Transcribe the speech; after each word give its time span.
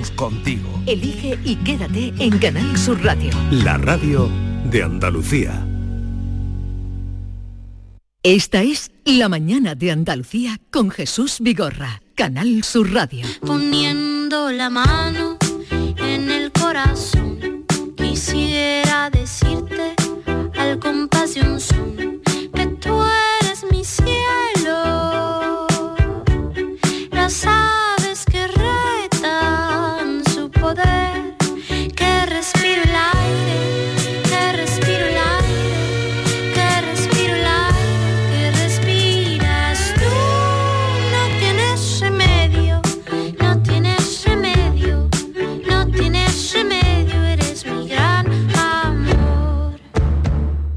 estamos 0.00 0.10
contigo. 0.12 0.68
Elige 0.86 1.38
y 1.44 1.56
quédate 1.56 2.12
en 2.18 2.38
Canal 2.38 2.76
Sur 2.76 3.02
Radio. 3.02 3.30
La 3.50 3.76
radio 3.76 4.28
de 4.64 4.82
Andalucía. 4.82 5.66
Esta 8.22 8.62
es 8.62 8.90
La 9.04 9.28
mañana 9.28 9.74
de 9.74 9.90
Andalucía 9.90 10.58
con 10.70 10.90
Jesús 10.90 11.38
Vigorra, 11.40 12.02
Canal 12.14 12.62
Sur 12.64 12.92
Radio. 12.92 13.26
Poniendo 13.40 14.50
la 14.50 14.68
mano 14.68 15.38
en 15.70 16.30
el 16.30 16.52
corazón, 16.52 17.64
quisiera 17.96 19.10
decirte 19.10 19.94
al 20.58 20.78
un 20.84 21.60
son 21.60 21.99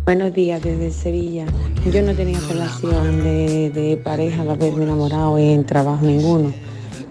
Buenos 0.06 0.34
días 0.34 0.62
desde 0.62 0.92
Sevilla. 0.92 1.46
Yo 1.90 2.02
no 2.02 2.14
tenía 2.14 2.38
relación 2.42 3.24
de, 3.24 3.98
pareja 4.04 4.44
de 4.44 4.52
haberme 4.52 4.84
enamorado 4.84 5.38
en 5.38 5.66
trabajo 5.66 6.06
ninguno, 6.06 6.54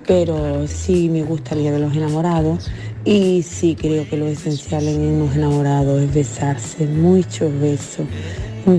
pero 0.06 0.68
sí 0.68 1.08
me 1.08 1.22
gusta 1.22 1.54
el 1.54 1.62
Día 1.62 1.72
de 1.72 1.78
los 1.78 1.96
Enamorados 1.96 2.70
y 3.06 3.42
sí 3.44 3.76
creo 3.80 4.06
que 4.06 4.18
lo 4.18 4.26
esencial 4.26 4.86
en 4.86 5.00
unos 5.00 5.34
enamorados 5.34 6.02
es 6.02 6.12
besarse, 6.12 6.86
muchos 6.86 7.50
besos. 7.58 8.06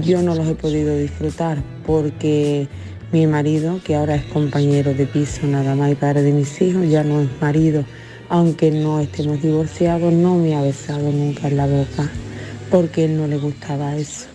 Yo 0.04 0.22
no 0.22 0.36
los 0.36 0.48
he 0.48 0.54
podido 0.54 0.96
disfrutar 0.96 1.64
porque 1.84 2.68
mi 3.12 3.26
marido, 3.26 3.80
que 3.84 3.96
ahora 3.96 4.14
es 4.14 4.26
compañero 4.26 4.94
de 4.94 5.08
piso 5.08 5.48
nada 5.48 5.74
más 5.74 5.92
y 5.92 5.96
padre 5.96 6.22
de 6.22 6.34
mis 6.34 6.62
hijos, 6.62 6.88
ya 6.88 7.04
no 7.04 7.22
es 7.22 7.30
marido, 7.42 7.84
aunque 8.30 8.70
no 8.70 9.00
estemos 9.00 9.42
divorciados, 9.42 10.14
no 10.14 10.36
me 10.36 10.56
ha 10.56 10.62
besado 10.62 11.12
nunca 11.12 11.48
en 11.48 11.58
la 11.58 11.66
boca 11.66 12.12
porque 12.74 13.06
él 13.06 13.18
no 13.18 13.28
le 13.28 13.38
gustaba 13.38 13.96
eso. 13.96 14.26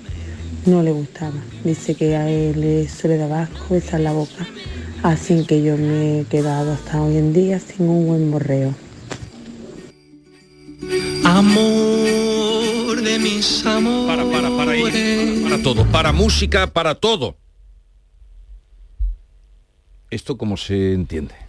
No 0.64 0.80
le 0.80 0.92
gustaba. 0.92 1.34
Dice 1.64 1.96
que 1.96 2.14
a 2.14 2.30
él 2.30 2.62
eso 2.62 3.08
le 3.08 3.16
daba 3.16 3.42
asco 3.42 3.74
besar 3.74 3.98
la 3.98 4.12
boca. 4.12 4.46
Así 5.02 5.44
que 5.44 5.60
yo 5.60 5.76
me 5.76 6.20
he 6.20 6.24
quedado 6.24 6.70
hasta 6.72 7.02
hoy 7.02 7.16
en 7.16 7.32
día 7.32 7.58
sin 7.58 7.88
un 7.88 8.06
buen 8.06 8.30
borreo. 8.30 8.76
Amor 11.24 13.02
de 13.02 13.18
mis 13.18 13.66
amores. 13.66 14.06
Para, 14.06 14.30
para, 14.30 14.56
para. 14.56 14.82
Para, 14.82 15.42
para 15.42 15.62
todo. 15.64 15.84
Para 15.86 16.12
música, 16.12 16.68
para 16.68 16.94
todo. 16.94 17.34
¿Esto 20.10 20.38
cómo 20.38 20.56
se 20.56 20.92
entiende? 20.92 21.47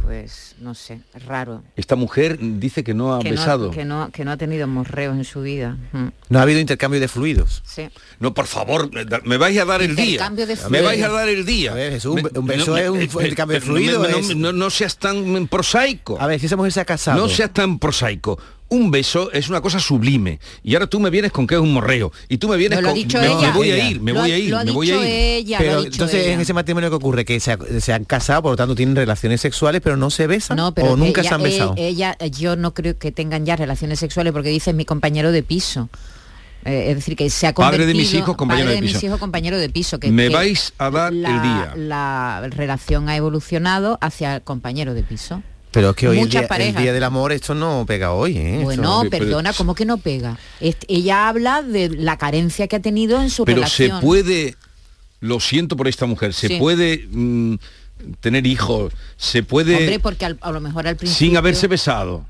Pues 0.00 0.54
no 0.60 0.74
sé, 0.74 1.00
es 1.14 1.24
raro. 1.24 1.62
Esta 1.76 1.96
mujer 1.96 2.38
dice 2.40 2.84
que 2.84 2.94
no 2.94 3.14
ha 3.14 3.20
que 3.20 3.30
besado. 3.30 3.66
No, 3.66 3.70
que, 3.70 3.84
no, 3.84 4.10
que 4.12 4.24
no 4.24 4.32
ha 4.32 4.36
tenido 4.36 4.66
morreos 4.66 5.16
en 5.16 5.24
su 5.24 5.42
vida. 5.42 5.76
Mm. 5.92 6.08
No 6.28 6.38
ha 6.38 6.42
habido 6.42 6.60
intercambio 6.60 7.00
de 7.00 7.08
fluidos. 7.08 7.62
Sí. 7.66 7.88
No, 8.18 8.34
por 8.34 8.46
favor, 8.46 8.90
me 9.24 9.36
vais 9.36 9.58
a 9.58 9.64
dar 9.64 9.82
el 9.82 9.94
día. 9.96 10.04
Intercambio 10.04 10.46
de 10.46 10.56
Me 10.70 10.82
vais 10.82 11.02
a 11.02 11.08
dar 11.08 11.28
el 11.28 11.44
día. 11.46 11.72
A 11.72 11.74
ver, 11.74 11.92
Jesús, 11.92 12.16
un, 12.16 12.22
Me- 12.22 12.38
un 12.38 12.46
beso 12.46 12.70
no, 12.72 12.76
es 12.76 12.88
un 12.90 12.98
eh, 12.98 13.02
eh, 13.04 13.08
intercambio 13.22 13.54
de 13.54 13.60
fluidos. 13.60 14.10
no, 14.10 14.16
es- 14.16 14.36
no- 14.36 14.52
no 14.52 14.70
seas 14.70 14.96
tan 14.98 15.46
prosaico. 15.48 16.20
A 16.20 16.26
ver, 16.26 16.40
si 16.40 16.46
esa 16.46 16.56
mujer 16.56 16.72
se 16.72 16.80
ha 16.80 16.84
casado. 16.84 17.20
No 17.20 17.28
seas 17.28 17.52
tan 17.52 17.78
prosaico. 17.78 18.38
Un 18.72 18.90
beso 18.90 19.30
es 19.32 19.48
una 19.50 19.60
cosa 19.60 19.78
sublime. 19.78 20.40
Y 20.62 20.74
ahora 20.74 20.86
tú 20.86 20.98
me 20.98 21.10
vienes 21.10 21.30
con 21.30 21.46
que 21.46 21.56
es 21.56 21.60
un 21.60 21.72
morreo. 21.74 22.10
Y 22.28 22.38
tú 22.38 22.48
me 22.48 22.56
vienes 22.56 22.78
No, 22.78 22.82
lo 22.82 22.88
ha 22.88 22.92
con. 22.92 22.98
dicho 23.02 23.18
me, 23.18 23.26
ella. 23.26 23.40
me 23.40 23.52
voy 23.52 23.70
a 23.70 23.88
ir, 23.90 24.00
me 24.00 24.12
Lo 24.12 24.20
voy 24.20 24.32
a 24.32 24.38
ir, 24.38 24.50
lo 24.50 24.58
ha 24.58 24.64
me 24.64 24.70
voy 24.70 24.90
a 24.90 24.96
ir. 24.96 25.02
ella, 25.04 25.58
lo 25.58 25.64
ha 25.64 25.68
Pero 25.68 25.82
dicho 25.82 25.92
entonces 25.94 26.22
ella. 26.24 26.32
en 26.32 26.40
ese 26.40 26.54
matrimonio 26.54 26.88
que 26.88 26.96
ocurre 26.96 27.24
que 27.26 27.38
se, 27.38 27.52
ha- 27.52 27.58
se 27.80 27.92
han 27.92 28.04
casado, 28.06 28.42
por 28.42 28.52
lo 28.52 28.56
tanto 28.56 28.74
tienen 28.74 28.96
relaciones 28.96 29.40
sexuales, 29.42 29.82
pero 29.84 29.96
no 29.98 30.08
se 30.08 30.26
besan 30.26 30.56
No, 30.56 30.72
pero 30.72 30.92
o 30.92 30.96
nunca 30.96 31.20
ella- 31.20 31.28
se 31.28 31.34
han 31.34 31.40
eh, 31.42 31.44
besado. 31.44 31.74
Ella, 31.76 32.16
yo 32.30 32.56
no 32.56 32.72
creo 32.72 32.96
que 32.96 33.12
tengan 33.12 33.44
ya 33.44 33.56
relaciones 33.56 33.98
sexuales 33.98 34.32
porque 34.32 34.48
dice 34.48 34.70
es 34.70 34.76
mi 34.76 34.84
compañero 34.86 35.32
de 35.32 35.42
piso. 35.42 35.90
Eh, 36.64 36.86
es 36.90 36.94
decir, 36.94 37.16
que 37.16 37.28
se 37.28 37.46
ha 37.48 37.52
Padre 37.52 37.78
convertido... 37.78 37.86
de 37.88 37.94
mis 37.94 38.14
hijos, 38.14 38.36
compañero 38.36 38.66
padre 38.68 38.74
de 38.76 38.80
de 38.80 38.86
mis 38.86 38.92
piso. 38.94 39.06
hijos, 39.06 39.18
compañero 39.18 39.58
de 39.58 39.68
piso. 39.68 39.98
Que, 39.98 40.10
Me 40.12 40.28
que 40.28 40.34
vais 40.34 40.72
a 40.78 40.90
dar 40.90 41.12
la, 41.12 41.28
el 41.28 41.42
día. 41.42 41.72
La 41.76 42.48
relación 42.50 43.08
ha 43.08 43.16
evolucionado 43.16 43.98
hacia 44.00 44.36
el 44.36 44.42
compañero 44.42 44.94
de 44.94 45.02
piso. 45.02 45.42
Pero 45.72 45.90
es 45.90 45.96
que 45.96 46.08
hoy 46.08 46.20
el 46.20 46.28
día, 46.28 46.40
el 46.42 46.76
día 46.76 46.92
del 46.92 47.02
amor 47.04 47.32
esto 47.32 47.54
no 47.54 47.84
pega 47.86 48.12
hoy. 48.12 48.36
¿eh? 48.38 48.60
Bueno, 48.62 49.00
pero- 49.10 49.24
perdona, 49.24 49.52
¿cómo 49.52 49.74
que 49.74 49.84
no 49.84 49.98
pega? 49.98 50.38
Est- 50.60 50.84
ella 50.88 51.28
habla 51.28 51.62
de 51.62 51.88
la 51.88 52.16
carencia 52.18 52.68
que 52.68 52.76
ha 52.76 52.80
tenido 52.80 53.20
en 53.20 53.30
su 53.30 53.44
Pero 53.44 53.56
relación. 53.56 54.00
se 54.00 54.06
puede. 54.06 54.56
Lo 55.20 55.38
siento 55.40 55.76
por 55.76 55.88
esta 55.88 56.06
mujer. 56.06 56.34
Se 56.34 56.48
Sí. 56.48 56.56
puede 56.58 57.06
mm, 57.10 57.54
tener 58.20 58.46
hijos. 58.46 58.92
Se 59.16 59.42
puede. 59.42 59.76
Hombre, 59.76 59.98
porque 60.00 60.24
al- 60.24 60.38
a 60.40 60.50
lo 60.52 60.60
mejor 60.60 60.86
al 60.88 60.96
principio... 60.96 61.18
sin 61.28 61.36
haberse 61.36 61.66
besado. 61.68 62.24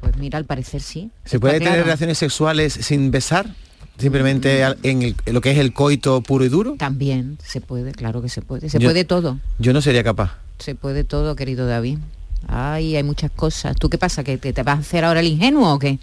Pues 0.00 0.16
mira, 0.16 0.36
al 0.38 0.44
parecer 0.44 0.80
sí. 0.82 1.10
¿Se 1.24 1.38
puede 1.38 1.54
tener 1.54 1.68
claro. 1.74 1.84
relaciones 1.84 2.18
sexuales 2.18 2.72
sin 2.72 3.10
besar? 3.12 3.54
Simplemente 3.98 4.64
al- 4.64 4.78
en, 4.82 5.02
el- 5.02 5.16
en 5.26 5.34
lo 5.34 5.40
que 5.40 5.52
es 5.52 5.58
el 5.58 5.72
coito 5.72 6.22
puro 6.22 6.44
y 6.44 6.48
duro. 6.48 6.74
También 6.76 7.38
se 7.44 7.60
puede, 7.60 7.92
claro 7.92 8.20
que 8.20 8.28
se 8.28 8.42
puede. 8.42 8.68
Se 8.68 8.78
Yo- 8.80 8.88
puede 8.88 9.04
todo. 9.04 9.38
Yo 9.60 9.72
no 9.72 9.80
sería 9.80 10.02
capaz. 10.02 10.38
Se 10.58 10.74
puede 10.74 11.04
todo, 11.04 11.36
querido 11.36 11.66
David. 11.66 11.98
Ay, 12.48 12.96
hay 12.96 13.02
muchas 13.02 13.30
cosas. 13.30 13.76
¿Tú 13.76 13.88
qué 13.88 13.98
pasa? 13.98 14.24
¿Que 14.24 14.38
te, 14.38 14.52
te 14.52 14.62
vas 14.62 14.78
a 14.78 14.80
hacer 14.80 15.04
ahora 15.04 15.20
el 15.20 15.26
ingenuo 15.26 15.74
o 15.74 15.78
qué? 15.78 15.98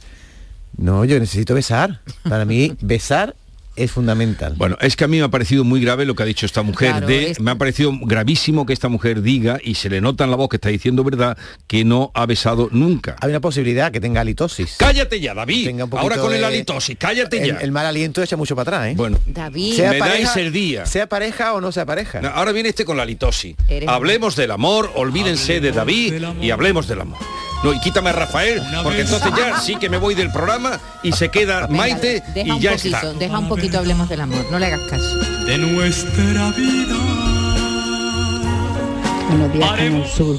No, 0.78 1.04
yo 1.06 1.20
necesito 1.20 1.54
besar. 1.54 2.02
Para 2.28 2.46
mí, 2.46 2.76
besar 2.82 3.36
es 3.84 3.92
fundamental. 3.92 4.54
Bueno, 4.58 4.78
es 4.82 4.96
que 4.96 5.04
a 5.04 5.08
mí 5.08 5.18
me 5.18 5.24
ha 5.24 5.30
parecido 5.30 5.64
muy 5.64 5.82
grave 5.82 6.06
lo 6.06 6.16
que 6.16 6.24
ha 6.24 6.26
dicho 6.26 6.46
esta 6.46 6.62
mujer. 6.62 6.92
Claro, 6.92 7.08
de, 7.08 7.32
es- 7.32 7.40
Me 7.40 7.52
ha 7.52 7.56
parecido 7.56 7.92
gravísimo 8.02 8.66
que 8.66 8.74
esta 8.74 8.90
mujer 8.90 9.22
diga, 9.22 9.58
y 9.64 9.76
se 9.76 9.90
le 9.90 10.02
nota 10.02 10.24
en 10.24 10.32
la 10.32 10.36
voz 10.38 10.50
que 10.50 10.58
está 10.58 10.70
diciendo 10.70 11.04
verdad, 11.04 11.38
que 11.68 11.84
no 11.86 12.12
ha 12.14 12.26
besado 12.26 12.70
nunca. 12.72 13.16
Hay 13.22 13.30
una 13.30 13.40
posibilidad 13.40 13.92
que 13.92 14.00
tenga 14.02 14.22
halitosis. 14.22 14.76
Cállate 14.78 15.20
ya, 15.20 15.34
David. 15.34 15.66
Tenga 15.68 15.84
un 15.86 15.90
poquito 15.90 16.04
Ahora 16.04 16.18
con 16.22 16.34
el 16.34 16.44
halitosis, 16.44 16.98
cállate 17.00 17.42
El, 17.42 17.48
ya. 17.56 17.58
el 17.60 17.72
mal 17.72 17.86
aliento 17.86 18.22
echa 18.22 18.38
mucho 18.38 18.56
para 18.56 18.78
atrás, 18.78 18.92
¿eh? 18.92 18.94
Bueno, 18.96 19.18
David, 19.26 19.74
Sea- 19.76 19.92
Me 19.92 20.00
dais 20.00 20.36
el 20.36 20.52
día. 20.52 20.86
Sea 20.86 21.08
pareja 21.08 21.54
o 21.54 21.62
no 21.62 21.72
sea 21.72 21.86
pareja. 21.86 22.22
no, 22.22 22.30
ahora 22.30 22.52
viene 22.52 22.70
este 22.70 22.86
con 22.86 22.98
la 22.98 23.04
halitosis. 23.04 23.56
Eres- 23.68 23.88
Hablemos 23.90 24.36
del 24.36 24.52
amor, 24.52 24.92
olvídense 24.96 25.60
de 25.62 25.72
David 25.72 26.14
y 26.42 26.52
hablemos 26.52 26.88
del 26.88 27.02
amor. 27.02 27.18
No, 27.62 27.74
y 27.74 27.80
quítame 27.82 28.10
a 28.12 28.14
Rafael, 28.14 28.62
porque 28.84 29.02
entonces 29.02 29.32
ya 29.38 29.60
sí 29.60 29.76
que 29.76 29.90
me 29.90 29.98
voy 29.98 30.16
del 30.16 30.32
programa 30.32 30.80
y 31.04 31.12
se 31.12 31.28
queda 31.30 31.68
Maite 31.68 32.24
deja 32.34 32.48
y 32.48 32.52
un 32.52 32.60
ya 32.62 32.72
poquito, 32.72 32.96
está. 32.96 33.14
deja 33.14 33.38
un 33.38 33.50
poquito, 33.50 33.69
hablemos 33.78 34.10
del 34.10 34.22
amor. 34.22 34.46
No 34.52 34.60
le 34.60 34.66
hagas 34.68 34.82
caso. 34.90 35.18
De 35.46 35.58
nuestra 35.58 36.52
vida. 36.52 36.96
Buenos 39.30 39.54
días, 39.54 39.72
Canal 39.72 40.08
Sur. 40.08 40.38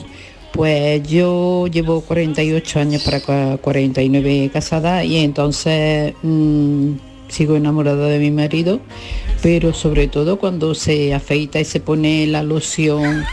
Pues 0.52 1.02
yo 1.08 1.66
llevo 1.68 2.00
48 2.02 2.80
años 2.80 3.02
para 3.04 3.20
cua- 3.22 3.58
49 3.60 4.50
casada 4.52 5.04
y 5.04 5.16
entonces 5.18 6.12
mm, 6.22 6.92
sigo 7.28 7.54
enamorada 7.56 8.08
de 8.08 8.18
mi 8.18 8.30
marido, 8.32 8.80
pero 9.42 9.72
sobre 9.72 10.08
todo 10.08 10.38
cuando 10.38 10.74
se 10.74 11.14
afeita 11.14 11.60
y 11.60 11.64
se 11.64 11.78
pone 11.80 12.26
la 12.26 12.42
loción 12.42 13.24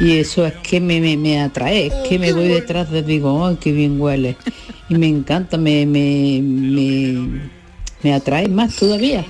y 0.00 0.18
eso 0.18 0.44
es 0.46 0.52
que 0.62 0.80
me, 0.80 1.00
me, 1.00 1.16
me 1.16 1.40
atrae, 1.40 1.86
es 1.86 1.94
que 2.08 2.18
me 2.18 2.32
voy 2.34 2.48
detrás 2.48 2.90
de 2.90 3.02
digo, 3.02 3.44
¡ay, 3.46 3.56
qué 3.58 3.72
bien 3.72 3.98
huele! 4.00 4.36
Y 4.90 4.94
me 4.96 5.08
encanta, 5.08 5.56
me, 5.56 5.86
me, 5.86 6.40
me, 6.42 7.40
me 8.02 8.14
atrae 8.14 8.48
más 8.48 8.76
todavía 8.76 9.24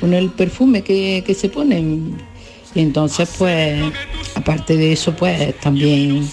con 0.00 0.14
el 0.14 0.30
perfume 0.30 0.82
que, 0.82 1.22
que 1.26 1.34
se 1.34 1.48
pone. 1.48 1.80
Y 2.74 2.80
entonces, 2.80 3.28
pues, 3.38 3.82
aparte 4.34 4.76
de 4.76 4.92
eso, 4.92 5.14
pues 5.14 5.58
también 5.60 6.28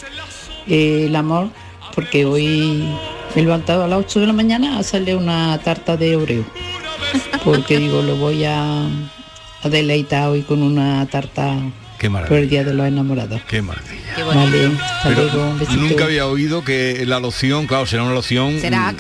eh, 0.68 1.06
el 1.08 1.16
amor, 1.16 1.50
porque 1.94 2.26
hoy 2.26 2.84
me 3.36 3.42
he 3.42 3.46
levantado 3.46 3.84
a 3.84 3.88
las 3.88 4.00
8 4.00 4.22
de 4.22 4.28
la 4.28 4.34
mañana 4.34 4.78
a 4.78 4.80
hacerle 4.80 5.16
una 5.16 5.60
tarta 5.60 5.98
de 5.98 6.16
Oreo. 6.16 6.46
Porque 7.44 7.78
digo, 7.78 8.02
lo 8.02 8.16
voy 8.16 8.44
a, 8.46 8.88
a 9.64 9.70
deleitar 9.70 10.30
hoy 10.30 10.42
con 10.42 10.62
una 10.64 11.06
tarta 11.08 11.56
Qué 12.00 12.10
por 12.10 12.34
el. 12.34 12.50
Día 12.50 12.64
de 12.64 12.74
los 12.74 12.88
Enamorados. 12.88 13.42
Qué 13.48 13.62
maravilla. 13.62 14.16
Qué. 14.16 14.24
Vale, 14.24 14.68
hasta 14.68 15.10
Pero 15.10 15.24
luego, 15.24 15.50
un 15.52 15.60
besito. 15.60 15.82
nunca 15.82 16.06
había 16.06 16.26
oído 16.28 16.64
que 16.64 17.04
la 17.06 17.20
loción, 17.20 17.68
claro, 17.68 17.86
será 17.86 18.04
una 18.04 18.14
loción. 18.14 18.60
Será 18.60 18.90
mm, 18.92 18.96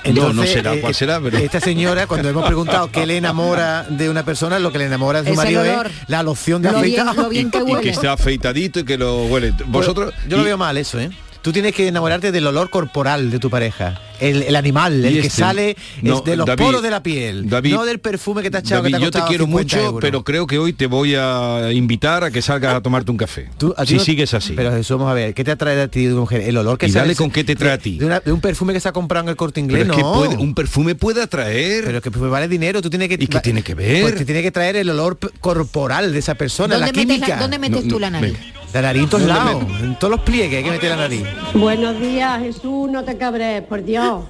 Axe. 0.00 0.12
no, 0.12 0.32
no 0.32 0.44
será, 0.44 0.74
eh, 0.74 0.80
cuál 0.80 0.94
será, 0.94 1.20
pero. 1.20 1.38
Esta 1.38 1.60
señora, 1.60 2.06
cuando 2.06 2.28
hemos 2.28 2.44
preguntado 2.46 2.90
qué 2.90 3.06
le 3.06 3.16
enamora 3.16 3.84
de 3.88 4.08
una 4.10 4.24
persona, 4.24 4.58
lo 4.58 4.72
que 4.72 4.78
le 4.78 4.84
enamora 4.86 5.22
de 5.22 5.30
su 5.30 5.36
marido 5.36 5.64
es 5.64 5.76
la 6.06 6.22
loción 6.22 6.62
de 6.62 6.72
Lo 6.72 6.80
bien- 6.80 7.00
afeitar. 7.00 7.24
lo 7.24 7.28
bien 7.30 7.50
que 7.50 7.58
y 7.58 7.74
que 7.82 7.90
esté 7.90 8.08
afeitadito 8.08 8.80
y 8.80 8.84
que 8.84 8.96
lo 8.98 9.24
huele. 9.26 9.52
Vosotros. 9.66 10.14
Yo 10.28 10.36
lo 10.36 10.42
y- 10.42 10.46
veo 10.46 10.58
mal 10.58 10.76
eso, 10.76 10.98
¿eh? 10.98 11.10
Tú 11.42 11.52
tienes 11.52 11.72
que 11.74 11.86
enamorarte 11.88 12.32
del 12.32 12.46
olor 12.46 12.68
corporal 12.70 13.30
de 13.30 13.38
tu 13.38 13.48
pareja. 13.50 14.00
El, 14.20 14.42
el 14.42 14.56
animal, 14.56 15.04
el 15.04 15.12
que 15.14 15.26
este- 15.28 15.30
sale 15.40 15.76
no, 16.02 16.18
es 16.18 16.24
de 16.24 16.36
los 16.36 16.46
David, 16.46 16.64
poros 16.64 16.82
de 16.82 16.90
la 16.90 17.02
piel, 17.02 17.48
David, 17.48 17.72
no 17.74 17.84
del 17.84 17.98
perfume 17.98 18.42
que 18.42 18.50
te 18.50 18.56
ha 18.58 18.60
echado 18.60 18.82
David, 18.82 18.94
que 18.94 18.98
te 18.98 19.04
ha 19.04 19.06
yo 19.06 19.10
te 19.10 19.28
quiero 19.28 19.44
50 19.44 19.76
mucho, 19.76 19.86
euros. 19.86 20.00
pero 20.00 20.24
creo 20.24 20.46
que 20.46 20.58
hoy 20.58 20.72
te 20.72 20.86
voy 20.86 21.14
a 21.16 21.70
invitar 21.72 22.24
a 22.24 22.30
que 22.30 22.42
salgas 22.42 22.74
a 22.74 22.80
tomarte 22.80 23.10
un 23.10 23.16
café. 23.16 23.48
Tú- 23.58 23.74
si 23.86 23.94
no- 23.96 24.00
sigues 24.04 24.34
así. 24.34 24.54
Pero 24.54 24.70
Jesús, 24.72 24.96
vamos 24.96 25.10
a 25.10 25.14
ver, 25.14 25.34
¿qué 25.34 25.44
te 25.44 25.50
atrae 25.50 25.80
a 25.80 25.88
ti 25.88 26.04
de 26.06 26.12
una 26.12 26.20
mujer? 26.20 26.42
El 26.42 26.56
olor 26.56 26.78
que 26.78 26.86
Y 26.86 26.90
sale 26.90 27.02
dale 27.06 27.16
con 27.16 27.30
qué 27.30 27.44
te 27.44 27.56
trae 27.56 27.72
a 27.72 27.78
ti. 27.78 27.98
De, 27.98 28.06
una- 28.06 28.20
de 28.20 28.32
un 28.32 28.40
perfume 28.40 28.72
que 28.72 28.80
se 28.80 28.88
ha 28.88 28.92
comprado 28.92 29.24
en 29.24 29.30
el 29.30 29.36
corte 29.36 29.60
inglés, 29.60 29.82
Pero 29.82 29.92
es 29.92 29.96
que 29.96 30.02
no. 30.02 30.12
puede- 30.14 30.36
un 30.36 30.54
perfume 30.54 30.94
puede 30.94 31.22
atraer. 31.22 31.84
Pero 31.84 32.00
que 32.02 32.10
pues, 32.10 32.30
vale 32.30 32.48
dinero, 32.48 32.82
tú 32.82 32.90
tienes 32.90 33.08
que... 33.08 33.14
¿Y 33.14 33.26
qué 33.26 33.40
tiene 33.40 33.62
que 33.62 33.74
ver? 33.74 34.02
Pues 34.02 34.14
te 34.16 34.24
tiene 34.24 34.42
que 34.42 34.50
traer 34.50 34.76
el 34.76 34.90
olor 34.90 35.18
corporal 35.40 36.12
de 36.12 36.18
esa 36.18 36.34
persona, 36.34 36.76
la 36.76 36.86
¿Dónde 36.86 37.00
metes, 37.00 37.14
química. 37.16 37.34
la- 37.36 37.40
¿dónde 37.42 37.58
metes 37.58 37.84
No, 37.84 37.90
tú 37.90 37.98
la 37.98 38.10
nariz? 38.10 38.32
venga. 38.34 38.57
La 38.74 38.82
nariz 38.82 39.04
en 39.04 39.08
todos 39.08 39.26
¿Dónde 39.26 39.38
lados, 39.38 39.64
en 39.82 39.98
todos 39.98 40.10
los 40.10 40.20
pliegues 40.20 40.58
hay 40.58 40.64
que 40.64 40.70
meter 40.70 40.90
la 40.90 40.96
nariz. 40.96 41.22
Buenos 41.54 41.98
días, 42.00 42.40
Jesús, 42.40 42.90
no 42.90 43.02
te 43.02 43.16
cabres, 43.16 43.62
por 43.62 43.82
Dios. 43.82 44.24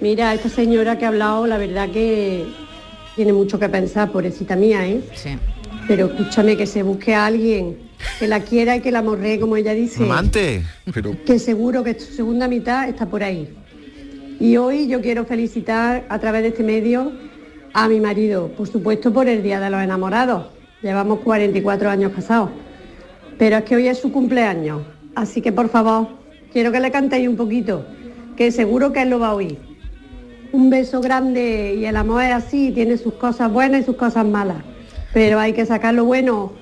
Mira, 0.00 0.34
esta 0.34 0.50
señora 0.50 0.98
que 0.98 1.06
ha 1.06 1.08
hablado, 1.08 1.46
la 1.46 1.56
verdad 1.56 1.88
que 1.88 2.44
tiene 3.16 3.32
mucho 3.32 3.58
que 3.58 3.68
pensar, 3.70 4.12
pobrecita 4.12 4.56
mía, 4.56 4.86
¿eh? 4.86 5.00
Sí. 5.14 5.30
Pero 5.88 6.06
escúchame, 6.06 6.56
que 6.56 6.66
se 6.66 6.82
busque 6.82 7.14
a 7.14 7.26
alguien 7.26 7.78
que 8.18 8.28
la 8.28 8.40
quiera 8.40 8.76
y 8.76 8.80
que 8.80 8.90
la 8.90 9.00
morree, 9.00 9.40
como 9.40 9.56
ella 9.56 9.72
dice. 9.72 10.02
Amante. 10.02 10.64
Pero 10.92 11.16
Que 11.24 11.38
seguro 11.38 11.82
que 11.82 11.98
su 11.98 12.12
segunda 12.12 12.48
mitad 12.48 12.88
está 12.88 13.06
por 13.06 13.22
ahí. 13.22 13.48
Y 14.38 14.56
hoy 14.58 14.86
yo 14.86 15.00
quiero 15.00 15.24
felicitar 15.24 16.04
a 16.08 16.18
través 16.18 16.42
de 16.42 16.48
este 16.48 16.62
medio 16.62 17.12
a 17.72 17.88
mi 17.88 18.00
marido, 18.00 18.48
por 18.48 18.68
supuesto 18.68 19.12
por 19.12 19.28
el 19.28 19.42
Día 19.42 19.60
de 19.60 19.70
los 19.70 19.80
Enamorados. 19.80 20.46
Llevamos 20.82 21.20
44 21.20 21.88
años 21.88 22.12
casados. 22.12 22.50
Pero 23.42 23.56
es 23.56 23.64
que 23.64 23.74
hoy 23.74 23.88
es 23.88 23.98
su 23.98 24.12
cumpleaños. 24.12 24.82
Así 25.16 25.40
que 25.42 25.50
por 25.50 25.68
favor, 25.68 26.06
quiero 26.52 26.70
que 26.70 26.78
le 26.78 26.92
cantéis 26.92 27.26
un 27.26 27.34
poquito, 27.36 27.84
que 28.36 28.52
seguro 28.52 28.92
que 28.92 29.02
él 29.02 29.10
lo 29.10 29.18
va 29.18 29.30
a 29.30 29.34
oír. 29.34 29.58
Un 30.52 30.70
beso 30.70 31.00
grande 31.00 31.74
y 31.76 31.84
el 31.84 31.96
amor 31.96 32.22
es 32.22 32.32
así, 32.32 32.70
tiene 32.70 32.96
sus 32.98 33.14
cosas 33.14 33.50
buenas 33.50 33.82
y 33.82 33.84
sus 33.84 33.96
cosas 33.96 34.24
malas. 34.24 34.58
Pero 35.12 35.40
hay 35.40 35.54
que 35.54 35.66
sacar 35.66 35.92
lo 35.92 36.04
bueno. 36.04 36.52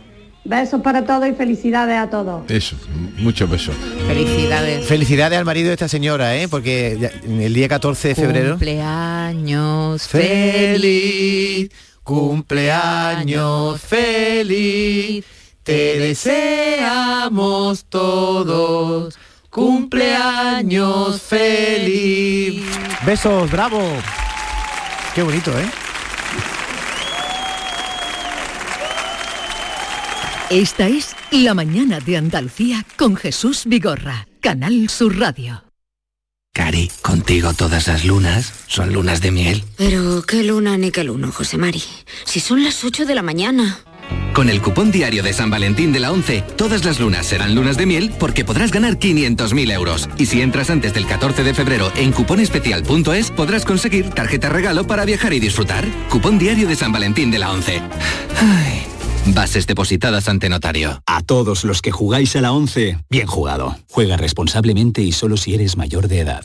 Besos 0.43 0.81
para 0.81 1.05
todos 1.05 1.29
y 1.29 1.33
felicidades 1.35 1.99
a 1.99 2.09
todos. 2.09 2.51
eso, 2.51 2.75
muchos 3.19 3.51
besos. 3.51 3.75
Felicidades. 4.07 4.87
Felicidades 4.87 5.39
al 5.39 5.45
marido 5.45 5.69
de 5.69 5.75
esta 5.75 5.87
señora, 5.87 6.35
¿eh? 6.35 6.49
Porque 6.49 6.97
ya- 6.99 7.13
el 7.45 7.53
día 7.53 7.69
14 7.69 8.09
de 8.09 8.15
febrero... 8.15 8.51
Cumpleaños 8.53 10.09
feliz. 10.09 10.81
Feliz, 10.81 11.71
cumpleaños 12.03 13.79
feliz, 13.83 15.25
te 15.71 16.01
deseamos 16.01 17.85
todos, 17.85 19.17
cumpleaños 19.51 21.23
feliz. 21.23 22.65
Besos, 23.07 23.49
bravo. 23.53 23.81
Qué 25.15 25.23
bonito, 25.23 25.57
¿eh? 25.57 25.71
Esta 30.51 30.89
es 30.89 31.15
La 31.31 31.55
mañana 31.55 32.01
de 32.01 32.17
Andalucía 32.17 32.85
con 32.97 33.15
Jesús 33.15 33.63
Vigorra, 33.67 34.27
Canal 34.41 34.89
Sur 34.89 35.21
Radio. 35.21 35.63
Cari, 36.53 36.91
contigo 37.01 37.55
todas 37.55 37.87
las 37.87 38.05
lunas 38.05 38.53
son 38.67 38.93
lunas 38.93 39.21
de 39.21 39.31
miel. 39.31 39.65
Pero 39.77 40.23
qué 40.23 40.43
luna 40.43 40.77
ni 40.77 40.91
qué 40.91 41.05
luno, 41.05 41.31
José 41.31 41.59
Mari. 41.59 41.81
Si 42.25 42.41
son 42.41 42.65
las 42.65 42.83
8 42.83 43.07
de 43.07 43.15
la 43.15 43.23
mañana. 43.23 43.85
Con 44.35 44.49
el 44.49 44.63
cupón 44.63 44.91
diario 44.91 45.23
de 45.23 45.33
San 45.33 45.51
Valentín 45.51 45.93
de 45.93 46.01
la 46.01 46.13
11, 46.13 46.43
todas 46.57 46.85
las 46.85 47.01
lunas 47.01 47.27
serán 47.27 47.55
lunas 47.55 47.77
de 47.77 47.87
miel 47.87 48.13
porque 48.19 48.45
podrás 48.45 48.71
ganar 48.71 48.99
500.000 48.99 49.73
euros. 49.73 50.09
Y 50.19 50.27
si 50.27 50.41
entras 50.41 50.71
antes 50.71 50.95
del 50.95 51.07
14 51.07 51.43
de 51.43 51.55
febrero 51.55 51.93
en 51.97 52.13
cuponespecial.es, 52.13 53.31
podrás 53.33 53.65
conseguir 53.65 54.11
tarjeta 54.11 54.49
regalo 54.49 54.87
para 54.87 55.05
viajar 55.05 55.33
y 55.33 55.41
disfrutar. 55.41 55.85
Cupón 56.09 56.39
diario 56.39 56.69
de 56.69 56.77
San 56.77 56.93
Valentín 56.93 57.31
de 57.31 57.39
la 57.39 57.51
11. 57.51 57.83
Ay, 58.39 58.83
bases 59.27 59.67
depositadas 59.67 60.29
ante 60.29 60.49
notario. 60.49 61.03
A 61.07 61.23
todos 61.23 61.65
los 61.65 61.83
que 61.83 61.91
jugáis 61.91 62.37
a 62.37 62.41
la 62.41 62.53
11, 62.53 62.99
bien 63.11 63.27
jugado. 63.27 63.77
Juega 63.91 64.17
responsablemente 64.17 65.03
y 65.03 65.13
solo 65.13 65.37
si 65.37 65.55
eres 65.55 65.77
mayor 65.77 66.09
de 66.09 66.21
edad. 66.21 66.45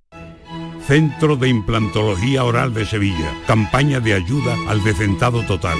Centro 0.87 1.35
de 1.35 1.49
Implantología 1.49 2.43
Oral 2.43 2.73
de 2.73 2.85
Sevilla. 2.85 3.33
Campaña 3.47 3.99
de 3.99 4.13
ayuda 4.13 4.55
al 4.67 4.83
decentado 4.83 5.43
total. 5.45 5.77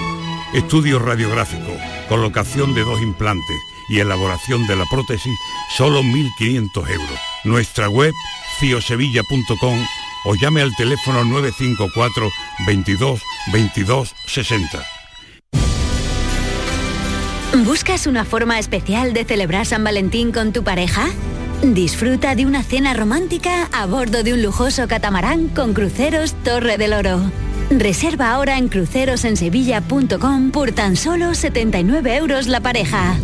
Estudio 0.53 0.99
radiográfico, 0.99 1.71
colocación 2.09 2.73
de 2.73 2.83
dos 2.83 3.01
implantes 3.01 3.57
y 3.89 3.99
elaboración 3.99 4.65
de 4.67 4.75
la 4.75 4.85
prótesis, 4.85 5.37
solo 5.75 6.01
1.500 6.03 6.89
euros. 6.89 7.19
Nuestra 7.43 7.89
web, 7.89 8.13
ciosevilla.com 8.59 9.79
o 10.25 10.35
llame 10.35 10.61
al 10.61 10.75
teléfono 10.75 11.23
954 11.23 12.29
22 12.65 13.21
22 13.51 14.15
60. 14.27 14.85
¿Buscas 17.65 18.07
una 18.07 18.23
forma 18.23 18.59
especial 18.59 19.13
de 19.13 19.25
celebrar 19.25 19.65
San 19.65 19.83
Valentín 19.83 20.31
con 20.31 20.53
tu 20.53 20.63
pareja? 20.63 21.09
Disfruta 21.63 22.33
de 22.33 22.47
una 22.47 22.63
cena 22.63 22.95
romántica 22.95 23.69
a 23.71 23.85
bordo 23.85 24.23
de 24.23 24.33
un 24.33 24.41
lujoso 24.41 24.87
catamarán 24.87 25.47
con 25.47 25.73
cruceros 25.73 26.33
Torre 26.43 26.77
del 26.77 26.91
Oro. 26.91 27.21
Reserva 27.69 28.31
ahora 28.31 28.57
en 28.57 28.67
crucerosensevilla.com 28.67 30.51
por 30.51 30.71
tan 30.71 30.95
solo 30.95 31.35
79 31.35 32.15
euros 32.15 32.47
la 32.47 32.61
pareja. 32.61 33.15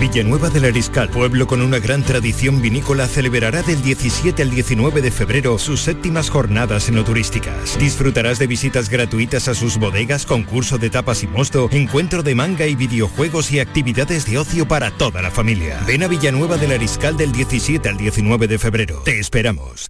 Villanueva 0.00 0.48
del 0.50 0.64
Ariscal, 0.64 1.10
pueblo 1.10 1.46
con 1.46 1.60
una 1.60 1.78
gran 1.78 2.02
tradición 2.02 2.62
vinícola, 2.62 3.06
celebrará 3.06 3.62
del 3.62 3.82
17 3.82 4.42
al 4.42 4.50
19 4.50 5.02
de 5.02 5.10
febrero 5.10 5.58
sus 5.58 5.82
séptimas 5.82 6.30
jornadas 6.30 6.88
enoturísticas. 6.88 7.78
Disfrutarás 7.78 8.38
de 8.38 8.46
visitas 8.46 8.88
gratuitas 8.88 9.46
a 9.48 9.54
sus 9.54 9.78
bodegas, 9.78 10.26
concurso 10.26 10.78
de 10.78 10.90
tapas 10.90 11.22
y 11.22 11.26
mosto, 11.26 11.68
encuentro 11.70 12.22
de 12.22 12.34
manga 12.34 12.66
y 12.66 12.76
videojuegos 12.76 13.52
y 13.52 13.60
actividades 13.60 14.26
de 14.26 14.38
ocio 14.38 14.66
para 14.66 14.90
toda 14.90 15.22
la 15.22 15.30
familia. 15.30 15.80
Ven 15.86 16.02
a 16.02 16.08
Villanueva 16.08 16.56
del 16.56 16.72
Ariscal 16.72 17.16
del 17.16 17.30
17 17.30 17.88
al 17.88 17.96
19 17.96 18.48
de 18.48 18.58
febrero. 18.58 19.02
Te 19.04 19.20
esperamos. 19.20 19.89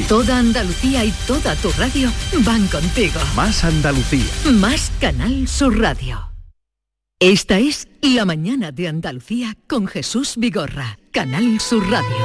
Toda 0.00 0.38
Andalucía 0.38 1.04
y 1.04 1.12
toda 1.26 1.54
tu 1.56 1.70
radio 1.72 2.10
van 2.44 2.66
contigo. 2.68 3.20
Más 3.36 3.62
Andalucía. 3.62 4.24
Más 4.50 4.90
Canal 4.98 5.46
Sur 5.46 5.78
Radio. 5.78 6.32
Esta 7.20 7.58
es 7.58 7.86
La 8.00 8.24
mañana 8.24 8.72
de 8.72 8.88
Andalucía 8.88 9.54
con 9.68 9.86
Jesús 9.86 10.34
Vigorra, 10.38 10.98
Canal 11.12 11.60
Sur 11.60 11.88
Radio. 11.90 12.16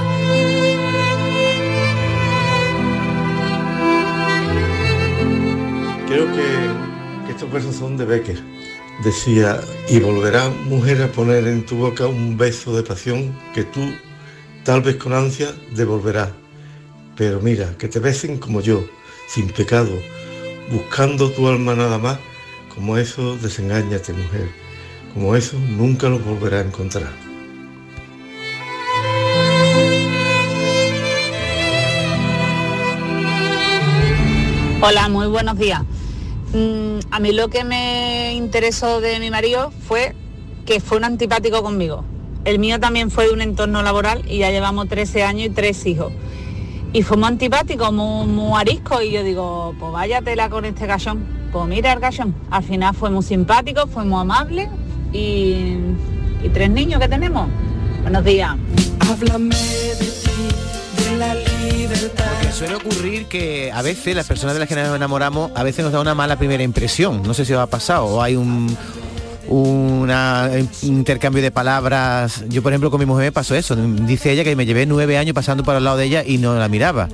Creo 6.08 6.26
que, 6.32 7.26
que 7.26 7.32
estos 7.34 7.52
versos 7.52 7.76
son 7.76 7.98
de 7.98 8.06
Becker. 8.06 8.42
Decía, 9.04 9.60
y 9.90 10.00
volverá 10.00 10.50
mujer 10.50 11.02
a 11.04 11.12
poner 11.12 11.46
en 11.46 11.66
tu 11.66 11.76
boca 11.76 12.08
un 12.08 12.38
beso 12.38 12.76
de 12.76 12.84
pasión 12.84 13.38
que 13.54 13.66
tú, 13.66 13.82
tal 14.64 14.82
vez 14.82 14.96
con 14.96 15.14
ansia, 15.14 15.54
devolverás. 15.76 16.30
Pero 17.18 17.42
mira, 17.42 17.76
que 17.80 17.88
te 17.88 18.00
besen 18.00 18.38
como 18.38 18.62
yo, 18.62 18.86
sin 19.28 19.48
pecado, 19.50 19.92
buscando 20.72 21.32
tu 21.32 21.48
alma 21.48 21.74
nada 21.74 21.98
más, 21.98 22.20
como 22.76 22.96
eso 22.96 23.36
desengáñate 23.38 24.14
mujer, 24.14 24.52
como 25.16 25.36
eso 25.36 25.58
nunca 25.58 26.10
lo 26.10 26.20
volverá 26.20 26.60
a 26.60 26.62
encontrar. 26.62 27.12
Hola, 34.80 35.10
muy 35.10 35.26
buenos 35.26 35.58
días. 35.58 35.82
Mm, 36.54 37.00
a 37.10 37.20
mí 37.20 37.32
lo 37.32 37.48
que 37.50 37.64
me 37.64 38.34
interesó 38.36 39.02
de 39.02 39.20
mi 39.20 39.32
marido 39.32 39.74
fue 39.88 40.14
que 40.68 40.80
fue 40.80 41.00
un 41.00 41.06
antipático 41.06 41.64
conmigo. 41.64 42.06
El 42.46 42.60
mío 42.60 42.80
también 42.80 43.10
fue 43.10 43.26
de 43.26 43.34
un 43.34 43.42
entorno 43.42 43.82
laboral 43.82 44.24
y 44.30 44.38
ya 44.38 44.52
llevamos 44.52 44.88
13 44.88 45.24
años 45.24 45.48
y 45.48 45.50
tres 45.50 45.84
hijos. 45.88 46.14
Y 46.98 47.04
fue 47.04 47.16
muy 47.16 47.28
antipático, 47.28 47.92
muy, 47.92 48.26
muy 48.26 48.60
arisco 48.60 49.00
y 49.04 49.12
yo 49.12 49.24
digo, 49.24 49.76
pues 49.80 49.92
váyatela 49.92 50.50
con 50.50 50.66
este 50.66 50.88
gallón. 50.88 51.24
Pues 51.52 51.68
mira 51.68 51.94
el 51.94 52.00
gallón. 52.00 52.34
Al 52.50 52.64
final 52.64 52.96
fue 52.96 53.12
muy 53.12 53.22
simpático, 53.22 53.86
fue 53.86 54.04
muy 54.04 54.20
amable 54.20 54.68
y, 55.14 55.76
y 56.44 56.50
tres 56.52 56.72
niños 56.72 57.00
que 57.00 57.08
tenemos. 57.08 57.50
Buenos 58.02 58.24
días. 58.26 58.56
Háblame 59.12 59.56
de 59.56 60.06
ti, 60.08 61.04
de 61.04 61.18
la 61.18 61.36
libertad. 61.36 62.26
Porque 62.32 62.52
suele 62.52 62.76
ocurrir 62.78 63.28
que 63.28 63.72
a 63.72 63.84
veces 63.84 64.16
las 64.16 64.26
personas 64.26 64.56
de 64.56 64.62
las 64.62 64.68
que 64.68 64.74
nos 64.74 64.96
enamoramos 64.96 65.52
a 65.54 65.62
veces 65.62 65.86
nos 65.86 65.94
da 65.94 66.02
una 66.02 66.16
mala 66.16 66.40
primera 66.40 66.64
impresión. 66.64 67.22
No 67.22 67.36
sé 67.36 67.46
si 67.46 67.54
os 67.54 67.60
ha 67.60 67.68
pasado 67.68 68.06
o 68.06 68.24
hay 68.24 68.36
un 68.36 68.76
una- 69.48 70.50
un 70.52 70.70
intercambio 70.84 71.42
de 71.42 71.52
palabras. 71.52 72.44
Yo, 72.50 72.62
por 72.62 72.72
ejemplo, 72.72 72.92
con 72.92 73.00
mi 73.00 73.06
mujer 73.06 73.26
me 73.26 73.32
pasó 73.32 73.56
eso. 73.56 73.76
Dice 73.76 74.32
ella 74.32 74.44
que 74.44 74.56
me 74.56 74.66
llevé 74.66 74.86
nueve 74.86 75.18
años 75.18 75.34
pasando 75.34 75.64
por 75.64 75.76
al 75.76 75.84
lado 75.84 75.98
de 75.98 76.06
ella 76.06 76.24
y 76.26 76.38
no 76.38 76.56
la 76.56 76.68
miraba. 76.68 77.10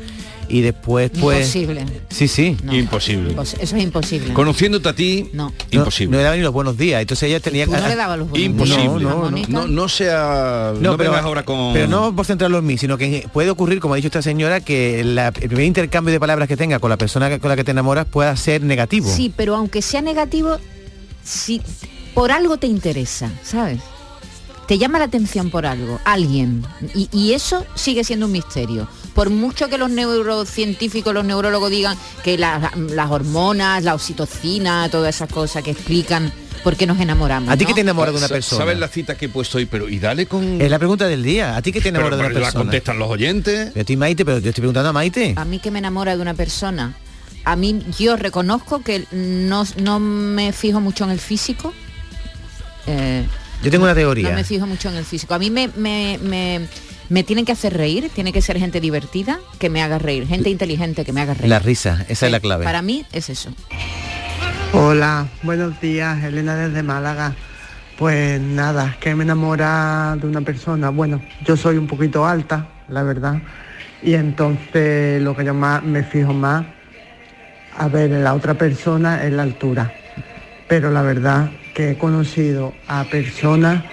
Y 0.50 0.60
después, 0.60 1.10
pues... 1.22 1.56
Imposible. 1.56 1.86
Sí, 2.10 2.28
sí. 2.28 2.58
Imposible. 2.70 3.34
Impos- 3.34 3.56
Eso 3.60 3.76
es 3.78 3.84
imposible. 3.84 4.34
Conociéndote 4.34 4.90
a 4.90 4.94
ti, 4.94 5.30
No. 5.32 5.54
imposible. 5.72 6.12
No, 6.12 6.18
le 6.18 6.24
daba 6.24 6.36
ni 6.36 6.42
los 6.42 6.52
buenos 6.52 6.78
días. 6.78 7.02
Entonces 7.02 7.30
ella 7.30 7.40
tenía 7.40 7.66
no 7.66 7.72
le 7.88 7.96
dabas 7.96 8.20
los 8.20 8.30
buenos 8.30 8.46
Imposible. 8.46 9.04
No, 9.06 9.30
no, 9.30 9.32
no. 9.32 9.48
No, 9.48 9.68
no 9.68 9.90
sea. 9.90 10.74
No, 10.80 10.98
pero, 10.98 11.16
ahora 11.16 11.44
con. 11.44 11.74
pero 11.74 11.88
no 11.88 12.14
por 12.14 12.26
centrarlo 12.26 12.58
en 12.60 12.66
mí, 12.66 12.78
sino 12.78 12.98
que 12.98 13.26
puede 13.32 13.50
ocurrir, 13.50 13.80
como 13.80 13.94
ha 13.94 13.98
dicho 13.98 14.10
esta 14.10 14.22
señora, 14.22 14.60
que 14.60 15.04
la- 15.06 15.30
el 15.30 15.34
primer 15.48 15.64
intercambio 15.64 16.12
de 16.12 16.20
palabras 16.20 16.48
que 16.50 16.58
tenga 16.58 16.78
con 16.80 16.90
la 16.90 16.98
persona 16.98 17.40
con 17.40 17.50
la 17.50 17.56
que 17.56 17.64
te 17.64 17.72
enamoras 17.72 18.06
pueda 18.06 18.36
ser 18.36 18.64
negativo. 18.64 19.10
Sí, 19.10 19.34
pero 19.36 19.56
aunque 19.56 19.82
sea 19.82 20.02
negativo, 20.02 20.58
si 21.24 21.62
por 22.14 22.32
algo 22.32 22.58
te 22.58 22.68
interesa, 22.68 23.32
¿sabes? 23.44 23.80
Te 24.68 24.78
llama 24.78 24.98
la 25.00 25.06
atención 25.06 25.50
por 25.50 25.66
algo, 25.66 26.00
alguien. 26.06 26.66
Y, 26.96 27.10
y 27.12 27.34
eso 27.34 27.66
sigue 27.76 28.04
siendo 28.04 28.28
un 28.28 28.32
misterio. 28.32 28.88
Por 29.14 29.30
mucho 29.30 29.68
que 29.70 29.78
los 29.78 29.90
neurocientíficos, 29.90 31.14
los 31.14 31.26
neurólogos 31.26 31.70
digan 31.70 31.98
que 32.24 32.38
la- 32.38 32.72
las 32.90 33.12
hormonas, 33.12 33.84
la 33.84 33.94
oxitocina, 33.94 34.88
todas 34.90 35.16
esas 35.16 35.30
cosas 35.32 35.64
que 35.64 35.72
explican 35.72 36.32
por 36.64 36.78
qué 36.78 36.88
nos 36.88 37.00
enamoramos. 37.00 37.50
¿A 37.50 37.58
ti 37.58 37.66
¿no? 37.66 37.68
qué 37.68 37.74
te 37.74 37.82
enamora 37.82 38.12
de 38.12 38.18
una 38.18 38.30
persona? 38.30 38.60
¿Sabes 38.62 38.80
la 38.80 38.88
cita 38.88 39.16
que 39.16 39.26
he 39.26 39.30
puesto 39.30 39.58
hoy? 39.58 39.66
Pero 39.66 39.90
y 39.90 40.00
dale 40.00 40.28
con. 40.28 40.62
Es 40.62 40.72
la 40.72 40.80
pregunta 40.80 41.08
del 41.08 41.22
día. 41.24 41.58
¿A 41.58 41.62
ti 41.62 41.74
qué 41.74 41.82
te 41.82 41.90
enamora 41.90 42.12
Pero- 42.16 42.18
de 42.18 42.24
pero 42.30 42.36
una 42.38 42.40
la 42.40 42.46
persona? 42.48 42.64
contestan 42.64 43.00
los 43.00 43.10
oyentes. 43.10 43.74
Yo 43.76 43.82
estoy 43.82 43.98
Maite, 43.98 44.24
pero 44.24 44.40
yo 44.40 44.50
estoy 44.50 44.62
preguntando 44.62 44.90
a 44.90 44.94
Maite. 44.94 45.34
A 45.36 45.44
mí 45.46 45.60
que 45.60 45.72
me 45.72 45.80
enamora 45.80 46.16
de 46.16 46.22
una 46.22 46.34
persona. 46.36 46.96
A 47.44 47.58
mí 47.58 47.82
yo 48.00 48.16
reconozco 48.16 48.82
que 48.82 49.06
no, 49.12 49.66
no 49.84 50.00
me 50.00 50.54
fijo 50.54 50.80
mucho 50.80 51.04
en 51.04 51.10
el 51.12 51.20
físico. 51.20 51.74
Eh, 52.88 53.26
Yo 53.64 53.72
tengo 53.72 53.86
una 53.86 53.96
teoría. 53.96 54.30
No 54.30 54.36
me 54.36 54.44
fijo 54.44 54.68
mucho 54.68 54.90
en 54.90 54.96
el 54.96 55.06
físico. 55.06 55.34
A 55.34 55.40
mí 55.40 55.50
me, 55.50 55.70
me, 55.76 56.20
me, 56.22 56.68
me 57.10 57.24
tienen 57.24 57.46
que 57.46 57.52
hacer 57.52 57.76
reír, 57.76 58.10
tiene 58.14 58.32
que 58.34 58.42
ser 58.42 58.60
gente 58.60 58.80
divertida 58.82 59.40
que 59.60 59.70
me 59.70 59.82
haga 59.82 60.00
reír, 60.00 60.28
gente 60.28 60.50
inteligente 60.50 61.06
que 61.06 61.14
me 61.14 61.22
haga 61.22 61.34
reír. 61.34 61.50
La 61.50 61.60
risa, 61.60 62.06
esa 62.10 62.26
es 62.26 62.32
la 62.32 62.40
clave. 62.40 62.64
Para 62.66 62.82
mí 62.82 63.06
es 63.12 63.30
eso. 63.30 63.54
Hola, 64.74 65.28
buenos 65.44 65.80
días, 65.80 66.24
Elena 66.24 66.56
desde 66.56 66.82
Málaga. 66.84 67.36
Pues 67.98 68.42
nada, 68.42 68.98
que 69.00 69.14
me 69.14 69.24
enamora 69.24 70.18
de 70.20 70.26
una 70.28 70.42
persona. 70.42 70.90
Bueno, 70.90 71.22
yo 71.46 71.56
soy 71.56 71.78
un 71.78 71.86
poquito 71.88 72.26
alta, 72.26 72.68
la 72.90 73.04
verdad. 73.04 73.40
Y 74.02 74.16
entonces 74.16 75.22
lo 75.22 75.36
que 75.36 75.46
yo 75.46 75.54
más 75.54 75.84
me 75.84 76.04
fijo 76.04 76.34
más 76.34 76.66
a 77.78 77.88
ver 77.88 78.12
en 78.12 78.24
la 78.24 78.34
otra 78.34 78.56
persona 78.56 79.24
es 79.24 79.32
la 79.32 79.44
altura. 79.44 79.94
Pero 80.68 80.92
la 80.92 81.02
verdad 81.02 81.52
que 81.74 81.92
he 81.92 81.98
conocido 81.98 82.74
a 82.88 83.04
personas 83.06 83.84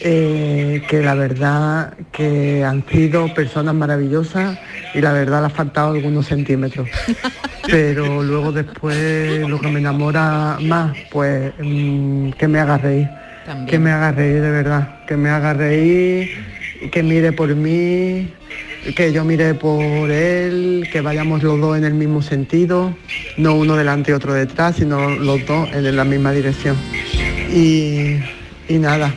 eh, 0.00 0.82
que 0.88 1.00
la 1.00 1.14
verdad 1.14 1.94
que 2.12 2.62
han 2.62 2.84
sido 2.86 3.32
personas 3.32 3.74
maravillosas 3.74 4.58
y 4.94 5.00
la 5.00 5.12
verdad 5.12 5.40
le 5.40 5.46
ha 5.46 5.50
faltado 5.50 5.94
algunos 5.94 6.26
centímetros. 6.26 6.88
Pero 7.66 8.22
luego 8.22 8.52
después 8.52 9.48
lo 9.48 9.58
que 9.58 9.68
me 9.68 9.80
enamora 9.80 10.58
más, 10.60 10.96
pues 11.10 11.52
mm, 11.58 12.30
que 12.32 12.46
me 12.46 12.60
haga 12.60 12.78
reír. 12.78 13.08
También. 13.46 13.66
Que 13.66 13.78
me 13.78 13.90
haga 13.90 14.12
reír 14.12 14.42
de 14.42 14.50
verdad. 14.50 15.04
Que 15.06 15.16
me 15.16 15.30
haga 15.30 15.54
reír, 15.54 16.44
que 16.92 17.02
mire 17.02 17.32
por 17.32 17.54
mí, 17.54 18.32
que 18.94 19.12
yo 19.12 19.24
mire 19.24 19.54
por 19.54 20.10
él, 20.10 20.88
que 20.92 21.00
vayamos 21.00 21.42
los 21.42 21.60
dos 21.60 21.76
en 21.76 21.84
el 21.84 21.94
mismo 21.94 22.22
sentido, 22.22 22.94
no 23.36 23.54
uno 23.54 23.76
delante 23.76 24.10
y 24.10 24.14
otro 24.14 24.34
detrás, 24.34 24.76
sino 24.76 25.10
los 25.10 25.44
dos 25.46 25.68
en 25.72 25.96
la 25.96 26.04
misma 26.04 26.32
dirección. 26.32 26.76
Y, 27.52 28.16
y 28.68 28.78
nada, 28.78 29.14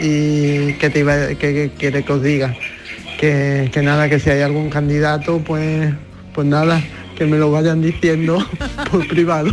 y 0.00 0.74
que 0.74 0.90
te 0.90 1.00
iba 1.00 1.28
que, 1.34 1.70
que 1.78 2.02
que 2.02 2.12
os 2.12 2.22
diga, 2.22 2.54
que, 3.18 3.70
que 3.72 3.82
nada, 3.82 4.08
que 4.08 4.18
si 4.18 4.30
hay 4.30 4.42
algún 4.42 4.70
candidato, 4.70 5.38
pues, 5.38 5.92
pues 6.34 6.46
nada, 6.46 6.80
que 7.18 7.26
me 7.26 7.36
lo 7.36 7.50
vayan 7.50 7.82
diciendo 7.82 8.38
por 8.90 9.06
privado. 9.08 9.50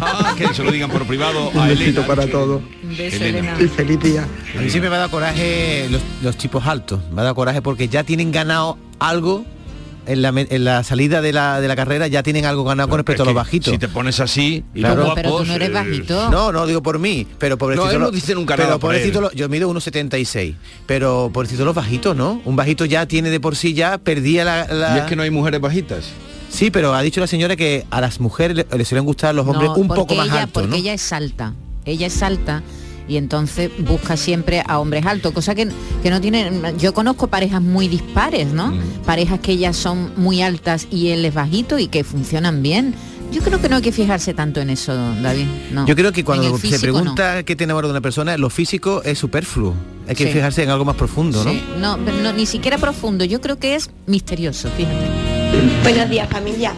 Ah, 0.00 0.34
que 0.36 0.52
se 0.54 0.62
lo 0.62 0.70
digan 0.70 0.90
por 0.90 1.06
privado 1.06 1.48
Un 1.50 1.66
besito 1.68 2.00
Elena. 2.02 2.06
para 2.06 2.26
todos. 2.26 2.60
Y 2.82 3.66
feliz 3.68 3.98
día. 4.00 4.28
A 4.56 4.60
mí 4.60 4.68
siempre 4.70 4.90
me 4.90 4.96
ha 4.96 4.98
dado 5.00 5.10
coraje 5.10 5.88
los, 5.90 6.02
los 6.22 6.36
tipos 6.36 6.66
altos. 6.66 7.00
Me 7.12 7.20
ha 7.22 7.24
dado 7.24 7.34
coraje 7.34 7.62
porque 7.62 7.88
ya 7.88 8.04
tienen 8.04 8.30
ganado 8.32 8.76
algo 8.98 9.44
en 10.06 10.22
la, 10.22 10.28
en 10.36 10.64
la 10.64 10.82
salida 10.82 11.20
de 11.20 11.32
la, 11.32 11.60
de 11.60 11.68
la 11.68 11.76
carrera, 11.76 12.06
ya 12.08 12.22
tienen 12.22 12.44
algo 12.44 12.64
ganado 12.64 12.88
con 12.88 12.98
respecto 12.98 13.22
a 13.22 13.26
los 13.26 13.34
bajitos. 13.34 13.72
Si 13.72 13.78
te 13.78 13.86
pones 13.88 14.18
así 14.18 14.64
y 14.74 14.80
Claro. 14.80 15.04
los 15.04 15.14
Pero 15.14 15.28
tú 15.28 15.32
guapos, 15.34 15.48
no 15.48 15.54
eres 15.54 15.68
eh, 15.68 15.72
bajito. 15.72 16.30
No, 16.30 16.52
no 16.52 16.66
digo 16.66 16.82
por 16.82 16.98
mí, 16.98 17.26
pero 17.38 17.56
pobrecito. 17.58 17.86
No, 17.86 17.92
él 17.92 17.98
lo- 17.98 18.04
no 18.06 18.10
dice 18.10 18.34
nunca 18.34 18.56
nada 18.56 18.78
pero 18.78 18.80
por 18.80 19.22
lo- 19.22 19.32
yo 19.32 19.48
mido 19.48 19.70
1,76, 19.72 20.54
pero 20.86 21.30
pobrecito 21.32 21.64
los 21.64 21.74
bajitos, 21.74 22.16
¿no? 22.16 22.40
Un 22.44 22.56
bajito 22.56 22.84
ya 22.86 23.06
tiene 23.06 23.30
de 23.30 23.38
por 23.40 23.54
sí 23.56 23.72
ya 23.74 23.98
perdía 23.98 24.44
la, 24.44 24.66
la- 24.66 24.96
Y 24.96 24.98
es 25.00 25.04
que 25.04 25.16
no 25.16 25.22
hay 25.22 25.30
mujeres 25.30 25.60
bajitas. 25.60 26.10
Sí, 26.50 26.70
pero 26.70 26.94
ha 26.94 27.00
dicho 27.02 27.20
la 27.20 27.26
señora 27.26 27.56
que 27.56 27.86
a 27.90 28.00
las 28.00 28.20
mujeres 28.20 28.56
le- 28.56 28.66
les 28.76 28.88
suelen 28.88 29.04
gustar 29.04 29.34
los 29.34 29.46
hombres 29.46 29.68
No, 29.70 29.76
un 29.76 29.88
poco 29.88 30.14
más 30.14 30.30
altos, 30.30 30.50
Porque 30.52 30.68
¿no? 30.68 30.76
ella 30.76 30.92
es 30.92 31.12
alta. 31.12 31.54
Ella 31.84 32.06
es 32.08 32.22
alta 32.22 32.62
y 33.08 33.16
entonces 33.16 33.70
busca 33.78 34.16
siempre 34.16 34.62
a 34.66 34.78
hombres 34.78 35.06
altos, 35.06 35.32
cosa 35.32 35.54
que, 35.54 35.68
que 36.02 36.10
no 36.10 36.20
tienen... 36.20 36.62
Yo 36.78 36.92
conozco 36.92 37.28
parejas 37.28 37.62
muy 37.62 37.88
dispares, 37.88 38.48
¿no? 38.52 38.68
Mm. 38.68 38.80
Parejas 39.06 39.40
que 39.40 39.52
ellas 39.52 39.76
son 39.76 40.12
muy 40.16 40.42
altas 40.42 40.86
y 40.90 41.08
él 41.08 41.24
es 41.24 41.34
bajito 41.34 41.78
y 41.78 41.88
que 41.88 42.04
funcionan 42.04 42.62
bien. 42.62 42.94
Yo 43.32 43.42
creo 43.42 43.60
que 43.60 43.68
no 43.68 43.76
hay 43.76 43.82
que 43.82 43.92
fijarse 43.92 44.34
tanto 44.34 44.60
en 44.60 44.70
eso, 44.70 44.92
David. 45.22 45.46
No. 45.72 45.86
Yo 45.86 45.94
creo 45.94 46.10
que 46.12 46.24
cuando 46.24 46.58
se 46.58 46.78
pregunta 46.80 47.44
qué 47.44 47.54
te 47.54 47.62
enamora 47.64 47.86
de 47.86 47.92
una 47.92 48.00
persona, 48.00 48.36
lo 48.36 48.50
físico 48.50 49.02
es 49.04 49.18
superfluo. 49.20 49.72
Hay 50.08 50.16
que 50.16 50.26
Sí. 50.26 50.32
fijarse 50.32 50.64
en 50.64 50.70
algo 50.70 50.84
más 50.84 50.96
profundo, 50.96 51.44
¿no? 51.44 51.50
Sí, 51.50 51.62
no, 51.78 51.96
pero 52.04 52.16
no, 52.18 52.32
ni 52.32 52.44
siquiera 52.44 52.76
profundo. 52.76 53.24
Yo 53.24 53.40
creo 53.40 53.56
que 53.60 53.76
es 53.76 53.90
misterioso, 54.06 54.68
fíjate. 54.76 55.19
Buenos 55.82 56.08
días 56.08 56.28
familia, 56.28 56.72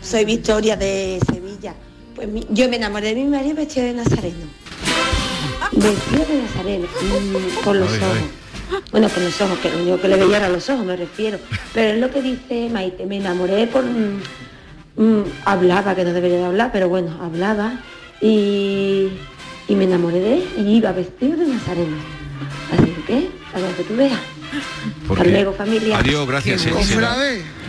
soy 0.00 0.24
Victoria 0.24 0.76
de 0.76 1.18
Sevilla. 1.30 1.74
Pues 2.14 2.28
mi- 2.28 2.46
yo 2.50 2.68
me 2.68 2.76
enamoré 2.76 3.08
de 3.08 3.16
mi 3.16 3.24
marido 3.24 3.54
vestido 3.56 3.86
de 3.86 3.92
nazareno. 3.94 4.46
Vestido 5.72 6.24
de 6.24 6.42
nazareno, 6.42 6.86
mm, 6.86 7.64
con 7.64 7.78
los 7.80 7.90
ojos. 7.92 8.16
Bueno, 8.90 9.08
con 9.10 9.22
los 9.24 9.40
ojos, 9.40 9.58
que 9.58 9.70
lo 9.70 9.78
único 9.82 10.00
que 10.00 10.08
le 10.08 10.16
veía 10.16 10.38
era 10.38 10.48
los 10.48 10.68
ojos, 10.70 10.84
me 10.86 10.96
refiero. 10.96 11.38
Pero 11.74 11.94
es 11.94 12.00
lo 12.00 12.10
que 12.10 12.22
dice 12.22 12.68
Maite, 12.72 13.04
me 13.06 13.18
enamoré 13.18 13.66
por... 13.66 13.84
mm, 13.84 14.20
mm, 14.96 15.22
hablaba, 15.44 15.94
que 15.94 16.04
no 16.04 16.12
debería 16.12 16.38
de 16.38 16.44
hablar, 16.46 16.70
pero 16.72 16.88
bueno, 16.88 17.16
hablaba 17.22 17.80
y, 18.20 19.08
y 19.68 19.74
me 19.74 19.84
enamoré 19.84 20.20
de 20.20 20.34
él 20.38 20.48
y 20.58 20.76
iba 20.78 20.92
vestido 20.92 21.36
de 21.36 21.46
nazareno. 21.48 21.96
Así 22.72 22.92
que, 23.06 23.28
a 23.54 23.60
lo 23.60 23.76
que 23.76 23.82
tú 23.84 23.94
veas. 23.96 24.18
Hasta 25.08 25.24
luego, 25.24 25.52
familia. 25.52 25.98
Adiós, 25.98 26.26
gracias. 26.26 27.65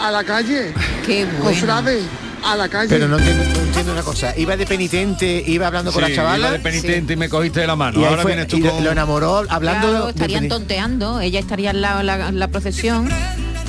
A 0.00 0.10
la 0.10 0.24
calle. 0.24 0.72
Qué 1.04 1.26
Cofrade, 1.42 2.00
a 2.44 2.56
la 2.56 2.68
calle. 2.68 2.88
Pero 2.88 3.06
no 3.08 3.18
entiendo, 3.18 3.44
no 3.44 3.60
entiendo 3.60 3.92
una 3.92 4.02
cosa. 4.02 4.36
Iba 4.36 4.56
de 4.56 4.66
penitente, 4.66 5.42
iba 5.46 5.66
hablando 5.66 5.92
con 5.92 6.02
la 6.02 6.14
chavala. 6.14 6.38
iba 6.38 6.50
de 6.52 6.58
penitente 6.60 7.12
y 7.12 7.16
me 7.16 7.28
cogiste 7.28 7.60
de 7.60 7.66
la 7.66 7.76
mano. 7.76 8.00
Y 8.00 8.04
Ahora 8.04 8.22
fue- 8.22 8.32
vienes 8.32 8.48
tú 8.48 8.56
y 8.56 8.60
lo- 8.60 8.70
con... 8.72 8.84
lo 8.84 8.90
enamoró 8.92 9.44
hablando 9.48 9.88
Claro, 9.88 10.08
estarían 10.08 10.48
tonteando, 10.48 11.20
ella 11.20 11.38
estaría 11.40 11.70
al 11.70 11.80
lado 11.82 11.98
de 11.98 12.04
la, 12.04 12.32
la 12.32 12.48
procesión 12.48 13.08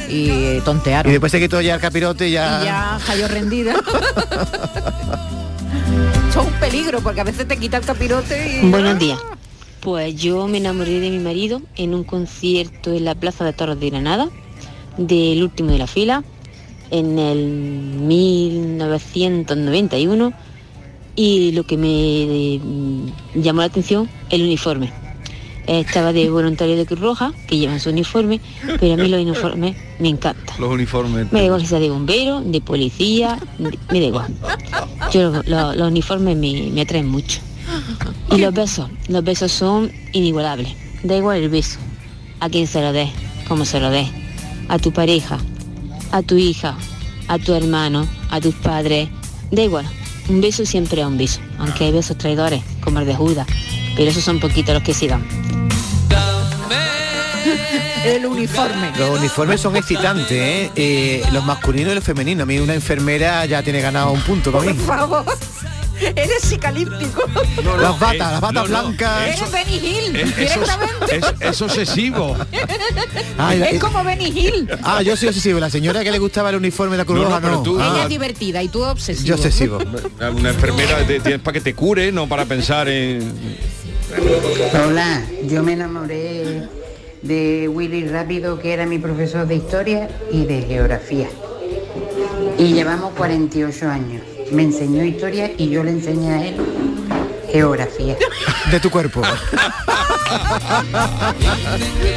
y 0.10 0.60
tontearon. 0.62 1.10
Y 1.10 1.14
después 1.14 1.32
se 1.32 1.40
quitó 1.40 1.60
ya 1.62 1.76
el 1.76 1.82
capirote 1.82 2.30
y 2.30 2.32
ya. 2.32 2.62
Y 2.62 2.66
ya 2.66 3.00
cayó 3.06 3.28
rendida. 3.28 3.74
Eso 6.30 6.42
es 6.42 6.48
un 6.48 6.54
peligro 6.60 7.02
porque 7.02 7.22
a 7.22 7.24
veces 7.26 7.48
te 7.48 7.58
quita 7.58 7.78
el 7.78 7.84
capirote 7.86 8.62
y... 8.64 8.70
Buenos 8.70 8.98
días. 8.98 9.20
Pues 9.82 10.16
yo 10.16 10.48
me 10.48 10.60
enamoré 10.60 11.00
de 11.00 11.10
mi 11.10 11.20
marido 11.20 11.62
en 11.76 11.94
un 11.94 12.04
concierto 12.04 12.94
en 12.94 13.04
la 13.04 13.16
Plaza 13.16 13.44
de 13.44 13.52
Toros 13.52 13.80
de 13.80 13.90
Granada, 13.90 14.30
del 14.98 15.44
último 15.44 15.72
de 15.72 15.78
la 15.78 15.88
fila, 15.88 16.24
en 16.92 17.18
el 17.20 17.38
1991, 19.20 20.34
y 21.16 21.52
lo 21.52 21.64
que 21.66 21.78
me 21.78 22.60
mm, 22.64 23.42
llamó 23.42 23.62
la 23.62 23.68
atención, 23.68 24.10
el 24.30 24.42
uniforme. 24.44 24.92
Estaba 25.68 26.12
de 26.12 26.30
voluntario 26.30 26.76
de 26.76 26.86
Cruz 26.86 27.00
Roja, 27.00 27.34
que 27.48 27.58
llevan 27.58 27.80
su 27.80 27.92
uniforme, 27.92 28.42
pero 28.80 28.94
a 28.94 28.98
mí 28.98 29.08
los 29.08 29.22
uniformes 29.22 29.76
me 30.00 30.10
encantan. 30.10 30.60
Los 30.60 30.72
uniformes. 30.72 31.32
Me 31.32 31.40
da 31.40 31.46
igual 31.46 31.62
que 31.62 31.68
sea 31.68 31.80
de 31.80 31.90
bombero, 31.90 32.42
de 32.42 32.60
policía, 32.62 33.38
de- 33.60 33.78
me 33.92 34.00
da 34.00 34.06
igual. 34.08 34.34
Yo 35.14 35.30
lo- 35.32 35.44
lo- 35.44 35.76
los 35.76 35.88
uniformes 35.92 36.36
me, 36.36 36.72
me 36.74 36.82
atraen 36.82 37.08
mucho. 37.08 37.40
Y 38.32 38.38
los 38.38 38.54
besos, 38.54 38.90
los 39.08 39.24
besos 39.24 39.52
son 39.52 39.92
inigualables. 40.14 40.74
Da 41.04 41.16
igual 41.16 41.38
el 41.44 41.50
beso, 41.50 41.78
a 42.40 42.50
quien 42.50 42.66
se 42.68 42.82
lo 42.82 42.92
des, 42.92 43.10
cómo 43.48 43.64
se 43.64 43.80
lo 43.80 43.92
des, 43.92 44.08
a 44.68 44.80
tu 44.80 44.92
pareja, 44.92 45.38
a 46.12 46.22
tu 46.22 46.38
hija, 46.38 46.76
a 47.28 47.38
tu 47.38 47.54
hermano, 47.54 48.08
a 48.30 48.40
tus 48.42 48.56
padres, 48.56 49.10
da 49.52 49.62
igual. 49.64 49.86
Un 50.30 50.42
beso 50.42 50.66
siempre 50.66 51.02
es 51.02 51.08
un 51.08 51.18
beso, 51.18 51.40
aunque 51.60 51.86
hay 51.86 51.92
besos 51.92 52.18
traidores, 52.18 52.64
como 52.84 53.00
el 53.00 53.06
de 53.06 53.16
Judas, 53.16 53.48
pero 53.96 54.12
esos 54.12 54.24
son 54.24 54.40
poquitos 54.40 54.74
los 54.74 54.84
que 54.84 54.94
se 54.94 55.08
dan. 55.08 55.26
El 58.06 58.26
uniforme. 58.26 58.92
Los 58.98 59.20
uniformes 59.20 59.62
son 59.62 59.76
excitantes, 59.76 60.32
¿eh? 60.32 60.72
Eh, 60.76 61.24
los 61.32 61.46
masculinos 61.46 61.92
y 61.92 61.96
los 61.96 62.04
femeninos. 62.04 62.44
A 62.44 62.46
mí 62.46 62.58
una 62.60 62.74
enfermera 62.74 63.46
ya 63.46 63.62
tiene 63.62 63.80
ganado 63.80 64.12
un 64.12 64.22
punto 64.22 64.52
para 64.52 64.66
mí. 64.66 64.74
Por 64.74 64.98
favor. 64.98 65.26
Eres 66.16 66.42
psicalíptico. 66.42 67.24
las 67.80 68.00
batas, 68.00 68.32
las 68.34 68.42
batas 68.42 68.68
blancas. 68.68 69.28
Eres 69.28 69.52
Benny 69.52 69.76
Hill, 69.78 70.16
Es, 70.16 70.30
eso, 70.38 70.60
directamente. 70.60 71.18
es, 71.18 71.26
es 71.50 71.62
obsesivo. 71.62 72.38
Es 73.72 73.80
como 73.80 74.04
Benny 74.04 74.26
Hill. 74.28 74.70
Ah, 74.84 75.02
yo 75.02 75.16
soy 75.18 75.30
obsesivo. 75.30 75.60
La 75.60 75.70
señora 75.70 76.04
que 76.04 76.12
le 76.12 76.20
gustaba 76.20 76.50
el 76.50 76.56
uniforme 76.58 76.92
de 76.94 76.98
la 77.00 77.06
Cruz 77.06 77.18
No, 77.20 77.24
no, 77.30 77.40
Roja, 77.40 77.52
no. 77.52 77.64
tú- 77.64 77.78
Ah, 77.80 77.92
Ella 77.94 78.04
es 78.04 78.10
divertida 78.10 78.62
y 78.64 78.68
tú 78.70 78.84
obsesivo. 78.84 79.28
yo 79.28 79.36
obsesivo. 79.36 79.78
Una 80.36 80.50
enfermera 80.50 81.06
te- 81.08 81.20
tienes 81.20 81.42
para 81.42 81.54
que 81.54 81.62
te 81.62 81.74
cure, 81.74 82.12
no 82.12 82.28
para 82.28 82.46
pensar 82.46 82.88
en... 82.88 83.34
Hola, 84.86 85.24
yo 85.48 85.64
me 85.64 85.74
enamoré 85.74 86.64
de 87.22 87.68
Willy 87.68 88.08
Rápido, 88.08 88.60
que 88.60 88.74
era 88.74 88.86
mi 88.86 89.00
profesor 89.00 89.48
de 89.48 89.56
historia 89.56 90.10
y 90.32 90.46
de 90.46 90.62
geografía. 90.64 91.30
Y 92.58 92.74
llevamos 92.74 93.14
48 93.14 93.90
años. 93.90 94.22
Me 94.52 94.64
enseñó 94.64 95.04
historia 95.04 95.52
y 95.58 95.70
yo 95.70 95.84
le 95.84 95.92
enseñé 95.92 96.32
a 96.32 96.48
él 96.48 96.56
geografía. 97.52 98.16
De 98.72 98.80
tu 98.80 98.90
cuerpo. 98.90 99.22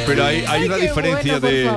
Pero 0.07 0.25
hay, 0.25 0.45
hay 0.47 0.63
una 0.65 0.77
diferencia 0.77 1.39
de... 1.39 1.69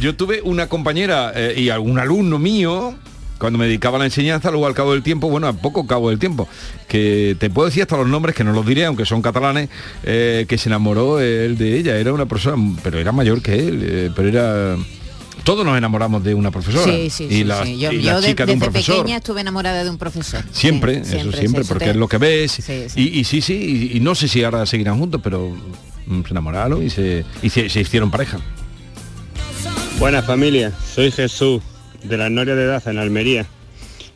Yo 0.00 0.14
tuve 0.14 0.40
una 0.42 0.68
compañera 0.68 1.32
eh, 1.34 1.54
y 1.56 1.70
algún 1.70 1.98
alumno 1.98 2.38
mío, 2.38 2.94
cuando 3.38 3.58
me 3.58 3.66
dedicaba 3.66 3.96
a 3.96 4.00
la 4.00 4.04
enseñanza, 4.04 4.50
luego 4.50 4.66
al 4.66 4.74
cabo 4.74 4.92
del 4.92 5.02
tiempo, 5.02 5.28
bueno, 5.28 5.48
a 5.48 5.52
poco 5.52 5.86
cabo 5.86 6.10
del 6.10 6.18
tiempo, 6.18 6.48
que 6.88 7.36
te 7.38 7.50
puedo 7.50 7.66
decir 7.66 7.82
hasta 7.82 7.96
los 7.96 8.06
nombres, 8.06 8.36
que 8.36 8.44
no 8.44 8.52
los 8.52 8.64
diré, 8.64 8.84
aunque 8.84 9.04
son 9.04 9.22
catalanes, 9.22 9.68
eh, 10.04 10.46
que 10.48 10.58
se 10.58 10.68
enamoró 10.68 11.20
él 11.20 11.58
de 11.58 11.76
ella. 11.76 11.96
Era 11.96 12.12
una 12.12 12.26
persona, 12.26 12.76
pero 12.82 12.98
era 12.98 13.12
mayor 13.12 13.42
que 13.42 13.54
él, 13.54 13.80
eh, 13.82 14.10
pero 14.14 14.28
era... 14.28 14.76
Todos 15.44 15.64
nos 15.64 15.76
enamoramos 15.76 16.22
de 16.22 16.34
una 16.34 16.50
profesora. 16.50 16.84
Sí, 16.84 17.10
sí, 17.10 17.24
y 17.24 17.28
sí, 17.30 17.44
la, 17.44 17.64
sí. 17.64 17.78
Yo, 17.78 17.92
y 17.92 18.02
la 18.02 18.12
yo 18.12 18.20
de- 18.20 18.26
chica 18.28 18.46
de 18.46 18.52
un 18.52 18.58
desde 18.58 18.70
profesor. 18.70 18.96
pequeña 18.98 19.16
estuve 19.18 19.40
enamorada 19.40 19.82
de 19.84 19.90
un 19.90 19.98
profesor. 19.98 20.44
Siempre, 20.52 21.04
Sí, 21.04 21.16
eso 21.16 21.32
siempre, 21.32 21.62
sí, 21.64 21.68
porque 21.68 21.84
te- 21.86 21.90
es 21.92 21.96
lo 21.96 22.08
que 22.08 22.18
ves. 22.18 22.52
Sí, 22.52 22.62
sí. 22.62 22.86
Y, 22.96 23.20
y 23.20 23.24
sí, 23.24 23.40
sí, 23.40 23.90
y, 23.92 23.96
y 23.96 24.00
no 24.00 24.14
sé 24.14 24.28
si 24.28 24.42
ahora 24.44 24.64
seguirán 24.66 24.98
juntos, 24.98 25.20
pero 25.24 25.50
mm, 26.06 26.22
se 26.22 26.30
enamoraron 26.30 26.84
y 26.84 26.90
se, 26.90 27.24
y 27.42 27.50
se, 27.50 27.68
se 27.68 27.80
hicieron 27.80 28.10
pareja. 28.10 28.38
Buenas 29.98 30.24
familia, 30.26 30.72
soy 30.94 31.10
Jesús 31.10 31.62
de 32.02 32.16
la 32.16 32.30
Noria 32.30 32.54
de 32.54 32.66
Daza 32.66 32.90
en 32.90 32.98
Almería. 32.98 33.46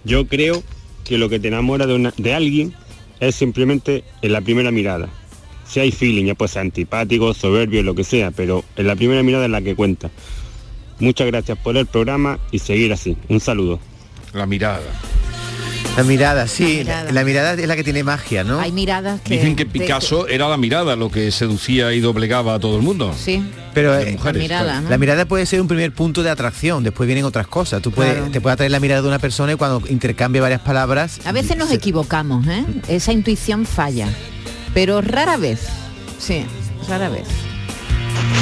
Yo 0.05 0.27
creo 0.27 0.63
que 1.05 1.19
lo 1.19 1.29
que 1.29 1.39
te 1.41 1.49
enamora 1.49 1.87
de, 1.87 1.95
una- 1.95 2.15
de 2.17 2.35
alguien 2.35 2.75
es 3.21 3.35
simplemente 3.35 4.05
en 4.23 4.33
la 4.33 4.41
primera 4.41 4.71
mirada. 4.71 5.09
Si 5.67 5.81
hay 5.81 5.93
feeling, 5.93 6.27
ya 6.27 6.35
puede 6.35 6.51
ser 6.53 6.63
antipático, 6.63 7.35
soberbio, 7.35 7.83
lo 7.83 7.95
que 7.95 8.05
sea, 8.05 8.31
pero 8.31 8.65
en 8.77 8.87
la 8.87 8.97
primera 8.97 9.23
mirada 9.23 9.47
es 9.47 9.51
la 9.51 9.61
que 9.63 9.75
cuenta. 9.75 10.11
Muchas 11.01 11.27
gracias 11.27 11.59
por 11.59 11.77
el 11.77 11.87
programa 11.87 12.39
y 12.51 12.59
seguir 12.61 12.93
así. 12.93 13.17
Un 13.29 13.41
saludo. 13.41 13.81
La 14.33 14.47
mirada. 14.47 14.81
La 15.97 16.03
mirada, 16.03 16.49
sí. 16.49 16.83
La 16.83 17.03
mirada. 17.05 17.13
La, 17.13 17.25
mirada 17.25 17.53
es 17.55 17.69
la 17.69 17.77
que 17.77 17.85
tiene 17.85 18.03
magia, 18.03 18.43
¿no? 18.43 18.59
Hay 18.59 18.73
miradas 18.73 19.21
que... 19.21 19.35
Dicen 19.35 19.55
que 19.55 19.65
de- 19.65 19.71
Picasso 19.71 20.27
era 20.27 20.49
la 20.49 20.57
mirada 20.57 20.97
lo 20.97 21.09
que 21.09 21.31
seducía 21.31 21.93
y 21.93 22.01
doblegaba 22.01 22.55
a 22.55 22.59
todo 22.59 22.77
el 22.77 22.83
mundo. 22.83 23.15
Sí. 23.17 23.45
Pero 23.75 23.97
eh, 23.97 24.11
mujeres, 24.13 24.39
La 24.43 24.43
mirada, 24.43 24.81
¿no? 24.81 24.91
La 24.91 24.99
mirada 24.99 25.25
puede 25.27 25.47
ser 25.47 25.61
un 25.61 25.69
primer 25.69 25.93
punto 25.93 26.25
de 26.25 26.31
atracción, 26.31 26.83
después 26.83 27.07
vienen 27.07 27.25
otras 27.25 27.47
cosas. 27.47 27.81
Tú 27.81 27.93
puedes, 27.93 28.15
Claro. 28.15 28.31
te 28.33 28.41
puede 28.41 28.55
atraer 28.55 28.73
la 28.73 28.81
mirada 28.81 29.03
de 29.03 29.09
una 29.09 29.21
persona 29.21 29.53
y 29.53 29.55
cuando 29.57 29.83
intercambia 29.89 30.43
varias 30.43 30.63
palabras. 30.63 31.21
A 31.27 31.31
veces 31.33 31.57
nos 31.57 31.71
equivocamos, 31.71 32.45
¿eh? 32.49 32.65
Esa 32.89 33.13
intuición 33.13 33.65
falla. 33.65 34.09
Pero 34.75 35.01
rara 35.01 35.37
vez. 35.37 35.61
Sí, 36.19 36.45
rara 36.89 37.09
vez. 37.09 37.27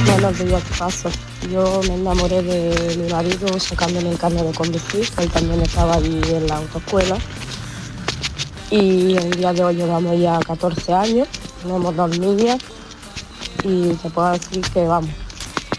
Buenos 0.07 0.39
días, 0.39 0.63
¿qué 0.65 0.79
pasa? 0.79 1.11
Yo 1.51 1.81
me 1.89 1.95
enamoré 1.95 2.43
de 2.43 2.97
mi 2.97 3.11
marido 3.11 3.59
sacándole 3.59 4.11
el 4.11 4.19
carnet 4.19 4.47
de 4.47 4.53
conducir, 4.53 5.09
él 5.19 5.29
también 5.31 5.61
estaba 5.61 5.95
ahí 5.95 6.21
en 6.31 6.47
la 6.47 6.57
autoescuela. 6.57 7.19
Y 8.71 9.17
el 9.17 9.31
día 9.33 9.53
de 9.53 9.65
hoy 9.65 9.77
llevamos 9.77 10.19
ya 10.19 10.39
14 10.39 10.93
años, 10.93 11.29
tenemos 11.63 11.95
dos 11.95 12.19
niñas 12.19 12.59
y 13.65 13.89
te 13.95 14.11
puedo 14.11 14.33
decir 14.33 14.63
que 14.73 14.87
vamos, 14.87 15.11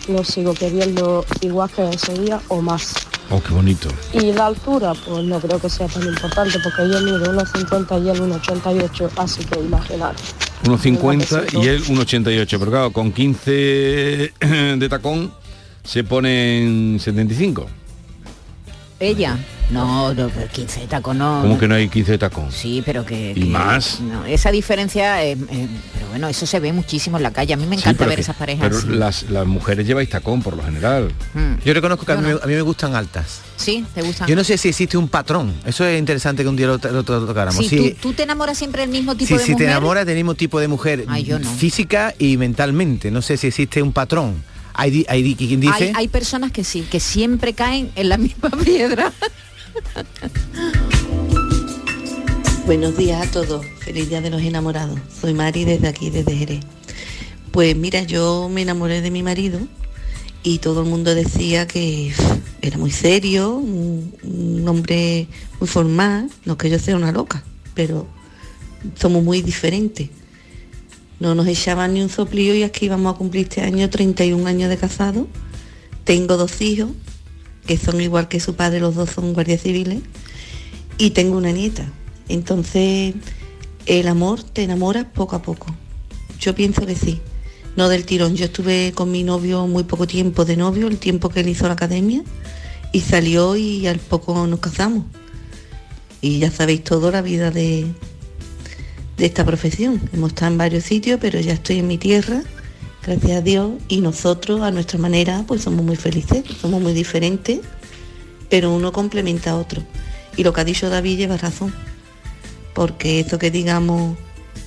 lo 0.07 0.23
sigo 0.23 0.53
queriendo 0.53 1.25
igual 1.41 1.71
que 1.71 1.89
ese 1.89 2.13
día 2.13 2.39
o 2.49 2.61
más. 2.61 2.93
Oh, 3.31 3.41
qué 3.41 3.53
bonito. 3.53 3.89
Y 4.13 4.31
la 4.33 4.47
altura, 4.47 4.93
pues 4.93 5.23
no 5.23 5.39
creo 5.39 5.59
que 5.59 5.69
sea 5.69 5.87
tan 5.87 6.03
importante 6.03 6.59
porque 6.59 6.91
yo 6.91 7.01
mido 7.01 7.33
1,50 7.33 8.03
y 8.03 8.09
él 8.09 8.21
1,88, 8.21 9.09
así 9.15 9.43
que 9.45 9.59
imaginar. 9.59 10.13
1,50 10.65 11.63
y 11.63 11.67
él 11.67 11.83
1,88. 11.85 12.47
Pero 12.59 12.69
claro, 12.69 12.93
con 12.93 13.11
15 13.11 13.51
de 13.51 14.87
tacón 14.89 15.31
se 15.83 16.03
ponen 16.03 16.99
75. 16.99 17.67
Ella. 18.99 19.37
No, 19.69 20.13
no, 20.13 20.29
pero 20.29 20.47
15 20.49 20.81
de 20.81 20.87
taco 20.87 21.13
no. 21.13 21.39
¿Cómo 21.41 21.57
que 21.57 21.67
no 21.67 21.75
hay 21.75 21.89
15 21.89 22.11
de 22.13 22.17
tacón? 22.17 22.51
Sí, 22.51 22.83
pero 22.85 23.05
que... 23.05 23.31
¿Y 23.31 23.33
que- 23.33 23.45
más? 23.47 23.99
No, 24.01 24.23
esa 24.25 24.51
diferencia, 24.51 25.23
eh, 25.25 25.31
eh, 25.49 25.67
pero 25.93 26.07
bueno, 26.09 26.27
eso 26.27 26.45
se 26.45 26.59
ve 26.59 26.71
muchísimo 26.71 27.17
en 27.17 27.23
la 27.23 27.31
calle. 27.31 27.53
A 27.53 27.57
mí 27.57 27.65
me 27.65 27.75
encanta 27.77 28.05
ver 28.05 28.15
que- 28.15 28.21
esas 28.21 28.35
parejas. 28.35 28.61
Pero 28.67 28.77
así. 28.77 28.87
las, 28.89 29.23
las 29.29 29.45
mujeres 29.47 29.87
lleváis 29.87 30.09
tacón 30.09 30.41
por 30.41 30.55
lo 30.55 30.63
general. 30.63 31.11
Mm. 31.33 31.63
Yo 31.65 31.73
reconozco 31.73 32.05
que 32.05 32.11
a 32.11 32.17
mí, 32.17 32.27
me- 32.27 32.33
a 32.41 32.45
mí 32.45 32.53
me 32.53 32.61
gustan 32.61 32.93
altas. 32.95 33.41
Sí, 33.55 33.83
te 33.95 34.01
gustan. 34.03 34.27
Yo 34.27 34.35
no 34.35 34.43
sé 34.43 34.57
si 34.57 34.69
existe 34.69 34.97
un 34.97 35.07
patrón. 35.09 35.53
Eso 35.65 35.85
es 35.85 35.97
interesante 35.97 36.43
que 36.43 36.49
un 36.49 36.55
día 36.55 36.67
lo, 36.67 36.77
lo- 36.77 36.91
lo 36.91 37.03
tocáramos. 37.03 37.65
Sí, 37.65 37.69
Si- 37.69 37.91
tú, 37.93 38.09
tú 38.09 38.13
te 38.13 38.23
enamoras 38.23 38.57
siempre 38.57 38.81
del 38.81 38.91
mismo 38.91 39.15
tipo 39.15 39.33
de 39.35 39.39
si 39.41 39.47
te 39.47 39.51
mujer. 39.53 39.69
enamoras 39.69 40.05
del 40.05 40.15
mismo 40.15 40.35
tipo 40.35 40.59
de 40.59 40.67
mujer 40.67 41.05
Ay, 41.07 41.23
yo 41.23 41.39
no. 41.39 41.49
física 41.49 42.13
y 42.19 42.37
mentalmente, 42.37 43.11
no 43.11 43.21
sé 43.21 43.37
si 43.37 43.47
existe 43.47 43.81
un 43.81 43.91
patrón. 43.91 44.43
Hay, 44.73 45.05
hay 45.07 45.35
quien 45.35 45.59
dice 45.59 45.73
Hay, 45.73 45.91
hay 45.95 46.07
personas 46.07 46.51
que 46.51 46.63
sí, 46.63 46.81
que 46.81 46.99
siempre 46.99 47.53
caen 47.53 47.91
en 47.95 48.09
la 48.09 48.17
misma 48.19 48.49
piedra. 48.49 49.13
Buenos 52.65 52.97
días 52.97 53.27
a 53.27 53.31
todos, 53.31 53.65
feliz 53.79 54.09
día 54.09 54.21
de 54.21 54.29
los 54.29 54.41
enamorados. 54.41 54.99
Soy 55.19 55.33
Mari 55.33 55.65
desde 55.65 55.87
aquí, 55.87 56.09
desde 56.09 56.35
Jerez. 56.35 56.61
Pues 57.51 57.75
mira, 57.75 58.01
yo 58.03 58.49
me 58.49 58.61
enamoré 58.61 59.01
de 59.01 59.11
mi 59.11 59.21
marido 59.21 59.59
y 60.41 60.57
todo 60.57 60.81
el 60.81 60.89
mundo 60.89 61.13
decía 61.13 61.67
que 61.67 62.13
era 62.61 62.77
muy 62.77 62.91
serio, 62.91 63.55
un, 63.55 64.15
un 64.23 64.67
hombre 64.67 65.27
muy 65.59 65.67
formal, 65.67 66.29
no 66.45 66.57
que 66.57 66.69
yo 66.69 66.79
sea 66.79 66.95
una 66.95 67.11
loca, 67.11 67.43
pero 67.75 68.07
somos 68.95 69.23
muy 69.23 69.41
diferentes. 69.41 70.09
No 71.19 71.35
nos 71.35 71.47
echaban 71.47 71.93
ni 71.93 72.01
un 72.01 72.09
soplío 72.09 72.55
y 72.55 72.63
aquí 72.63 72.89
vamos 72.89 73.13
a 73.13 73.17
cumplir 73.17 73.43
este 73.43 73.61
año 73.61 73.89
31 73.89 74.45
años 74.47 74.69
de 74.69 74.77
casado. 74.77 75.27
Tengo 76.03 76.37
dos 76.37 76.61
hijos, 76.61 76.89
que 77.65 77.77
son 77.77 78.01
igual 78.01 78.27
que 78.27 78.39
su 78.39 78.55
padre, 78.55 78.79
los 78.79 78.95
dos 78.95 79.09
son 79.11 79.33
guardias 79.33 79.61
civiles, 79.61 79.99
y 80.97 81.11
tengo 81.11 81.37
una 81.37 81.51
nieta. 81.51 81.85
Entonces, 82.27 83.15
el 83.85 84.07
amor 84.07 84.43
te 84.43 84.63
enamora 84.63 85.11
poco 85.11 85.35
a 85.35 85.41
poco. 85.41 85.67
Yo 86.39 86.55
pienso 86.55 86.85
que 86.85 86.95
sí, 86.95 87.21
no 87.75 87.89
del 87.89 88.05
tirón. 88.05 88.35
Yo 88.35 88.45
estuve 88.45 88.91
con 88.93 89.11
mi 89.11 89.23
novio 89.23 89.65
muy 89.67 89.83
poco 89.83 90.07
tiempo 90.07 90.45
de 90.45 90.57
novio, 90.57 90.87
el 90.87 90.97
tiempo 90.97 91.29
que 91.29 91.41
él 91.41 91.49
hizo 91.49 91.67
la 91.67 91.73
academia, 91.73 92.23
y 92.91 93.01
salió 93.01 93.55
y 93.55 93.87
al 93.87 93.99
poco 93.99 94.45
nos 94.47 94.59
casamos. 94.59 95.05
Y 96.21 96.39
ya 96.39 96.51
sabéis 96.51 96.83
todo 96.83 97.11
la 97.11 97.21
vida 97.21 97.51
de, 97.51 97.85
de 99.17 99.25
esta 99.25 99.45
profesión. 99.45 100.01
Hemos 100.13 100.29
estado 100.29 100.51
en 100.51 100.57
varios 100.57 100.83
sitios, 100.83 101.19
pero 101.21 101.39
ya 101.39 101.53
estoy 101.53 101.79
en 101.79 101.87
mi 101.87 101.97
tierra, 101.97 102.43
gracias 103.05 103.37
a 103.37 103.41
Dios, 103.41 103.71
y 103.87 104.01
nosotros 104.01 104.61
a 104.61 104.71
nuestra 104.71 104.99
manera 104.99 105.43
pues 105.47 105.61
somos 105.61 105.85
muy 105.85 105.95
felices, 105.95 106.43
somos 106.61 106.81
muy 106.81 106.93
diferentes, 106.93 107.59
pero 108.49 108.73
uno 108.73 108.91
complementa 108.91 109.51
a 109.51 109.57
otro. 109.57 109.83
Y 110.35 110.43
lo 110.43 110.53
que 110.53 110.61
ha 110.61 110.65
dicho 110.65 110.89
David 110.89 111.17
lleva 111.17 111.37
razón, 111.37 111.73
porque 112.73 113.19
eso 113.19 113.37
que 113.37 113.51
digamos, 113.51 114.17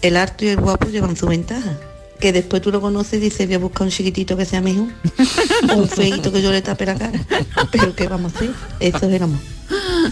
el 0.02 0.16
harto 0.16 0.44
y 0.44 0.48
el 0.48 0.60
guapo 0.60 0.88
llevan 0.88 1.16
su 1.16 1.26
ventaja. 1.26 1.78
Que 2.20 2.32
después 2.32 2.62
tú 2.62 2.72
lo 2.72 2.80
conoces 2.80 3.14
y 3.14 3.24
dices, 3.24 3.46
voy 3.46 3.56
a 3.56 3.58
buscar 3.58 3.82
un 3.82 3.90
chiquitito 3.90 4.38
que 4.38 4.46
sea 4.46 4.62
mejor, 4.62 4.88
o 5.70 5.76
un 5.76 5.88
feito 5.88 6.32
que 6.32 6.40
yo 6.40 6.50
le 6.50 6.62
tape 6.62 6.86
la 6.86 6.94
cara. 6.94 7.20
Pero 7.70 7.94
¿qué 7.94 8.08
vamos 8.08 8.32
a 8.32 8.36
hacer? 8.36 8.50
Eso 8.80 9.06
es 9.06 9.12
el 9.12 9.22
amor. 9.22 9.38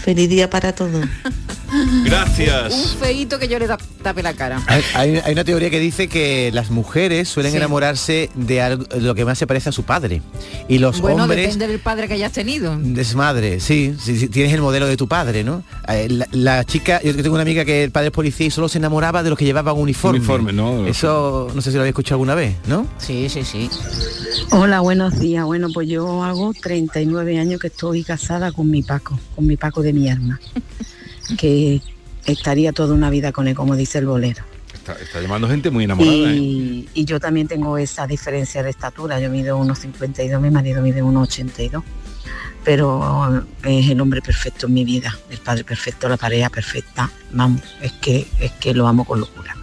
Feliz 0.01 0.29
día 0.29 0.47
para 0.47 0.75
todos. 0.75 1.03
Gracias. 2.03 2.73
Un 2.73 2.99
feito 2.99 3.39
que 3.39 3.47
yo 3.47 3.57
le 3.59 3.67
da- 3.67 3.77
tape 4.03 4.21
la 4.23 4.33
cara. 4.33 4.61
Hay, 4.67 4.83
hay- 4.93 5.17
hay 5.23 5.33
una 5.33 5.43
teoría 5.43 5.69
que 5.69 5.79
dice 5.79 6.07
que 6.07 6.51
las 6.53 6.69
mujeres 6.69 7.29
suelen 7.29 7.51
Sí. 7.51 7.57
enamorarse 7.57 8.29
de 8.35 8.61
algo, 8.61 8.85
lo 8.99 9.15
que 9.15 9.25
más 9.25 9.37
se 9.37 9.47
parece 9.47 9.69
a 9.69 9.71
su 9.71 9.83
padre. 9.83 10.21
Y 10.67 10.77
los 10.79 10.99
bueno, 11.01 11.23
hombres... 11.23 11.41
depende 11.43 11.67
del 11.67 11.79
padre 11.79 12.07
que 12.07 12.15
hayas 12.15 12.31
tenido. 12.31 12.77
Desmadre, 12.79 13.59
sí, 13.59 13.95
sí, 13.99 14.27
tienes 14.27 14.53
el 14.53 14.61
modelo 14.61 14.87
de 14.87 14.97
tu 14.97 15.07
padre, 15.07 15.43
¿no? 15.43 15.63
Eh, 15.87 16.07
La, 16.09 16.27
la 16.31 16.63
chica, 16.63 17.01
yo 17.03 17.15
tengo 17.15 17.33
una 17.33 17.41
amiga 17.43 17.65
que 17.65 17.83
el 17.83 17.91
padre 17.91 18.07
es 18.07 18.13
policía 18.13 18.47
y 18.47 18.51
solo 18.51 18.67
se 18.67 18.77
enamoraba 18.77 19.23
de 19.23 19.29
los 19.29 19.39
que 19.39 19.45
llevaban 19.45 19.75
uniforme. 19.77 20.19
Uniforme, 20.19 20.53
¿no? 20.53 20.85
Eso 20.87 21.47
no 21.55 21.61
sé 21.61 21.71
si 21.71 21.75
lo 21.75 21.81
habéis 21.81 21.91
escuchado 21.93 22.15
alguna 22.15 22.35
vez, 22.35 22.55
¿no? 22.67 22.87
Sí, 22.97 23.27
sí, 23.29 23.43
sí. 23.43 23.69
Hola, 24.51 24.79
buenos 24.81 25.19
días. 25.19 25.45
Bueno, 25.45 25.69
pues 25.73 25.87
yo 25.87 26.23
hago 26.23 26.53
39 26.61 27.39
años 27.39 27.59
que 27.59 27.67
estoy 27.67 28.03
casada 28.03 28.51
con 28.51 28.69
mi 28.69 28.83
Paco, 28.83 29.19
con 29.35 29.47
mi 29.47 29.57
Paco 29.57 29.81
de 29.81 29.93
mi 29.93 30.09
alma, 30.09 30.39
que 31.37 31.81
estaría 32.25 32.71
toda 32.73 32.93
una 32.93 33.09
vida 33.09 33.31
con 33.31 33.47
él, 33.47 33.55
como 33.55 33.75
dice 33.75 33.99
el 33.99 34.07
bolero. 34.07 34.43
Está, 34.73 34.93
está 34.93 35.21
llamando 35.21 35.47
gente 35.47 35.71
muy 35.71 35.85
enamorada, 35.85 36.31
¿eh? 36.31 36.35
Y, 36.35 36.89
y 36.93 37.05
yo 37.05 37.19
también 37.19 37.47
tengo 37.47 37.77
esa 37.77 38.05
diferencia 38.05 38.61
de 38.61 38.69
estatura. 38.69 39.19
Yo 39.19 39.29
mido 39.29 39.59
1,52, 39.59 40.39
mi 40.39 40.51
marido 40.51 40.81
mide 40.81 41.03
1,82. 41.03 41.83
Pero 42.63 43.45
es 43.63 43.89
el 43.89 44.01
hombre 44.01 44.21
perfecto 44.21 44.65
en 44.65 44.73
mi 44.73 44.83
vida, 44.83 45.15
el 45.29 45.37
padre 45.37 45.63
perfecto, 45.63 46.09
la 46.09 46.17
pareja 46.17 46.49
perfecta. 46.49 47.11
Vamos, 47.31 47.61
es 47.81 47.91
que, 47.93 48.27
es 48.39 48.51
que 48.53 48.73
lo 48.73 48.87
amo 48.87 49.05
con 49.05 49.19
locura. 49.19 49.55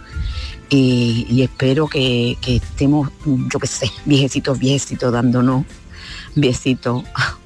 Y, 0.69 1.27
y 1.29 1.43
espero 1.43 1.87
que, 1.87 2.37
que 2.41 2.55
estemos, 2.55 3.09
yo 3.25 3.59
qué 3.59 3.67
sé, 3.67 3.91
viejecitos, 4.05 4.57
viejecitos, 4.57 5.11
dándonos 5.11 5.65
besitos 6.35 7.03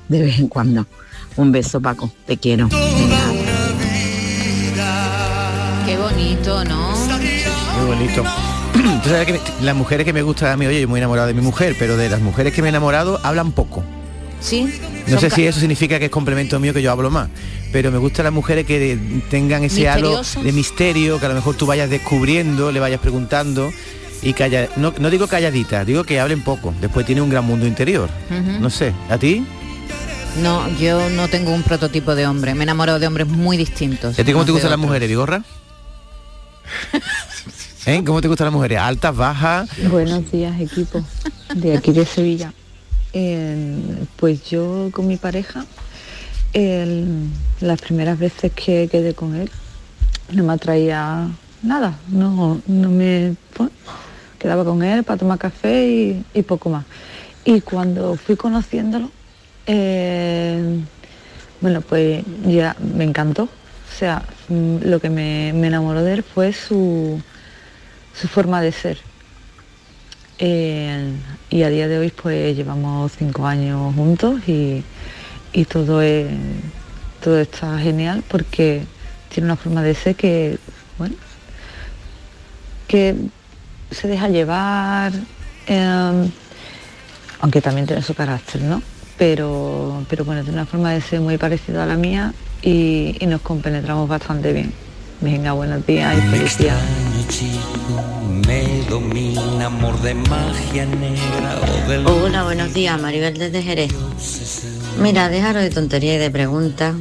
de 0.07 0.21
vez 0.21 0.39
en 0.39 0.47
cuando. 0.47 0.85
Un 1.35 1.51
beso, 1.51 1.81
Paco, 1.81 2.11
te 2.25 2.37
quiero. 2.37 2.69
Bonito, 6.47 6.63
¿no? 6.65 6.93
Qué 7.19 7.85
bonito. 7.85 8.23
Sabes 9.03 9.25
que 9.25 9.33
me- 9.33 9.39
las 9.65 9.75
mujeres 9.75 10.05
que 10.05 10.13
me 10.13 10.21
gustan 10.21 10.51
a 10.51 10.57
mí, 10.57 10.65
oye, 10.65 10.81
yo 10.81 10.87
muy 10.87 10.99
enamorado 10.99 11.27
de 11.27 11.33
mi 11.33 11.41
mujer, 11.41 11.75
pero 11.77 11.97
de 11.97 12.09
las 12.09 12.21
mujeres 12.21 12.53
que 12.53 12.61
me 12.61 12.67
he 12.67 12.69
enamorado 12.69 13.19
hablan 13.23 13.51
poco. 13.51 13.83
Sí. 14.39 14.71
No 15.07 15.19
sé 15.19 15.29
si 15.31 15.45
eso 15.47 15.59
significa 15.59 15.97
que 15.99 16.05
es 16.05 16.11
complemento 16.11 16.59
mío 16.59 16.73
que 16.73 16.81
yo 16.81 16.91
hablo 16.91 17.09
más, 17.09 17.29
pero 17.71 17.91
me 17.91 17.97
gustan 17.97 18.25
las 18.25 18.33
mujeres 18.33 18.65
que 18.65 18.79
de- 18.79 19.21
tengan 19.29 19.63
ese 19.63 19.89
halo 19.89 20.21
de 20.43 20.51
misterio, 20.51 21.19
que 21.19 21.25
a 21.25 21.29
lo 21.29 21.35
mejor 21.35 21.55
tú 21.55 21.65
vayas 21.65 21.89
descubriendo, 21.89 22.71
le 22.71 22.79
vayas 22.79 22.99
preguntando 22.99 23.71
y 24.21 24.33
calla, 24.33 24.67
no, 24.75 24.93
no 24.99 25.09
digo 25.09 25.27
calladita, 25.27 25.85
digo 25.85 26.03
que 26.03 26.19
hablen 26.19 26.43
poco. 26.43 26.73
Después 26.81 27.05
tiene 27.05 27.21
un 27.21 27.29
gran 27.29 27.45
mundo 27.45 27.65
interior. 27.65 28.09
No 28.59 28.69
sé, 28.69 28.93
¿a 29.09 29.17
ti? 29.17 29.43
No, 30.41 30.69
yo 30.77 31.09
no 31.09 31.27
tengo 31.29 31.51
un 31.51 31.63
prototipo 31.63 32.13
de 32.13 32.27
hombre. 32.27 32.53
Me 32.53 32.59
he 32.59 32.63
enamorado 32.63 32.99
de 32.99 33.07
hombres 33.07 33.27
muy 33.27 33.57
distintos. 33.57 34.19
¿Y 34.19 34.21
a 34.21 34.25
ti 34.25 34.33
cómo 34.33 34.45
te 34.45 34.51
gustan 34.51 34.69
las 34.69 34.79
mujeres, 34.79 35.09
Vigorra? 35.09 35.41
¿Eh? 37.85 38.03
¿Cómo 38.05 38.21
te 38.21 38.27
gustan 38.27 38.45
las 38.45 38.53
mujeres? 38.53 38.79
¿Altas, 38.79 39.15
bajas? 39.15 39.69
Buenos 39.89 40.29
días, 40.31 40.59
equipo, 40.59 41.03
de 41.55 41.77
aquí 41.77 41.91
de 41.91 42.05
Sevilla. 42.05 42.53
Eh, 43.13 43.77
pues 44.17 44.43
yo 44.49 44.89
con 44.91 45.07
mi 45.07 45.17
pareja, 45.17 45.65
el- 46.53 47.27
las 47.61 47.81
primeras 47.81 48.19
veces 48.19 48.51
que 48.53 48.87
quedé 48.91 49.13
con 49.13 49.35
él, 49.35 49.49
no 50.33 50.43
me 50.43 50.53
atraía 50.53 51.29
nada, 51.63 51.97
no, 52.09 52.61
no 52.67 52.89
me... 52.89 53.35
pues, 53.55 53.69
quedaba 54.37 54.63
con 54.63 54.83
él 54.83 55.03
para 55.03 55.17
tomar 55.17 55.39
café 55.39 56.23
y, 56.33 56.41
poco 56.43 56.69
más. 56.69 56.85
Y 57.45 57.61
cuando 57.61 58.15
fui 58.17 58.35
conociéndolo, 58.35 59.09
eh, 59.65 60.79
bueno, 61.61 61.81
pues 61.81 62.23
ya 62.45 62.75
me 62.95 63.03
encantó. 63.05 63.43
O 63.43 63.97
sea, 63.97 64.21
lo 64.49 64.99
que 64.99 65.09
me, 65.09 65.49
enamoró 65.49 66.03
de 66.03 66.13
él 66.13 66.23
fue 66.23 66.53
su, 66.53 67.21
su 68.13 68.27
forma 68.27 68.61
de 68.61 68.71
ser. 68.71 68.97
Eh, 70.39 71.13
y 71.49 71.63
a 71.63 71.69
día 71.69 71.87
de 71.87 71.97
hoy 71.97 72.11
pues 72.11 72.55
llevamos 72.55 73.11
cinco 73.17 73.47
años 73.47 73.95
juntos 73.95 74.47
y, 74.47 74.83
y 75.51 75.65
todo 75.65 76.01
es 76.03 76.27
todo 77.23 77.39
está 77.39 77.79
genial 77.79 78.23
porque 78.27 78.83
tiene 79.29 79.47
una 79.47 79.55
forma 79.55 79.81
de 79.81 79.95
ser 79.95 80.15
que 80.15 80.59
bueno 80.99 81.15
que 82.87 83.15
se 83.89 84.07
deja 84.07 84.29
llevar 84.29 85.11
eh, 85.65 86.29
aunque 87.39 87.59
también 87.59 87.87
tiene 87.87 88.03
su 88.03 88.13
carácter 88.13 88.61
no 88.61 88.83
pero 89.17 90.05
pero 90.07 90.23
bueno 90.23 90.43
tiene 90.43 90.59
una 90.59 90.67
forma 90.67 90.91
de 90.91 91.01
ser 91.01 91.19
muy 91.21 91.39
parecida 91.39 91.83
a 91.83 91.87
la 91.87 91.97
mía 91.97 92.33
y, 92.61 93.15
y 93.19 93.25
nos 93.25 93.41
compenetramos 93.41 94.07
bastante 94.07 94.53
bien 94.53 94.87
venga 95.21 95.53
buenos 95.53 95.85
días 95.85 96.15
y 96.17 96.21
feliz 96.29 96.57
día. 96.57 96.77
Me 98.47 98.83
domina 98.89 99.65
amor 99.65 99.99
de 100.01 100.13
magia 100.13 100.85
negra 100.85 101.59
o 101.61 101.89
del... 101.89 102.05
Hola, 102.05 102.43
buenos 102.43 102.73
días, 102.73 102.99
Maribel 103.01 103.37
desde 103.37 103.61
Jerez. 103.61 103.91
Mira, 105.01 105.29
déjalo 105.29 105.59
de 105.59 105.69
tontería 105.69 106.15
y 106.15 106.17
de 106.17 106.29
preguntas. 106.29 106.95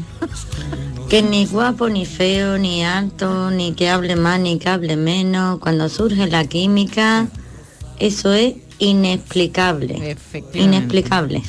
Que 1.08 1.22
ni 1.22 1.46
guapo, 1.46 1.88
ni 1.88 2.04
feo, 2.04 2.58
ni 2.58 2.84
alto, 2.84 3.50
ni 3.50 3.74
que 3.74 3.88
hable 3.88 4.16
más, 4.16 4.40
ni 4.40 4.58
que 4.58 4.68
hable 4.68 4.96
menos. 4.96 5.60
Cuando 5.60 5.88
surge 5.88 6.26
la 6.26 6.44
química, 6.46 7.28
eso 7.98 8.32
es 8.32 8.54
inexplicable. 8.78 10.16
Inexplicable. 10.52 11.42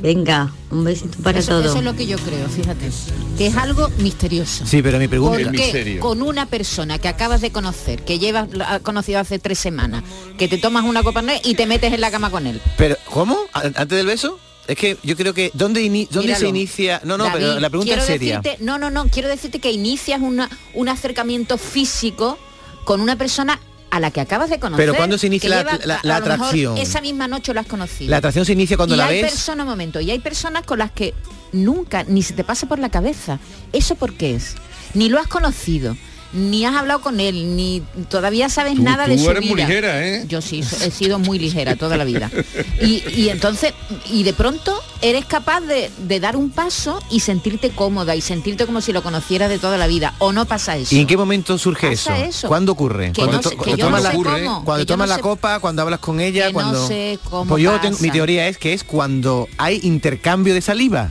Venga, 0.00 0.52
un 0.70 0.84
besito 0.84 1.18
para 1.22 1.38
eso, 1.38 1.52
todos. 1.52 1.66
eso 1.66 1.78
es 1.78 1.84
lo 1.84 1.96
que 1.96 2.06
yo 2.06 2.18
creo, 2.18 2.48
fíjate. 2.48 2.90
Que 3.38 3.46
es 3.46 3.56
algo 3.56 3.88
misterioso. 3.98 4.66
Sí, 4.66 4.82
pero 4.82 4.98
mi 4.98 5.08
pregunta... 5.08 5.38
Porque 5.44 5.98
con 6.00 6.22
una 6.22 6.46
persona 6.46 6.98
que 6.98 7.08
acabas 7.08 7.40
de 7.40 7.50
conocer, 7.50 8.04
que 8.04 8.18
llevas 8.18 8.48
has 8.66 8.80
conocido 8.80 9.18
hace 9.20 9.38
tres 9.38 9.58
semanas, 9.58 10.02
que 10.38 10.48
te 10.48 10.58
tomas 10.58 10.84
una 10.84 11.02
copa 11.02 11.22
nueva 11.22 11.40
y 11.44 11.54
te 11.54 11.66
metes 11.66 11.92
en 11.92 12.00
la 12.00 12.10
cama 12.10 12.30
con 12.30 12.46
él. 12.46 12.60
Pero, 12.76 12.96
¿cómo? 13.10 13.38
¿A- 13.52 13.60
¿Antes 13.62 13.88
del 13.88 14.06
beso? 14.06 14.38
Es 14.68 14.76
que 14.76 14.96
yo 15.02 15.16
creo 15.16 15.32
que... 15.32 15.50
¿Dónde, 15.54 15.80
ini- 15.82 16.08
dónde 16.10 16.34
se 16.34 16.48
inicia...? 16.48 17.00
No, 17.04 17.16
no, 17.16 17.24
David, 17.24 17.38
pero 17.46 17.60
la 17.60 17.70
pregunta 17.70 17.94
es 17.94 18.04
seria. 18.04 18.40
decirte- 18.42 18.58
no, 18.62 18.78
no, 18.78 18.90
no, 18.90 19.06
quiero 19.08 19.28
decirte 19.28 19.60
que 19.60 19.70
inicias 19.70 20.20
una, 20.20 20.50
un 20.74 20.88
acercamiento 20.88 21.56
físico 21.56 22.38
con 22.84 23.00
una 23.00 23.16
persona 23.16 23.60
a 23.90 24.00
la 24.00 24.10
que 24.10 24.20
acabas 24.20 24.50
de 24.50 24.58
conocer. 24.58 24.84
Pero 24.84 24.96
¿cuándo 24.96 25.16
se 25.18 25.26
inicia 25.28 25.48
la- 25.48 25.62
lleva- 26.02 26.16
atracción? 26.16 26.76
Esa 26.78 27.00
misma 27.00 27.28
noche 27.28 27.54
lo 27.54 27.60
has 27.60 27.66
conocido. 27.66 28.10
La 28.10 28.18
atracción 28.18 28.44
se 28.44 28.52
inicia 28.52 28.76
cuando 28.76 28.94
y 28.94 28.98
la 28.98 29.06
hay 29.06 29.22
ves... 29.22 29.32
personas, 29.32 29.64
un 29.64 29.70
momento, 29.70 30.00
y 30.00 30.10
hay 30.10 30.18
personas 30.18 30.64
con 30.64 30.78
las 30.78 30.90
que 30.90 31.14
nunca, 31.52 32.04
ni 32.04 32.22
se 32.22 32.34
te 32.34 32.44
pasa 32.44 32.66
por 32.68 32.78
la 32.78 32.90
cabeza. 32.90 33.38
¿Eso 33.72 33.94
por 33.94 34.14
qué 34.14 34.34
es? 34.34 34.54
Ni 34.94 35.08
lo 35.08 35.18
has 35.18 35.26
conocido, 35.28 35.96
ni 36.36 36.64
has 36.64 36.76
hablado 36.76 37.00
con 37.00 37.18
él, 37.18 37.56
ni 37.56 37.82
todavía 38.08 38.48
sabes 38.48 38.76
Tú- 38.76 38.82
nada 38.82 39.06
de 39.08 39.16
tú 39.16 39.24
su 39.24 39.30
eres 39.30 39.44
muy 39.44 39.54
vida. 39.56 39.66
ligera, 39.68 40.06
¿eh? 40.06 40.24
Yo 40.28 40.40
sí, 40.42 40.60
he 40.82 40.90
sido 40.90 41.18
muy 41.18 41.38
ligera 41.38 41.76
toda 41.76 41.96
la 41.96 42.04
vida. 42.04 42.30
Y, 42.80 43.02
y 43.10 43.30
entonces, 43.30 43.72
y 44.10 44.22
de 44.22 44.32
pronto 44.34 44.78
eres 45.00 45.24
capaz 45.24 45.60
de, 45.62 45.90
de 45.98 46.20
dar 46.20 46.36
un 46.36 46.50
paso 46.50 47.00
y 47.10 47.20
sentirte 47.20 47.70
cómoda 47.70 48.14
y 48.14 48.20
sentirte 48.20 48.66
como 48.66 48.80
si 48.82 48.92
lo 48.92 49.02
conocieras 49.02 49.48
de 49.48 49.58
toda 49.58 49.78
la 49.78 49.86
vida. 49.86 50.14
¿O 50.18 50.32
no 50.32 50.44
pasa 50.44 50.76
eso? 50.76 50.94
¿Y 50.94 51.00
en 51.00 51.06
qué 51.06 51.16
momento 51.16 51.56
surge 51.58 51.92
eso? 51.92 52.10
Pasa 52.10 52.24
eso. 52.26 52.48
¿Cuándo 52.48 52.72
ocurre? 52.72 53.12
Que 53.12 53.22
cuando 53.22 53.36
no 53.38 53.42
sé- 53.42 53.50
to- 53.56 53.56
que 53.56 53.56
cuando 53.56 53.76
yo 53.76 53.84
no 53.90 53.96
tomas 53.96 54.02
la, 54.02 54.12
cómo, 54.12 54.64
cuando 54.64 54.84
que 54.84 54.88
yo 54.88 54.94
tomas 54.94 55.08
no 55.08 55.12
la 55.12 55.16
sé- 55.16 55.22
copa, 55.22 55.60
cuando 55.60 55.82
hablas 55.82 56.00
con 56.00 56.20
ella, 56.20 56.46
que 56.48 56.52
no 56.52 56.60
cuando... 56.60 56.86
sé 56.86 57.18
cómo 57.30 57.46
pues 57.48 57.62
yo 57.62 57.80
tengo- 57.80 57.98
mi 58.00 58.10
teoría 58.10 58.46
es 58.48 58.58
que 58.58 58.74
es 58.74 58.84
cuando 58.84 59.48
hay 59.56 59.80
intercambio 59.82 60.52
de 60.54 60.60
saliva. 60.60 61.10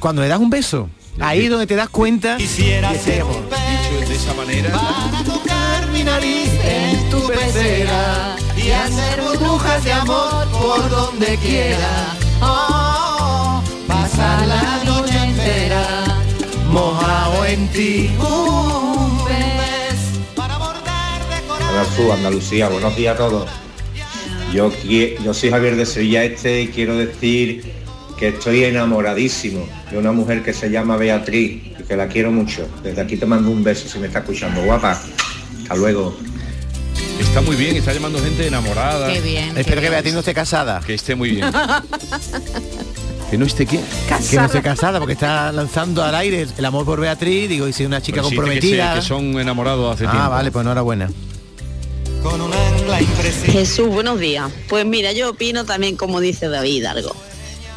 Cuando 0.00 0.22
le 0.22 0.28
das 0.28 0.40
un 0.40 0.50
beso. 0.50 0.88
Ahí 1.20 1.44
es 1.44 1.50
donde 1.50 1.66
te 1.66 1.76
das 1.76 1.88
cuenta 1.90 2.36
de 2.36 2.44
ese 2.44 3.20
amor. 3.20 3.42
Dicho 3.44 4.08
de 4.08 4.14
esa 4.14 4.34
manera. 4.34 4.70
Para 4.70 5.24
tocar 5.24 5.88
mi 5.88 6.02
nariz 6.02 6.50
en 6.64 7.10
tu 7.10 7.26
pecera 7.28 8.36
y 8.56 8.70
hacer 8.70 9.20
burbujas 9.20 9.84
de 9.84 9.92
amor 9.92 10.48
por 10.50 10.90
donde 10.90 11.36
quiera. 11.36 12.16
Oh, 12.40 13.62
pasar 13.86 14.46
la 14.46 14.84
noche 14.84 15.16
entera 15.22 16.04
mojado 16.68 17.44
en 17.44 17.68
ti. 17.68 18.10
Un 18.18 19.24
mes 19.24 19.92
Hola, 20.36 21.86
su 21.94 22.12
Andalucía, 22.12 22.68
buenos 22.68 22.96
días 22.96 23.14
a 23.14 23.18
todos. 23.18 23.50
Yo, 24.52 24.70
yo 25.24 25.32
soy 25.32 25.50
Javier 25.50 25.76
de 25.76 25.86
Sevilla 25.86 26.24
Este 26.24 26.62
y 26.62 26.68
quiero 26.68 26.96
decir 26.96 27.81
que 28.22 28.28
estoy 28.28 28.62
enamoradísimo 28.62 29.66
de 29.90 29.98
una 29.98 30.12
mujer 30.12 30.44
que 30.44 30.52
se 30.52 30.70
llama 30.70 30.96
Beatriz 30.96 31.60
y 31.76 31.82
que 31.82 31.96
la 31.96 32.06
quiero 32.06 32.30
mucho. 32.30 32.68
Desde 32.80 33.00
aquí 33.00 33.16
te 33.16 33.26
mando 33.26 33.50
un 33.50 33.64
beso 33.64 33.88
si 33.88 33.98
me 33.98 34.06
está 34.06 34.20
escuchando, 34.20 34.62
guapa. 34.62 34.92
Hasta 35.62 35.74
luego. 35.74 36.16
Está 37.18 37.40
muy 37.40 37.56
bien, 37.56 37.74
está 37.74 37.92
llamando 37.92 38.22
gente 38.22 38.46
enamorada. 38.46 39.12
Qué 39.12 39.20
bien, 39.20 39.58
Espero 39.58 39.80
que 39.80 39.90
Beatriz 39.90 40.14
no 40.14 40.20
esté 40.20 40.34
casada. 40.34 40.80
Que 40.86 40.94
esté 40.94 41.16
muy 41.16 41.30
bien. 41.30 41.50
¿Que 43.32 43.36
no 43.36 43.44
esté 43.44 43.66
qué? 43.66 43.80
Que 44.30 44.36
no 44.36 44.44
esté 44.44 44.62
casada 44.62 45.00
porque 45.00 45.14
está 45.14 45.50
lanzando 45.50 46.04
al 46.04 46.14
aire 46.14 46.46
el 46.56 46.64
amor 46.64 46.84
por 46.84 47.00
Beatriz, 47.00 47.48
digo, 47.48 47.66
y 47.66 47.72
si 47.72 47.82
es 47.82 47.88
una 47.88 48.00
chica 48.00 48.20
que 48.20 48.36
comprometida. 48.36 48.92
se- 48.94 49.00
que 49.00 49.04
son 49.04 49.40
enamorados 49.40 49.96
hace 49.96 50.06
ah, 50.06 50.10
tiempo. 50.12 50.30
vale, 50.30 50.52
pues 50.52 50.62
enhorabuena. 50.62 51.10
Jesús, 53.46 53.88
buenos 53.88 54.20
días. 54.20 54.48
Pues 54.68 54.86
mira, 54.86 55.10
yo 55.10 55.30
opino 55.30 55.64
también 55.64 55.96
como 55.96 56.20
dice 56.20 56.48
David 56.48 56.84
algo, 56.84 57.16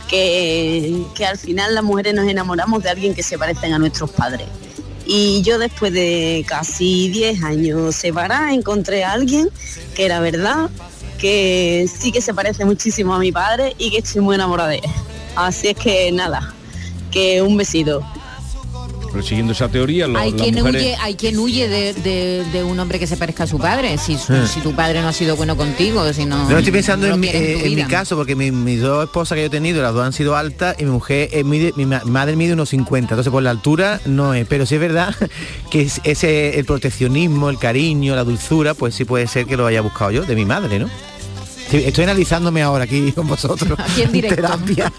que, 0.09 1.03
que 1.15 1.25
al 1.25 1.37
final 1.37 1.75
las 1.75 1.83
mujeres 1.83 2.13
nos 2.13 2.27
enamoramos 2.27 2.83
de 2.83 2.89
alguien 2.89 3.13
que 3.13 3.23
se 3.23 3.37
parecen 3.37 3.73
a 3.73 3.79
nuestros 3.79 4.11
padres. 4.11 4.47
Y 5.05 5.43
yo 5.43 5.59
después 5.59 5.93
de 5.93 6.43
casi 6.47 7.09
10 7.09 7.43
años 7.43 7.95
separada 7.95 8.53
encontré 8.53 9.03
a 9.03 9.11
alguien 9.11 9.49
que 9.95 10.05
era 10.05 10.19
verdad, 10.19 10.69
que 11.19 11.87
sí 11.93 12.11
que 12.11 12.21
se 12.21 12.33
parece 12.33 12.65
muchísimo 12.65 13.13
a 13.13 13.19
mi 13.19 13.31
padre 13.31 13.75
y 13.77 13.91
que 13.91 13.99
estoy 13.99 14.21
muy 14.21 14.35
enamorada 14.35 14.69
de 14.69 14.77
él. 14.77 14.91
Así 15.35 15.67
es 15.67 15.75
que 15.75 16.11
nada, 16.11 16.53
que 17.11 17.41
un 17.41 17.55
besito. 17.57 18.01
Pero 19.15 19.25
siguiendo 19.25 19.53
esa 19.53 19.69
teoría, 19.69 20.07
lo- 20.07 20.19
Hay 20.19 20.33
quien, 20.33 20.55
mujeres... 20.55 20.81
huye, 20.81 20.97
hay 20.99 21.15
quien 21.15 21.39
huye 21.39 21.69
de, 21.69 21.93
de- 21.93 22.43
de 22.51 22.63
un 22.63 22.77
hombre 22.81 22.99
que 22.99 23.07
se 23.07 23.15
parezca 23.15 23.45
a 23.45 23.47
su 23.47 23.57
padre, 23.57 23.97
si, 23.97 24.17
su- 24.17 24.45
si 24.45 24.59
tu 24.59 24.73
padre 24.75 25.01
no 25.01 25.07
ha 25.07 25.13
sido 25.13 25.37
bueno 25.37 25.55
contigo, 25.55 26.11
si 26.11 26.25
no... 26.25 26.49
No 26.49 26.57
estoy 26.57 26.73
pensando 26.73 27.07
no 27.07 27.13
en, 27.13 27.19
mi, 27.21 27.27
eh, 27.29 27.65
en 27.65 27.75
mi 27.75 27.83
caso, 27.85 28.17
porque 28.17 28.35
mi- 28.35 28.51
mis 28.51 28.81
dos 28.81 29.05
esposas 29.05 29.37
que 29.37 29.43
yo 29.43 29.47
he 29.47 29.49
tenido, 29.49 29.81
las 29.81 29.93
dos 29.93 30.05
han 30.05 30.11
sido 30.11 30.35
altas 30.35 30.75
y 30.79 30.83
mi 30.83 30.91
mujer 30.91 31.29
eh, 31.31 31.45
mide, 31.45 31.71
mi 31.77 31.85
ma- 31.85 32.01
madre 32.03 32.35
mide 32.35 32.51
unos 32.51 32.67
50, 32.69 33.13
entonces 33.13 33.31
por 33.31 33.41
la 33.41 33.51
altura 33.51 34.01
no 34.05 34.33
es, 34.33 34.45
pero 34.47 34.65
sí 34.65 34.75
es 34.75 34.81
verdad 34.81 35.15
que 35.71 35.83
es- 35.83 36.01
ese 36.03 36.59
el 36.59 36.65
proteccionismo, 36.65 37.49
el 37.49 37.57
cariño, 37.57 38.17
la 38.17 38.25
dulzura, 38.25 38.73
pues 38.73 38.95
sí 38.95 39.05
puede 39.05 39.27
ser 39.27 39.45
que 39.45 39.55
lo 39.55 39.65
haya 39.65 39.79
buscado 39.79 40.11
yo, 40.11 40.23
de 40.23 40.35
mi 40.35 40.43
madre, 40.43 40.77
¿no? 40.77 40.89
Estoy 41.71 42.03
analizándome 42.03 42.61
ahora 42.61 42.83
aquí 42.83 43.11
con 43.13 43.27
vosotros. 43.27 43.79
Aquí 43.79 44.03
en 44.03 44.11
directo. 44.11 44.35
Terapia. 44.41 44.91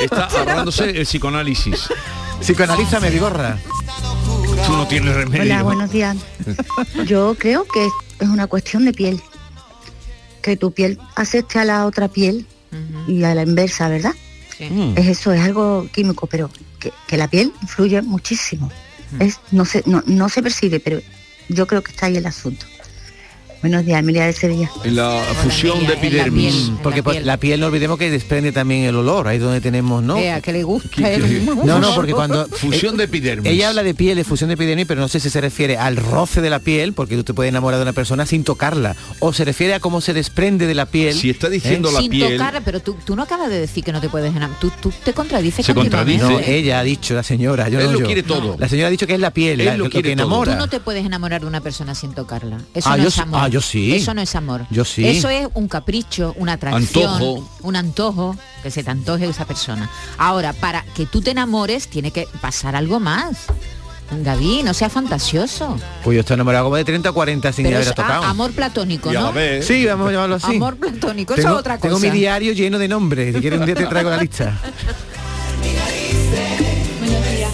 Está 0.00 0.24
ahorrándose 0.24 0.88
el 0.90 1.02
psicoanálisis. 1.04 1.88
Psicoanalízame, 2.40 3.10
Vigorra. 3.10 3.58
Tú 4.66 4.72
no 4.72 4.86
tienes 4.86 5.14
remedio. 5.14 5.42
Hola, 5.42 5.62
buenos 5.62 5.90
días. 5.90 6.16
Yo 7.06 7.34
creo 7.38 7.64
que 7.66 7.86
es 8.20 8.28
una 8.28 8.46
cuestión 8.46 8.84
de 8.84 8.92
piel. 8.92 9.20
Que 10.42 10.56
tu 10.56 10.72
piel 10.72 10.98
acepte 11.16 11.58
a 11.58 11.64
la 11.64 11.86
otra 11.86 12.08
piel 12.08 12.46
y 13.06 13.22
a 13.22 13.34
la 13.34 13.42
inversa, 13.42 13.88
¿verdad? 13.88 14.14
Mm. 14.58 14.94
Es 14.96 15.06
eso, 15.06 15.32
es 15.32 15.40
algo 15.40 15.86
químico, 15.92 16.26
pero 16.26 16.50
que, 16.78 16.92
que 17.06 17.16
la 17.16 17.28
piel 17.28 17.52
influye 17.62 18.02
muchísimo. 18.02 18.70
Es, 19.20 19.40
no, 19.52 19.64
se, 19.64 19.82
no, 19.86 20.02
no 20.06 20.28
se 20.28 20.42
percibe, 20.42 20.80
pero 20.80 21.00
yo 21.48 21.66
creo 21.66 21.82
que 21.82 21.92
está 21.92 22.06
ahí 22.06 22.16
el 22.16 22.26
asunto. 22.26 22.66
Buenos 23.64 23.86
días, 23.86 24.00
Emilia 24.00 24.26
de 24.26 24.34
Sevilla. 24.34 24.70
En 24.84 24.94
la 24.94 25.22
fusión 25.42 25.86
de 25.86 25.94
epidermis. 25.94 26.70
Porque 26.82 27.22
la 27.22 27.38
piel 27.38 27.60
no 27.60 27.68
olvidemos 27.68 27.98
que 27.98 28.10
desprende 28.10 28.52
también 28.52 28.82
el 28.84 28.94
olor, 28.94 29.26
ahí 29.26 29.38
es 29.38 29.42
donde 29.42 29.62
tenemos, 29.62 30.02
¿no? 30.02 30.16
Vea, 30.16 30.42
que 30.42 30.52
le 30.52 30.62
gusta 30.64 30.90
¿Qué- 30.90 31.14
el- 31.14 31.22
qué? 31.22 31.40
No, 31.64 31.78
no, 31.78 31.94
porque 31.94 32.12
cuando... 32.12 32.46
Fusión 32.50 32.98
de 32.98 33.04
epidermis. 33.04 33.50
Ella 33.50 33.70
habla 33.70 33.82
de 33.82 33.94
piel, 33.94 34.18
de 34.18 34.24
fusión 34.24 34.48
de 34.48 34.54
epidermis, 34.54 34.84
pero 34.84 35.00
no 35.00 35.08
sé 35.08 35.18
si 35.18 35.30
se 35.30 35.40
refiere 35.40 35.78
al 35.78 35.96
roce 35.96 36.42
de 36.42 36.50
la 36.50 36.58
piel, 36.58 36.92
porque 36.92 37.16
tú 37.16 37.24
te 37.24 37.32
puedes 37.32 37.48
enamorar 37.48 37.78
de 37.78 37.84
una 37.84 37.94
persona 37.94 38.26
sin 38.26 38.44
tocarla, 38.44 38.96
o 39.20 39.32
se 39.32 39.46
refiere 39.46 39.72
a 39.72 39.80
cómo 39.80 40.02
se 40.02 40.12
desprende 40.12 40.66
de 40.66 40.74
la 40.74 40.84
piel. 40.84 41.14
Si 41.14 41.30
está 41.30 41.48
diciendo 41.48 41.90
la 41.90 42.00
Sin 42.00 42.10
piel... 42.10 42.32
tocar, 42.36 42.60
pero 42.66 42.80
tú, 42.80 42.96
tú 43.06 43.16
no 43.16 43.22
acabas 43.22 43.48
de 43.48 43.60
decir 43.60 43.82
que 43.82 43.92
no 43.92 44.02
te 44.02 44.10
puedes 44.10 44.28
enamorar. 44.36 44.60
Tú, 44.60 44.70
tú 44.78 44.92
te 45.02 45.14
contradices 45.14 45.64
Se 45.64 45.72
continuamente. 45.72 46.22
No, 46.22 46.38
ella 46.38 46.80
ha 46.80 46.82
dicho, 46.82 47.14
la 47.14 47.22
señora. 47.22 47.70
Yo 47.70 47.80
Él 47.80 47.86
no 47.86 47.92
lo 47.92 48.00
yo. 48.00 48.04
quiere 48.06 48.22
todo. 48.22 48.56
La 48.58 48.68
señora 48.68 48.88
ha 48.88 48.90
dicho 48.90 49.06
que 49.06 49.14
es 49.14 49.20
la 49.20 49.30
piel, 49.30 49.58
Él 49.60 49.66
la- 49.68 49.76
lo 49.78 49.84
lo, 49.84 49.90
quiere 49.90 50.10
que 50.10 50.16
todo. 50.16 50.26
enamora. 50.26 50.52
Tú 50.52 50.58
no 50.58 50.68
te 50.68 50.80
puedes 50.80 51.06
enamorar 51.06 51.40
de 51.40 51.46
una 51.46 51.62
persona 51.62 51.94
sin 51.94 52.12
tocarla. 52.12 52.58
Eso 52.74 52.90
Ah, 52.90 52.98
no 52.98 53.04
yo 53.04 53.08
es 53.08 53.18
amor. 53.18 53.40
ah, 53.42 53.48
yo 53.54 53.60
sí. 53.60 53.94
Eso 53.94 54.12
no 54.14 54.20
es 54.20 54.34
amor. 54.34 54.66
Yo 54.68 54.84
sí. 54.84 55.06
Eso 55.06 55.28
es 55.28 55.46
un 55.54 55.68
capricho, 55.68 56.34
una 56.38 56.54
atracción, 56.54 57.12
Antojo. 57.12 57.48
un 57.62 57.76
antojo, 57.76 58.36
que 58.64 58.70
se 58.72 58.82
te 58.82 58.90
antoje 58.90 59.28
esa 59.28 59.44
persona. 59.44 59.88
Ahora, 60.18 60.52
para 60.54 60.84
que 60.96 61.06
tú 61.06 61.20
te 61.22 61.30
enamores, 61.30 61.86
tiene 61.86 62.10
que 62.10 62.26
pasar 62.40 62.74
algo 62.74 62.98
más. 62.98 63.36
David, 64.10 64.64
no 64.64 64.74
sea 64.74 64.90
fantasioso. 64.90 65.78
Pues 66.02 66.16
yo 66.16 66.20
estoy 66.22 66.34
enamorado 66.34 66.64
como 66.64 66.74
de 66.76 66.84
30 66.84 67.10
o 67.10 67.14
40 67.14 67.52
sin 67.52 67.64
Pero 67.64 67.76
haber 67.76 67.88
es 67.88 67.94
tocado. 67.94 68.24
ah, 68.24 68.30
amor 68.30 68.50
platónico, 68.52 69.12
¿no? 69.12 69.32
Sí, 69.62 69.86
vamos 69.86 70.08
a 70.08 70.12
llamarlo 70.12 70.34
así. 70.34 70.56
Amor 70.56 70.76
platónico, 70.76 71.34
eso 71.34 71.48
es 71.48 71.54
otra 71.54 71.76
cosa. 71.78 71.88
tengo 71.88 72.00
mi 72.00 72.10
diario 72.10 72.52
lleno 72.54 72.80
de 72.80 72.88
nombres. 72.88 73.36
Si 73.36 73.40
quieres 73.40 73.60
un 73.60 73.66
día 73.66 73.76
te 73.76 73.86
traigo 73.86 74.10
la 74.10 74.16
lista. 74.16 74.58
Buenos 76.98 77.30
días. 77.30 77.52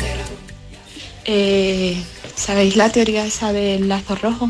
Eh, 1.26 2.02
¿Sabéis 2.36 2.76
la 2.76 2.88
teoría 2.90 3.26
esa 3.26 3.52
del 3.52 3.86
lazo 3.88 4.14
rojo? 4.16 4.48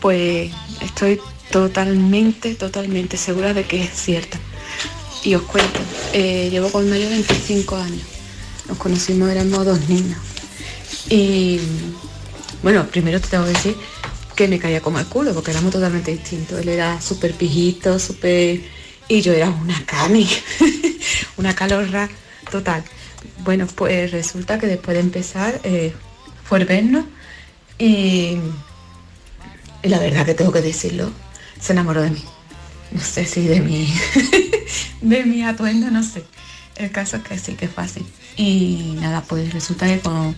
Pues 0.00 0.50
estoy 0.80 1.20
totalmente, 1.50 2.54
totalmente 2.54 3.16
segura 3.16 3.52
de 3.54 3.64
que 3.64 3.82
es 3.82 3.90
cierta. 3.90 4.38
Y 5.22 5.34
os 5.34 5.42
cuento, 5.42 5.80
eh, 6.12 6.48
llevo 6.50 6.70
con 6.70 6.88
Mario 6.88 7.10
25 7.10 7.76
años. 7.76 8.02
Nos 8.68 8.78
conocimos, 8.78 9.28
éramos 9.30 9.64
dos 9.64 9.88
niños. 9.88 10.18
Y 11.10 11.60
bueno, 12.62 12.86
primero 12.86 13.20
te 13.20 13.28
tengo 13.28 13.44
que 13.44 13.50
decir 13.50 13.76
que 14.34 14.48
me 14.48 14.58
caía 14.58 14.80
como 14.80 14.98
el 14.98 15.06
culo, 15.06 15.34
porque 15.34 15.50
éramos 15.50 15.72
totalmente 15.72 16.12
distintos. 16.12 16.60
Él 16.60 16.68
era 16.68 17.00
súper 17.00 17.34
pijito, 17.34 17.98
súper... 17.98 18.60
Y 19.08 19.20
yo 19.20 19.32
era 19.32 19.50
una 19.50 19.84
cani, 19.84 20.26
una 21.36 21.54
calorra 21.54 22.08
total. 22.50 22.84
Bueno, 23.44 23.66
pues 23.66 24.10
resulta 24.12 24.58
que 24.58 24.66
después 24.66 24.94
de 24.94 25.00
empezar 25.00 25.60
eh, 25.64 25.92
fue 26.44 26.64
vernos 26.64 27.04
y, 27.78 28.36
y 29.82 29.88
la 29.88 29.98
verdad 29.98 30.26
que 30.26 30.34
tengo 30.34 30.52
que 30.52 30.60
decirlo, 30.60 31.10
se 31.60 31.72
enamoró 31.72 32.02
de 32.02 32.10
mí. 32.10 32.24
No 32.92 33.00
sé 33.00 33.24
si 33.24 33.46
de 33.46 33.60
mi, 33.60 33.92
de 35.00 35.24
mi 35.24 35.42
atuendo, 35.42 35.90
no 35.90 36.02
sé. 36.02 36.24
El 36.76 36.90
caso 36.90 37.16
es 37.16 37.22
que 37.22 37.38
sí 37.38 37.54
que 37.54 37.68
fue 37.68 37.84
así. 37.84 38.06
Y 38.36 38.96
nada, 39.00 39.22
pues 39.22 39.52
resulta 39.52 39.86
que 39.86 40.00
con, 40.00 40.36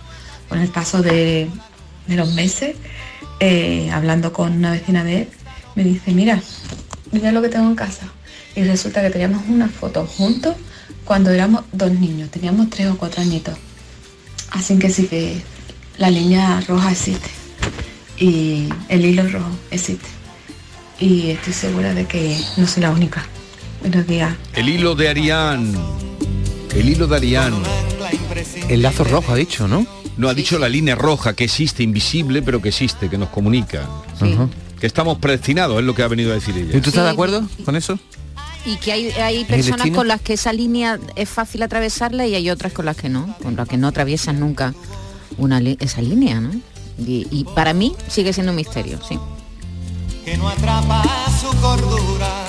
con 0.48 0.58
el 0.58 0.68
paso 0.68 1.02
de, 1.02 1.48
de 2.06 2.16
los 2.16 2.32
meses, 2.34 2.76
eh, 3.40 3.90
hablando 3.90 4.32
con 4.32 4.52
una 4.52 4.72
vecina 4.72 5.04
de 5.04 5.22
él, 5.22 5.28
me 5.74 5.84
dice, 5.84 6.12
mira, 6.12 6.40
mira 7.10 7.32
lo 7.32 7.42
que 7.42 7.48
tengo 7.48 7.66
en 7.68 7.74
casa. 7.74 8.06
Y 8.54 8.62
resulta 8.64 9.02
que 9.02 9.10
teníamos 9.10 9.44
una 9.48 9.68
foto 9.68 10.06
juntos 10.06 10.56
cuando 11.04 11.30
éramos 11.30 11.64
dos 11.72 11.90
niños, 11.90 12.30
teníamos 12.30 12.70
tres 12.70 12.88
o 12.88 12.98
cuatro 12.98 13.22
añitos. 13.22 13.56
Así 14.50 14.78
que 14.78 14.90
sí 14.90 15.06
que 15.06 15.40
la 15.96 16.10
línea 16.10 16.60
roja 16.68 16.92
existe 16.92 17.41
y 18.22 18.68
el 18.88 19.04
hilo 19.04 19.28
rojo 19.28 19.50
existe. 19.72 20.06
Y 21.00 21.30
estoy 21.30 21.52
segura 21.52 21.92
de 21.92 22.06
que 22.06 22.38
no 22.56 22.68
soy 22.68 22.84
la 22.84 22.90
única. 22.90 23.26
Buenos 23.80 24.06
días. 24.06 24.36
El 24.54 24.68
hilo 24.68 24.94
de 24.94 25.08
Arián. 25.08 25.74
El 26.72 26.88
hilo 26.88 27.08
de 27.08 27.16
Arián. 27.16 27.54
El 28.68 28.82
lazo 28.82 29.02
rojo 29.02 29.32
ha 29.32 29.34
dicho, 29.34 29.66
¿no? 29.66 29.84
No, 30.16 30.28
ha 30.28 30.34
dicho 30.34 30.58
la 30.60 30.68
línea 30.68 30.94
roja, 30.94 31.34
que 31.34 31.44
existe, 31.44 31.82
invisible, 31.82 32.42
pero 32.42 32.62
que 32.62 32.68
existe, 32.68 33.10
que 33.10 33.18
nos 33.18 33.30
comunica. 33.30 33.88
Que 34.78 34.86
estamos 34.86 35.18
predestinados, 35.18 35.80
es 35.80 35.84
lo 35.84 35.94
que 35.94 36.04
ha 36.04 36.08
venido 36.08 36.30
a 36.30 36.34
decir 36.34 36.56
ella. 36.56 36.76
¿Y 36.76 36.80
tú 36.80 36.90
estás 36.90 37.04
de 37.04 37.10
acuerdo 37.10 37.48
con 37.64 37.74
eso? 37.74 37.98
Y 38.64 38.76
que 38.76 38.92
hay, 38.92 39.10
hay 39.10 39.44
personas 39.44 39.90
con 39.90 40.06
las 40.06 40.20
que 40.20 40.34
esa 40.34 40.52
línea 40.52 41.00
es 41.16 41.28
fácil 41.28 41.62
atravesarla 41.64 42.24
y 42.28 42.36
hay 42.36 42.50
otras 42.50 42.72
con 42.72 42.84
las 42.84 42.96
que 42.96 43.08
no, 43.08 43.36
con 43.42 43.56
las 43.56 43.66
que 43.66 43.76
no 43.76 43.88
atraviesan 43.88 44.38
nunca 44.38 44.74
una 45.38 45.58
esa 45.58 46.00
línea, 46.02 46.40
¿no? 46.40 46.50
Y, 47.06 47.26
y 47.30 47.44
para 47.44 47.72
mí 47.72 47.94
sigue 48.08 48.32
siendo 48.32 48.52
un 48.52 48.56
misterio, 48.56 49.00
sí. 49.06 49.18
que 50.24 50.36
no 50.36 50.48
atrapa 50.48 51.02
su 51.40 51.48
cordura. 51.60 52.46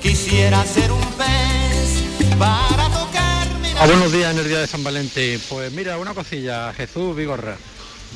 Quisiera 0.00 0.64
ser 0.64 0.92
un 0.92 1.00
pez 1.00 2.02
para 2.38 2.88
tocar 2.90 3.48
mi 3.60 3.68
Ah, 3.80 3.86
buenos 3.86 4.12
días 4.12 4.32
en 4.32 4.38
el 4.38 4.48
día 4.48 4.60
de 4.60 4.66
San 4.66 4.84
Valentín. 4.84 5.40
Pues 5.48 5.72
mira, 5.72 5.98
una 5.98 6.14
cosilla, 6.14 6.72
Jesús 6.74 7.16
Vigorra. 7.16 7.56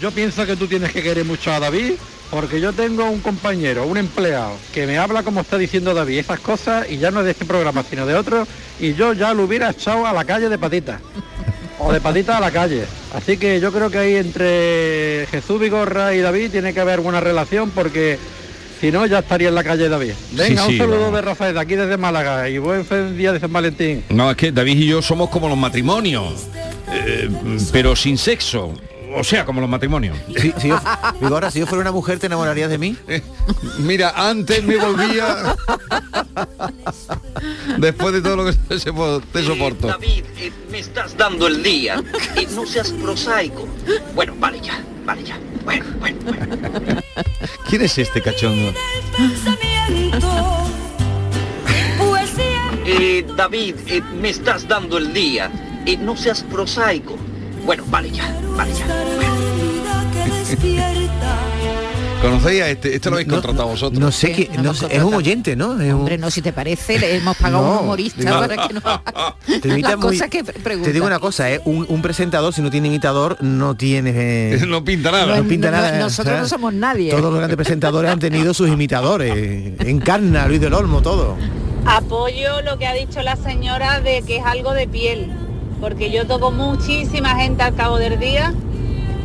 Yo 0.01 0.11
pienso 0.13 0.47
que 0.47 0.55
tú 0.55 0.67
tienes 0.69 0.93
que 0.93 1.03
querer 1.03 1.25
mucho 1.25 1.51
a 1.53 1.59
David 1.59 1.95
porque 2.31 2.61
yo 2.61 2.73
tengo 2.73 3.05
un 3.07 3.21
compañero, 3.21 3.87
un 3.87 3.97
empleado, 3.97 4.53
que 4.73 4.87
me 4.87 4.99
habla 4.99 5.23
como 5.23 5.41
está 5.41 5.57
diciendo 5.57 5.95
David, 5.95 6.19
esas 6.19 6.41
cosas, 6.41 6.87
y 6.91 6.99
ya 6.99 7.11
no 7.11 7.21
es 7.21 7.25
de 7.25 7.31
este 7.33 7.47
programa, 7.47 7.83
sino 7.89 8.05
de 8.05 8.15
otro, 8.15 8.47
y 8.79 8.93
yo 8.93 9.15
ya 9.15 9.33
lo 9.33 9.45
hubiera 9.45 9.71
echado 9.71 10.07
a 10.07 10.13
la 10.13 10.25
calle 10.25 10.51
de 10.51 10.59
patitas. 10.59 11.01
O 11.81 11.93
de 11.93 12.01
patitas 12.01 12.37
a 12.37 12.41
la 12.41 12.51
calle. 12.51 12.85
Así 13.15 13.37
que 13.37 13.61
yo 13.61 13.73
creo 13.73 13.91
que 13.91 13.99
ahí 13.99 14.15
entre 14.17 15.27
Jesús 15.31 15.61
Vigorra 15.61 16.15
y 16.15 16.19
David 16.21 16.51
tiene 16.51 16.75
que 16.75 16.81
haber 16.81 16.95
alguna 16.95 17.21
relación 17.21 17.71
porque 17.71 18.19
Si 18.81 18.93
no, 18.93 19.07
ya 19.07 19.19
estaría 19.21 19.49
en 19.49 19.55
la 19.57 19.65
calle 19.65 19.89
David. 19.89 20.13
Venga, 20.33 20.63
Sí, 20.63 20.69
sí, 20.69 20.73
un 20.75 20.79
saludo 20.79 21.01
vamos. 21.01 21.15
de 21.15 21.23
Rafael 21.23 21.55
de 21.55 21.61
aquí 21.61 21.75
desde 21.75 21.97
Málaga 21.97 22.49
y 22.49 22.59
buen 22.59 22.85
día 23.17 23.33
de 23.33 23.41
San 23.41 23.53
Valentín. 23.53 24.05
No, 24.09 24.31
es 24.31 24.37
que 24.37 24.53
David 24.53 24.79
y 24.79 24.87
yo 24.87 25.03
somos 25.03 25.31
como 25.31 25.49
los 25.49 25.59
matrimonios, 25.59 26.47
eh, 26.93 27.29
pero 27.73 27.97
sin 27.97 28.17
sexo. 28.19 28.73
O 29.15 29.25
sea, 29.25 29.45
como 29.45 29.61
los 29.61 29.71
matrimonios. 29.71 30.17
Si, 30.37 30.53
si 30.59 30.69
yo, 30.69 30.81
Vigorra, 31.21 31.51
si 31.51 31.61
yo 31.61 31.67
fuera 31.67 31.83
una 31.83 31.93
mujer, 31.93 32.19
¿te 32.19 32.27
enamorarías 32.27 32.71
de 32.71 32.79
mí? 32.79 32.97
Mira, 33.79 34.13
antes 34.17 34.63
me 34.65 34.77
volvía... 34.77 35.57
Después 37.79 38.13
de 38.13 38.23
todo 38.23 38.37
lo 38.37 38.45
que 38.45 38.53
se 38.79 38.93
te 39.33 39.43
soporto. 39.43 39.87
David, 39.89 40.25
eh, 40.39 40.53
me 40.71 40.79
estás 40.81 41.17
dando 41.17 41.47
el 41.47 41.63
día. 41.63 42.03
Y 42.37 42.47
no 42.55 42.67
seas 42.67 42.91
prosaico. 42.93 43.69
Bueno, 44.15 44.35
vale 44.39 44.61
ya, 44.61 44.83
vale 45.05 45.25
ya. 45.25 45.39
Bueno, 45.65 45.85
bueno, 45.99 46.19
bueno. 46.25 47.03
¿Quién 47.69 47.83
es 47.83 47.99
este 47.99 48.23
cachondo? 48.23 48.73
Eh, 52.87 53.27
David, 53.37 53.77
eh, 53.87 54.03
me 54.21 54.31
estás 54.31 54.67
dando 54.67 54.99
el 54.99 55.13
día. 55.13 55.51
Y 55.87 55.97
no 55.97 56.17
seas 56.17 56.43
prosaico. 56.43 57.19
Bueno, 57.69 57.85
vale 57.91 58.11
ya, 58.11 58.35
vale 58.57 58.73
ya. 58.73 58.87
¿Conocéis 62.23 62.63
a 62.63 62.71
este? 62.71 62.95
Este 62.97 63.11
lo 63.11 63.17
habéis 63.17 63.29
contratado 63.29 63.69
vosotros. 63.69 64.01
No 64.01 64.11
sé 64.11 64.33
qué, 64.33 64.51
no 64.63 64.73
sé, 64.73 64.87
es 64.91 65.03
un 65.03 65.13
oyente, 65.13 65.55
¿no? 65.55 65.79
Es 65.81 65.93
un- 65.93 66.01
Hombre, 66.01 66.17
no, 66.17 66.31
si 66.31 66.41
te 66.41 66.53
parece, 66.55 66.99
le 66.99 67.17
hemos 67.17 67.37
pagado 67.37 67.65
a 67.65 67.73
un 67.79 67.85
humorista 67.85 68.41
para 68.41 68.67
que 68.69 68.75
no 68.75 68.81
haga 68.85 69.37
Te 69.63 69.69
las 69.69 69.99
muy- 69.99 70.17
cosas 70.17 70.31
que 70.31 70.43
pre- 70.45 70.59
pregunta. 70.59 70.89
Te 70.89 70.93
digo 70.95 71.05
una 71.07 71.19
cosa, 71.21 71.51
¿eh? 71.53 71.61
un, 71.67 71.85
un 71.89 72.01
presentador, 72.03 72.55
si 72.55 72.63
no 72.63 72.71
tiene 72.71 72.89
imitador, 72.89 73.37
no 73.43 73.77
tiene... 73.77 74.55
eh, 74.55 74.61
no 74.67 74.83
pinta 74.83 75.13
nada. 75.13 75.37
No, 75.37 75.43
No, 75.43 75.49
pinta 75.49 75.71
no, 75.71 75.77
nada. 75.77 75.99
nosotros 75.99 76.27
¿sabes? 76.35 76.41
no 76.43 76.49
somos 76.49 76.73
nadie. 76.73 77.11
Todos 77.11 77.23
los 77.25 77.35
grandes 77.37 77.57
presentadores 77.57 78.11
han 78.11 78.19
tenido 78.19 78.55
sus 78.55 78.69
imitadores. 78.69 79.75
Encarna, 79.81 80.49
Luis 80.49 80.61
del 80.63 80.73
Olmo, 80.73 81.03
todo. 81.03 81.37
Apoyo 81.85 82.63
lo 82.63 82.79
que 82.79 82.87
ha 82.87 82.95
dicho 82.95 83.21
la 83.23 83.37
señora 83.37 84.01
de 84.01 84.23
que 84.23 84.39
es 84.39 84.45
algo 84.45 84.73
de 84.73 84.89
piel, 84.89 85.31
porque 85.81 86.11
yo 86.11 86.27
toco 86.27 86.51
muchísima 86.51 87.37
gente 87.37 87.63
al 87.63 87.75
cabo 87.75 87.99
del 87.99 88.19
día 88.19 88.53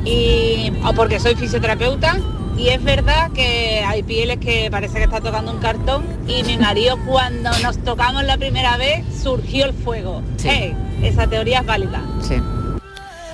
y 0.05 0.71
o 0.85 0.93
porque 0.93 1.19
soy 1.19 1.35
fisioterapeuta 1.35 2.17
y 2.57 2.69
es 2.69 2.83
verdad 2.83 3.31
que 3.31 3.83
hay 3.85 4.03
pieles 4.03 4.37
que 4.37 4.69
parece 4.69 4.95
que 4.99 5.03
está 5.05 5.19
tocando 5.21 5.51
un 5.51 5.59
cartón 5.59 6.03
y 6.27 6.43
mi 6.43 6.57
marido 6.57 6.97
cuando 7.05 7.49
nos 7.63 7.77
tocamos 7.79 8.23
la 8.23 8.37
primera 8.37 8.77
vez 8.77 9.03
surgió 9.21 9.65
el 9.65 9.73
fuego. 9.73 10.21
Sí. 10.37 10.47
Hey, 10.51 10.75
esa 11.01 11.25
teoría 11.27 11.59
es 11.61 11.65
válida. 11.65 12.01
Sí. 12.21 12.35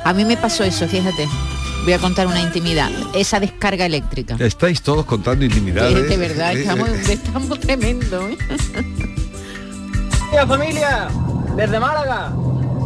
A 0.06 0.14
mí 0.14 0.24
me 0.24 0.38
pasó 0.38 0.64
eso, 0.64 0.88
fíjate. 0.88 1.28
Voy 1.84 1.94
a 1.94 2.00
contar 2.00 2.28
una 2.28 2.42
intimidad. 2.42 2.90
Esa 3.14 3.40
descarga 3.40 3.86
eléctrica. 3.86 4.36
Estáis 4.40 4.82
todos 4.82 5.06
contando 5.06 5.44
intimidades. 5.46 6.08
De 6.10 6.18
verdad, 6.18 6.56
Eh, 6.56 6.62
estamos, 6.62 6.90
eh, 6.90 7.04
estamos 7.14 7.60
tremendo. 7.60 8.28
¿eh? 8.30 8.38
Hola 10.32 10.48
familia, 10.48 11.08
desde 11.56 11.80
Málaga. 11.80 12.32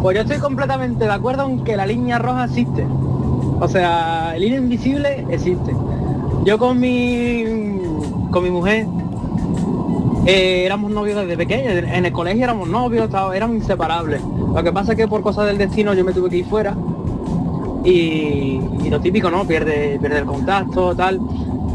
Pues 0.04 0.18
yo 0.18 0.24
estoy 0.24 0.40
completamente 0.40 1.06
de 1.06 1.12
acuerdo 1.12 1.48
en 1.48 1.64
que 1.64 1.78
la 1.78 1.86
línea 1.86 2.20
roja 2.20 2.44
existe. 2.44 2.86
O 3.62 3.68
sea, 3.70 4.36
el 4.36 4.44
hilo 4.44 4.58
invisible 4.58 5.26
existe. 5.30 5.74
Yo 6.44 6.58
con 6.58 6.78
mi 6.78 7.46
con 8.30 8.44
mi 8.44 8.50
mujer 8.50 8.86
eh, 10.26 10.64
éramos 10.66 10.92
novios 10.92 11.22
desde 11.22 11.38
pequeños, 11.38 11.72
en 11.72 12.06
el 12.06 12.12
colegio 12.12 12.44
éramos 12.44 12.68
novios, 12.68 13.10
éramos 13.34 13.56
inseparables. 13.56 14.22
Lo 14.54 14.62
que 14.62 14.74
pasa 14.74 14.92
es 14.92 14.98
que 14.98 15.08
por 15.08 15.22
cosas 15.22 15.46
del 15.46 15.58
destino 15.58 15.94
yo 15.94 16.04
me 16.04 16.12
tuve 16.12 16.30
que 16.30 16.38
ir 16.38 16.46
fuera 16.48 16.76
y, 17.86 18.60
lo 18.90 19.00
típico, 19.00 19.32
¿no? 19.32 19.46
Pierde, 19.46 20.00
pierde 20.02 20.20
el 20.20 20.26
contacto, 20.26 20.94
tal. 20.94 21.22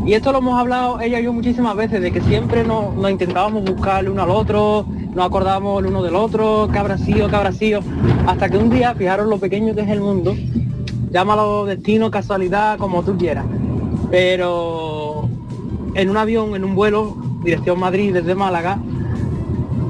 Y 0.04 0.12
esto 0.12 0.32
lo 0.32 0.38
hemos 0.38 0.60
hablado 0.60 1.00
ella 1.00 1.18
y 1.18 1.24
yo 1.24 1.32
muchísimas 1.32 1.74
veces, 1.76 2.02
de 2.02 2.12
que 2.12 2.20
siempre 2.20 2.62
nos, 2.62 2.94
nos 2.94 3.10
intentábamos 3.10 3.64
buscar 3.64 4.06
uno 4.06 4.22
al 4.22 4.30
otro, 4.30 4.84
nos 5.18 5.26
acordábamos 5.26 5.80
el 5.82 5.88
uno 5.90 6.00
del 6.04 6.14
otro, 6.14 6.68
qué 6.72 6.78
habrá 6.78 6.96
sido, 6.96 7.28
qué 7.28 7.34
habrá 7.34 7.50
sido, 7.52 7.80
hasta 8.26 8.48
que 8.48 8.56
un 8.56 8.70
día, 8.70 8.94
fijaros 8.94 9.26
lo 9.26 9.38
pequeño 9.38 9.74
que 9.74 9.80
es 9.80 9.88
el 9.88 10.00
mundo, 10.00 10.36
llámalo 11.10 11.64
destino, 11.64 12.08
casualidad, 12.08 12.78
como 12.78 13.02
tú 13.02 13.18
quieras. 13.18 13.44
Pero 14.12 15.28
en 15.94 16.08
un 16.08 16.16
avión, 16.16 16.54
en 16.54 16.62
un 16.64 16.76
vuelo, 16.76 17.16
dirección 17.42 17.80
Madrid 17.80 18.14
desde 18.14 18.36
Málaga, 18.36 18.78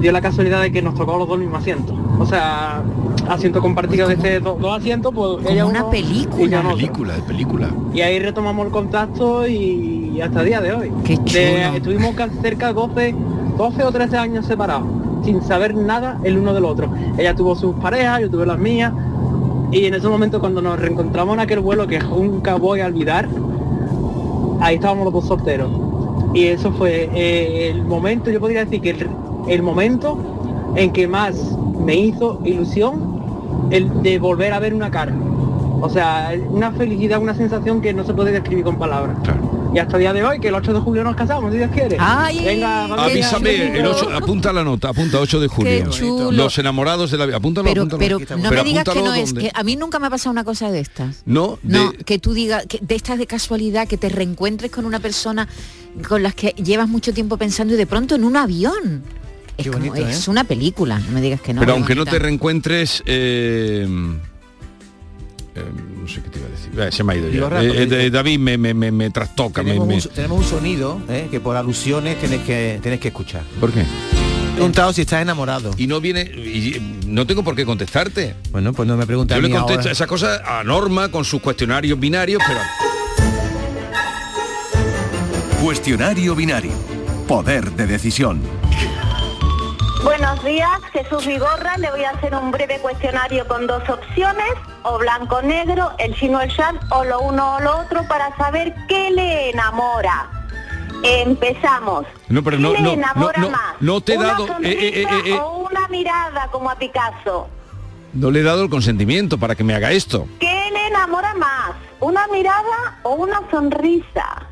dio 0.01 0.11
la 0.11 0.19
casualidad 0.19 0.61
de 0.63 0.71
que 0.71 0.81
nos 0.81 0.95
tocó 0.95 1.15
los 1.17 1.27
dos 1.27 1.35
el 1.37 1.43
mismo 1.43 1.57
asiento. 1.57 1.93
O 2.19 2.25
sea, 2.25 2.81
asiento 3.29 3.61
compartido 3.61 4.07
de 4.07 4.15
este 4.15 4.39
do- 4.39 4.57
dos 4.59 4.79
asientos, 4.79 5.13
pues 5.13 5.45
ella 5.47 5.63
una 5.67 5.81
Una 5.81 5.91
película. 5.91 6.59
otro. 6.59 6.75
película, 6.75 7.13
de 7.13 7.21
película. 7.21 7.69
Y 7.93 8.01
ahí 8.01 8.17
retomamos 8.17 8.65
el 8.65 8.71
contacto 8.71 9.47
y 9.47 10.19
hasta 10.21 10.39
el 10.39 10.45
día 10.47 10.59
de 10.61 10.73
hoy. 10.73 10.91
Qué 11.03 11.17
De- 11.17 11.23
chulo. 11.23 11.75
estuvimos 11.77 12.15
ca- 12.15 12.29
cerca 12.41 12.67
de 12.67 12.73
12, 12.73 13.15
12 13.57 13.83
o 13.83 13.91
13 13.91 14.17
años 14.17 14.45
separados, 14.47 14.87
sin 15.23 15.41
saber 15.41 15.75
nada 15.75 16.19
el 16.23 16.37
uno 16.37 16.53
del 16.53 16.65
otro. 16.65 16.89
Ella 17.17 17.35
tuvo 17.35 17.55
sus 17.55 17.75
parejas, 17.75 18.21
yo 18.21 18.29
tuve 18.29 18.45
las 18.45 18.59
mías. 18.59 18.93
Y 19.71 19.85
en 19.85 19.93
ese 19.93 20.07
momento 20.07 20.39
cuando 20.39 20.61
nos 20.61 20.79
reencontramos 20.79 21.35
en 21.35 21.41
aquel 21.41 21.59
vuelo 21.59 21.87
que 21.87 21.99
nunca 21.99 22.55
voy 22.55 22.81
a 22.81 22.87
olvidar, 22.87 23.27
ahí 24.59 24.75
estábamos 24.75 25.05
los 25.05 25.13
dos 25.13 25.25
solteros. 25.25 25.69
Y 26.33 26.45
eso 26.45 26.71
fue 26.71 27.09
eh, 27.13 27.69
el 27.69 27.83
momento, 27.83 28.29
yo 28.29 28.39
podría 28.39 28.65
decir 28.65 28.81
que 28.81 28.91
el, 28.91 29.07
el 29.47 29.63
momento 29.63 30.17
en 30.75 30.91
que 30.91 31.07
más 31.07 31.57
me 31.85 31.95
hizo 31.95 32.39
ilusión 32.43 33.19
el 33.71 34.01
de 34.01 34.19
volver 34.19 34.53
a 34.53 34.59
ver 34.59 34.73
una 34.73 34.91
cara. 34.91 35.13
O 35.81 35.89
sea, 35.89 36.33
una 36.49 36.71
felicidad, 36.71 37.21
una 37.21 37.33
sensación 37.33 37.81
que 37.81 37.93
no 37.93 38.03
se 38.03 38.13
puede 38.13 38.31
describir 38.31 38.65
con 38.65 38.77
palabras. 38.77 39.17
Y 39.73 39.77
hasta 39.77 39.97
el 39.97 40.01
día 40.01 40.13
de 40.13 40.23
hoy, 40.23 40.39
que 40.39 40.47
el 40.47 40.55
8 40.55 40.73
de 40.73 40.79
julio 40.79 41.03
nos 41.03 41.15
casamos, 41.15 41.51
si 41.51 41.57
Dios 41.59 41.69
quiere. 41.71 41.95
Ay, 41.99 42.43
Venga, 42.43 42.85
Avísame, 42.85 43.77
el 43.79 43.85
8, 43.85 44.09
apunta 44.15 44.51
la 44.51 44.63
nota, 44.63 44.89
apunta 44.89 45.19
8 45.19 45.39
de 45.39 45.47
julio. 45.47 45.89
chulo. 45.91 46.31
Los 46.31 46.57
enamorados 46.57 47.11
de 47.11 47.17
la 47.17 47.25
vida. 47.27 47.37
Apúntalo, 47.37 47.67
Pero, 47.69 47.81
apúntalo. 47.83 47.99
pero 47.99 48.37
no 48.37 48.49
me 48.51 48.63
digas 48.63 48.83
que 48.83 49.01
no 49.01 49.13
es, 49.13 49.33
que 49.33 49.51
a 49.53 49.63
mí 49.63 49.75
nunca 49.75 49.99
me 49.99 50.07
ha 50.07 50.09
pasado 50.09 50.31
una 50.31 50.43
cosa 50.43 50.71
de 50.71 50.79
estas. 50.79 51.21
No, 51.25 51.59
de- 51.61 51.77
No, 51.77 51.91
que 51.91 52.17
tú 52.17 52.33
digas, 52.33 52.65
que 52.67 52.79
de 52.81 52.95
estas 52.95 53.19
de 53.19 53.27
casualidad, 53.27 53.87
que 53.87 53.97
te 53.97 54.09
reencuentres 54.09 54.71
con 54.71 54.85
una 54.85 54.99
persona 54.99 55.47
con 56.07 56.23
las 56.23 56.33
que 56.33 56.49
llevas 56.57 56.87
mucho 56.89 57.13
tiempo 57.13 57.37
pensando 57.37 57.73
y 57.75 57.77
de 57.77 57.85
pronto 57.85 58.15
en 58.15 58.23
un 58.23 58.37
avión. 58.37 59.03
Es, 59.57 59.65
Qué 59.65 59.71
como- 59.71 59.93
es 59.95 60.27
¿eh? 60.27 60.31
una 60.31 60.45
película, 60.45 60.97
no 60.99 61.11
me 61.11 61.21
digas 61.21 61.41
que 61.41 61.53
no. 61.53 61.59
pero 61.59 61.73
aunque 61.73 61.93
no 61.93 62.05
te 62.05 62.17
reencuentres, 62.17 63.03
eh, 63.05 63.85
eh, 65.55 65.63
no 65.98 65.98
sé 66.09 66.21
qué 66.21 66.29
te 66.29 66.39
iba 66.39 66.47
a 66.47 66.51
decir. 66.51 66.79
Eh, 66.79 66.91
se 66.91 67.03
me 67.03 67.13
ha 67.13 67.15
ido 67.15 67.29
ya. 67.29 67.61
Eh, 67.61 67.87
eh, 68.05 68.09
David 68.09 68.39
me, 68.39 68.57
me, 68.57 68.73
me, 68.73 68.91
me 68.91 69.09
trastoca. 69.11 69.63
Tenemos, 69.63 69.87
me- 69.87 69.95
un, 69.95 70.01
tenemos 70.01 70.37
un 70.39 70.43
sonido 70.45 71.01
eh, 71.09 71.27
que 71.31 71.39
por 71.39 71.55
alusiones 71.55 72.19
tienes 72.19 72.41
que, 72.41 72.79
tienes 72.81 72.99
que 72.99 73.07
escuchar. 73.09 73.43
¿Por 73.59 73.71
qué? 73.71 73.83
Preguntado 74.55 74.91
si 74.91 75.01
estás 75.01 75.21
enamorado. 75.21 75.71
Y 75.77 75.87
no 75.87 76.01
viene, 76.01 76.21
y 76.21 76.99
no 77.07 77.25
tengo 77.25 77.43
por 77.43 77.55
qué 77.55 77.65
contestarte. 77.65 78.35
Bueno, 78.51 78.73
pues 78.73 78.87
no 78.89 78.97
me 78.97 79.05
preguntes 79.05 79.33
Yo 79.35 79.39
a 79.39 79.41
le 79.41 79.47
mí 79.47 79.53
contesto 79.53 79.81
ahora. 79.83 79.91
esas 79.93 80.07
cosas 80.07 80.41
a 80.45 80.63
Norma 80.65 81.09
con 81.09 81.23
sus 81.23 81.39
cuestionarios 81.41 81.97
binarios, 81.97 82.41
pero 82.45 82.59
Cuestionario 85.63 86.35
binario. 86.35 86.71
Poder 87.27 87.71
de 87.71 87.85
decisión. 87.87 88.39
Buenos 90.03 90.43
días, 90.45 90.79
Jesús 90.93 91.25
Vigorra. 91.25 91.77
Le 91.77 91.91
voy 91.91 92.03
a 92.03 92.11
hacer 92.11 92.33
un 92.33 92.51
breve 92.51 92.79
cuestionario 92.79 93.45
con 93.47 93.67
dos 93.67 93.87
opciones, 93.89 94.53
o 94.83 94.97
blanco-negro, 94.97 95.91
el 95.97 96.15
chino 96.15 96.39
el 96.41 96.49
shan, 96.49 96.79
o 96.91 97.03
lo 97.03 97.19
uno 97.19 97.55
o 97.55 97.59
lo 97.59 97.79
otro, 97.79 98.03
para 98.07 98.35
saber 98.37 98.73
qué 98.87 99.11
le 99.11 99.49
enamora. 99.49 100.29
Empezamos. 101.03 102.05
No, 102.29 102.43
pero 102.43 102.57
no, 102.59 102.71
¿Qué 102.73 102.81
no, 102.81 102.89
le 102.91 102.95
no, 102.97 103.03
enamora 103.03 103.41
no, 103.41 103.49
más? 103.49 103.75
no 103.79 104.01
te 104.01 104.13
he 104.13 104.17
¿Una 104.17 104.27
dado, 104.27 104.43
eh, 104.45 104.47
sonrisa 104.47 105.17
eh, 105.17 105.21
eh, 105.25 105.39
o 105.39 105.57
una 105.69 105.87
mirada 105.89 106.47
como 106.51 106.69
a 106.69 106.75
Picasso? 106.75 107.47
no 108.11 108.31
le 108.31 108.39
he 108.39 108.43
dado 108.43 108.63
el 108.63 108.69
consentimiento 108.71 109.37
para 109.37 109.55
que 109.55 109.63
me 109.63 109.75
haga 109.75 109.91
esto. 109.91 110.27
¿Qué 110.39 110.69
le 110.71 110.87
enamora 110.87 111.33
más? 111.35 111.71
¿Una 111.99 112.25
mirada 112.27 112.97
o 113.03 113.11
una 113.15 113.41
sonrisa? 113.51 114.47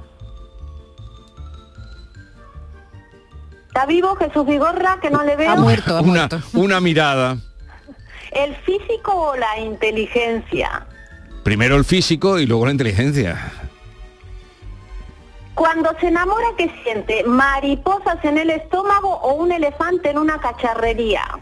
¿Está 3.78 3.86
vivo 3.86 4.16
Jesús 4.16 4.44
Vigorra, 4.48 4.98
que 5.00 5.12
no 5.12 5.24
le 5.24 5.36
veo? 5.36 5.54
una, 6.02 6.28
una 6.54 6.82
mirada. 6.82 7.38
¿El 8.32 8.56
físico 8.56 9.14
o 9.14 9.36
la 9.36 9.60
inteligencia? 9.60 10.88
Primero 11.44 11.76
el 11.76 11.86
físico 11.86 12.40
y 12.40 12.48
luego 12.48 12.66
la 12.66 12.72
inteligencia. 12.72 13.52
Cuando 15.54 15.92
se 16.00 16.08
enamora, 16.08 16.48
¿qué 16.58 16.72
siente? 16.82 17.24
¿Mariposas 17.26 18.18
en 18.26 18.40
el 18.40 18.50
estómago 18.50 19.10
o 19.10 19.36
un 19.36 19.52
elefante 19.52 20.10
en 20.10 20.18
una 20.18 20.40
cacharrería? 20.40 21.38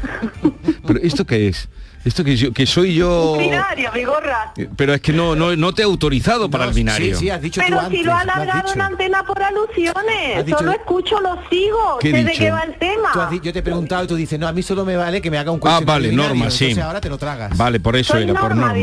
Pero 0.86 1.00
¿esto 1.00 1.24
qué 1.24 1.48
es? 1.48 1.68
Esto 2.04 2.22
que, 2.22 2.36
yo, 2.36 2.52
que 2.52 2.66
soy 2.66 2.94
yo... 2.94 3.36
Binario, 3.38 3.90
Vigorra. 3.92 4.52
Pero 4.76 4.92
es 4.94 5.00
que 5.00 5.12
no, 5.12 5.34
no, 5.34 5.56
no 5.56 5.72
te 5.72 5.80
he 5.82 5.84
autorizado 5.86 6.50
para 6.50 6.66
el 6.66 6.72
binario. 6.74 7.14
Sí, 7.16 7.24
sí, 7.24 7.30
has 7.30 7.40
dicho 7.40 7.62
Pero 7.64 7.78
tú 7.78 7.90
si 7.90 7.96
antes. 7.98 8.04
lo 8.06 8.12
ha 8.14 8.44
dicho. 8.62 8.74
en 8.74 8.80
antena 8.82 9.24
por 9.24 9.42
alusiones. 9.42 10.44
Dicho- 10.44 10.58
Solo 10.58 10.72
escucho, 10.72 11.18
lo 11.20 11.38
sigo. 11.50 11.98
¿Qué 12.00 12.08
he 12.10 12.12
Sé 12.12 12.16
de 12.18 12.24
dicho? 12.30 12.38
qué 12.44 12.50
va 12.50 12.62
el 12.62 12.74
tema. 12.74 13.10
Tú 13.12 13.20
has 13.22 13.30
di- 13.30 13.40
yo 13.42 13.52
te 13.52 13.58
he 13.60 13.62
preguntado 13.62 14.04
y 14.04 14.06
tú 14.06 14.16
dices, 14.16 14.38
no, 14.38 14.46
a 14.46 14.52
mí 14.52 14.62
solo 14.62 14.84
me 14.84 14.96
vale 14.96 15.22
que 15.22 15.30
me 15.30 15.38
haga 15.38 15.50
un 15.50 15.58
Ah, 15.58 15.60
cuestionario 15.60 15.86
vale, 15.94 16.08
binario, 16.10 16.34
Norma, 16.34 16.50
sí. 16.50 16.78
ahora 16.78 17.00
te 17.00 17.08
lo 17.08 17.16
tragas. 17.18 17.56
Vale, 17.56 17.80
por 17.80 17.96
eso 17.96 18.12
Soy 18.12 18.24
era, 18.24 18.34
por 18.38 18.54
Norma. 18.54 18.74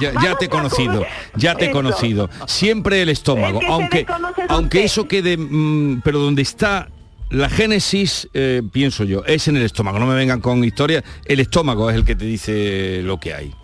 Ya, 0.00 0.36
te 0.38 0.44
he 0.44 0.48
conocido, 0.48 1.04
ya 1.34 1.54
te 1.56 1.66
he 1.66 1.70
conocido. 1.70 2.30
Siempre 2.46 3.02
el 3.02 3.08
estómago, 3.08 3.58
Es 3.60 3.60
que 3.60 3.66
se 3.66 3.72
aunque, 3.72 4.06
aunque 4.48 4.84
eso 4.84 5.08
quede, 5.08 5.36
mm, 5.36 6.00
pero 6.04 6.20
donde 6.20 6.42
está 6.42 6.88
la 7.30 7.48
génesis, 7.50 8.28
eh, 8.34 8.62
pienso 8.72 9.04
yo, 9.04 9.24
es 9.26 9.48
en 9.48 9.56
el 9.56 9.62
estómago. 9.64 9.98
No 9.98 10.06
me 10.06 10.14
vengan 10.14 10.40
con 10.40 10.64
historias. 10.64 11.04
El 11.24 11.40
estómago 11.40 11.90
es 11.90 11.96
el 11.96 12.04
que 12.04 12.14
te 12.16 12.24
dice 12.24 13.00
lo 13.02 13.18
que 13.20 13.34
hay. 13.34 13.54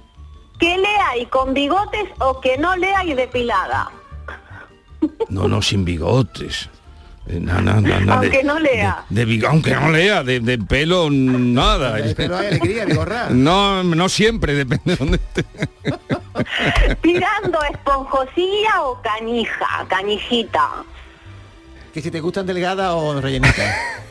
¿Qué 0.58 0.76
le 0.78 0.88
hay 1.10 1.26
con 1.26 1.52
bigotes 1.54 2.08
o 2.18 2.40
que 2.40 2.56
no 2.58 2.76
le 2.76 2.94
hay 2.94 3.14
depilada? 3.14 3.90
No, 5.28 5.48
no, 5.48 5.60
sin 5.62 5.84
bigotes. 5.84 6.68
Na- 7.26 7.58
na- 7.60 7.80
na- 7.80 8.14
Aunque 8.16 8.28
de- 8.38 8.44
no 8.44 8.58
lea. 8.58 9.02
De, 9.08 9.26
bigo- 9.26 9.48
aunque 9.48 9.70
no 9.74 9.90
lea, 9.90 10.22
de, 10.22 10.40
de 10.40 10.58
pelo 10.58 11.08
nada. 11.10 11.96
Pero 12.14 12.36
hay 12.36 12.48
alegría, 12.48 12.84
Vigorra. 12.84 13.28
No, 13.30 13.82
no 13.82 14.08
siempre, 14.10 14.54
depende 14.54 14.82
de 14.92 14.96
dónde 14.96 15.16
esté. 15.16 15.44
Tirando 17.02 17.58
esponjosilla 17.72 18.82
o 18.82 19.00
canija, 19.02 19.86
canijita. 19.88 20.68
Que 21.94 22.02
si 22.02 22.10
te 22.10 22.18
gustan 22.20 22.44
delgada 22.44 22.96
o 22.96 23.20
rellenita. 23.20 23.62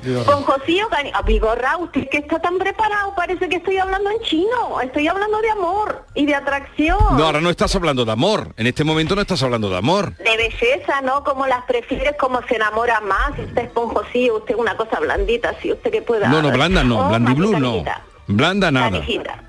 Vigorra. 0.01 0.21
Esponjosilla 0.21 0.85
o 0.85 0.89
canija. 0.89 1.21
Vigorra, 1.23 1.77
usted 1.77 2.07
que 2.09 2.19
está 2.19 2.39
tan 2.39 2.57
preparado, 2.57 3.13
parece 3.13 3.49
que 3.49 3.57
estoy 3.57 3.77
hablando 3.77 4.09
en 4.09 4.21
chino. 4.21 4.79
Estoy 4.81 5.05
hablando 5.09 5.41
de 5.41 5.49
amor 5.51 6.05
y 6.15 6.25
de 6.25 6.33
atracción. 6.33 6.97
No, 7.17 7.25
ahora 7.25 7.41
no 7.41 7.49
estás 7.49 7.75
hablando 7.75 8.05
de 8.05 8.13
amor. 8.13 8.53
En 8.55 8.67
este 8.67 8.85
momento 8.85 9.15
no 9.15 9.21
estás 9.21 9.43
hablando 9.43 9.69
de 9.69 9.75
amor. 9.75 10.15
De 10.15 10.37
belleza, 10.37 11.01
¿no? 11.01 11.25
Como 11.25 11.45
las 11.45 11.65
prefieres, 11.65 12.15
como 12.17 12.41
se 12.47 12.55
enamora 12.55 13.01
más. 13.01 13.31
Usted 13.37 13.63
esponjosilla, 13.63 14.31
usted 14.33 14.55
una 14.55 14.77
cosa 14.77 15.01
blandita, 15.01 15.49
así 15.49 15.73
usted 15.73 15.91
que 15.91 16.01
pueda. 16.01 16.29
No, 16.29 16.41
no, 16.41 16.51
blanda 16.51 16.85
no, 16.85 17.05
Oh, 17.05 17.09
blandiblue 17.09 17.59
no. 17.59 17.83
Blanda 18.27 18.71
nada. 18.71 18.91
Canijita. 18.91 19.43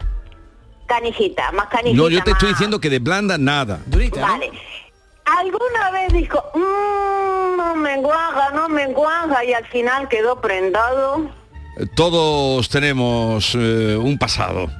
Canijita, 0.86 1.52
más 1.52 1.68
canijita. 1.68 2.02
No, 2.02 2.08
yo 2.08 2.20
te 2.24 2.32
estoy 2.32 2.48
diciendo 2.48 2.80
que 2.80 2.90
de 2.90 2.98
blanda 2.98 3.38
nada. 3.38 3.80
Vale. 3.86 4.50
Alguna 5.24 5.90
vez 5.90 6.12
dijo, 6.12 6.42
"Mm, 6.54 7.56
no 7.56 7.74
me 7.76 7.96
guaga, 7.98 8.50
no 8.52 8.68
me 8.68 8.86
guaga, 8.88 9.44
y 9.44 9.52
al 9.54 9.64
final 9.66 10.08
quedó 10.08 10.40
prendado. 10.40 11.30
Todos 11.96 12.68
tenemos 12.68 13.54
eh, 13.54 13.96
un 13.96 14.16
pasado 14.18 14.70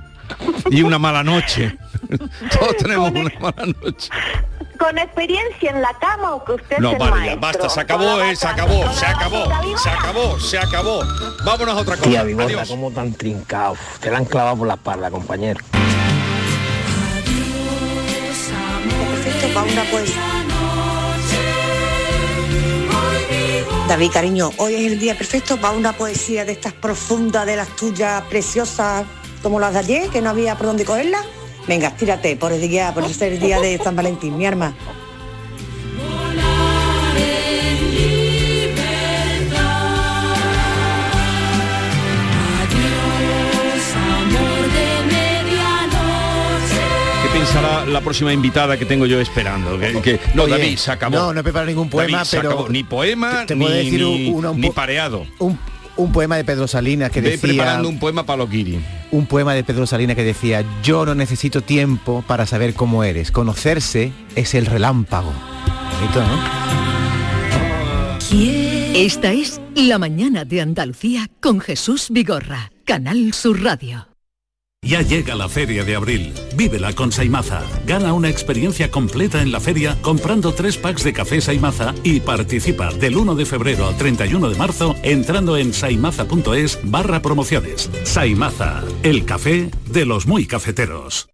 y 0.70 0.82
una 0.82 0.98
mala 0.98 1.24
noche. 1.24 1.76
Todos 2.58 2.76
tenemos 2.76 3.10
una 3.10 3.32
mala 3.40 3.72
noche. 3.82 4.10
Con 4.78 4.98
experiencia 4.98 5.70
en 5.70 5.80
la 5.80 5.94
cama 5.94 6.34
o 6.34 6.44
que 6.44 6.52
usted 6.52 6.78
No, 6.78 6.88
es 6.88 6.94
el 6.94 6.98
vale, 7.00 7.10
maestro. 7.12 7.40
basta, 7.40 7.68
se 7.70 7.80
acabó, 7.80 8.20
eh, 8.20 8.36
se 8.36 8.46
acabó, 8.46 8.92
se 8.92 9.06
acabó, 9.06 9.44
se 9.78 9.88
acabó, 9.90 10.40
se 10.40 10.58
acabó. 10.58 11.00
Vámonos 11.44 11.76
a 11.76 11.80
otra 11.80 11.96
cosa. 11.96 12.08
Tía 12.10 12.22
Vigorra, 12.24 12.46
Adiós. 12.46 12.68
como 12.68 12.90
tan 12.90 13.12
trincado. 13.14 13.76
Te 14.00 14.10
la 14.10 14.18
han 14.18 14.24
clavado 14.24 14.56
por 14.58 14.66
la 14.68 14.74
espalda, 14.74 15.10
compañero. 15.10 15.60
Para 19.54 19.72
una 19.72 19.84
poesía. 19.84 20.34
David, 23.88 24.10
cariño, 24.12 24.50
hoy 24.56 24.74
es 24.74 24.92
el 24.92 24.98
día 24.98 25.16
perfecto 25.16 25.56
para 25.58 25.76
una 25.76 25.92
poesía 25.92 26.44
de 26.44 26.52
estas 26.52 26.72
profundas, 26.72 27.46
de 27.46 27.54
las 27.54 27.68
tuyas, 27.76 28.22
preciosas, 28.22 29.04
como 29.42 29.60
las 29.60 29.74
de 29.74 29.78
ayer, 29.78 30.08
que 30.08 30.20
no 30.20 30.30
había 30.30 30.56
por 30.56 30.66
dónde 30.66 30.84
cogerlas. 30.84 31.24
Venga, 31.68 31.90
tírate 31.90 32.34
por 32.36 32.52
el 32.52 32.60
día, 32.60 32.92
por 32.92 33.04
el 33.04 33.38
día 33.38 33.60
de 33.60 33.78
San 33.78 33.94
Valentín, 33.94 34.36
mi 34.36 34.46
arma. 34.46 34.74
Pensará 47.44 47.84
la 47.84 48.00
próxima 48.00 48.32
invitada 48.32 48.78
que 48.78 48.86
tengo 48.86 49.04
yo 49.06 49.20
esperando? 49.20 49.78
Que, 49.78 50.00
que- 50.00 50.20
no, 50.34 50.44
Oye, 50.44 50.52
David, 50.58 50.76
se 50.78 50.90
acabó. 50.90 51.14
No, 51.16 51.34
no 51.34 51.40
he 51.40 51.42
preparado 51.42 51.66
ningún 51.68 51.90
poema, 51.90 52.18
David, 52.18 52.28
se 52.28 52.36
pero 52.38 52.50
acabó. 52.52 52.68
Ni 52.70 52.82
poema, 52.84 53.40
te, 53.40 53.46
te 53.48 53.56
ni, 53.56 53.64
puedo 53.64 53.76
decir 53.76 54.00
ni- 54.02 54.28
una- 54.30 54.50
un, 54.50 54.60
ni 54.60 54.70
pareado. 54.70 55.26
un, 55.40 55.58
un 55.96 56.12
poema 56.12 56.36
de 56.36 56.44
Pedro 56.44 56.66
Salinas 56.66 57.10
que 57.10 57.20
Ve 57.20 57.32
decía 57.32 57.48
preparando 57.50 57.88
un 57.88 57.98
poema 57.98 58.24
para 58.24 58.38
los 58.38 58.50
guiri. 58.50 58.80
un 59.10 59.26
poema 59.26 59.52
de 59.54 59.62
Pedro 59.62 59.86
Salinas 59.86 60.16
que 60.16 60.24
decía 60.24 60.64
yo 60.82 61.04
no 61.04 61.14
necesito 61.14 61.60
tiempo 61.60 62.24
para 62.26 62.46
saber 62.46 62.72
cómo 62.74 63.04
eres 63.04 63.30
conocerse 63.30 64.12
es 64.34 64.54
el 64.54 64.64
relámpago 64.66 65.32
bonito 66.00 66.20
¿no? 66.20 66.64
Esta 68.96 69.32
es 69.32 69.60
La 69.76 69.98
mañana 69.98 70.44
de 70.44 70.60
Andalucía 70.62 71.28
con 71.40 71.60
Jesús 71.60 72.08
Vigorra, 72.10 72.72
Canal 72.84 73.32
Sur 73.34 73.62
Radio. 73.62 74.08
Ya 74.84 75.00
llega 75.00 75.34
la 75.34 75.48
Feria 75.48 75.82
de 75.82 75.96
Abril. 75.96 76.34
Vívela 76.56 76.92
con 76.92 77.10
Saimaza. 77.10 77.62
Gana 77.86 78.12
una 78.12 78.28
experiencia 78.28 78.90
completa 78.90 79.40
en 79.40 79.50
la 79.50 79.60
feria 79.60 79.96
comprando 80.02 80.52
tres 80.52 80.76
packs 80.76 81.02
de 81.02 81.12
café 81.12 81.40
Saimaza 81.40 81.94
y 82.02 82.20
participa 82.20 82.92
del 82.92 83.16
1 83.16 83.34
de 83.34 83.46
febrero 83.46 83.86
al 83.86 83.96
31 83.96 84.50
de 84.50 84.56
marzo 84.56 84.94
entrando 85.02 85.56
en 85.56 85.72
saimaza.es 85.72 86.78
barra 86.84 87.22
promociones. 87.22 87.90
Saimaza, 88.04 88.84
el 89.02 89.24
café 89.24 89.70
de 89.86 90.04
los 90.04 90.26
muy 90.26 90.46
cafeteros. 90.46 91.33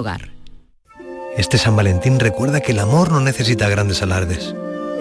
Hogar. 0.00 0.30
Este 1.36 1.58
San 1.58 1.76
Valentín 1.76 2.18
recuerda 2.18 2.60
que 2.60 2.72
el 2.72 2.78
amor 2.78 3.12
no 3.12 3.20
necesita 3.20 3.68
grandes 3.68 4.02
alardes. 4.02 4.54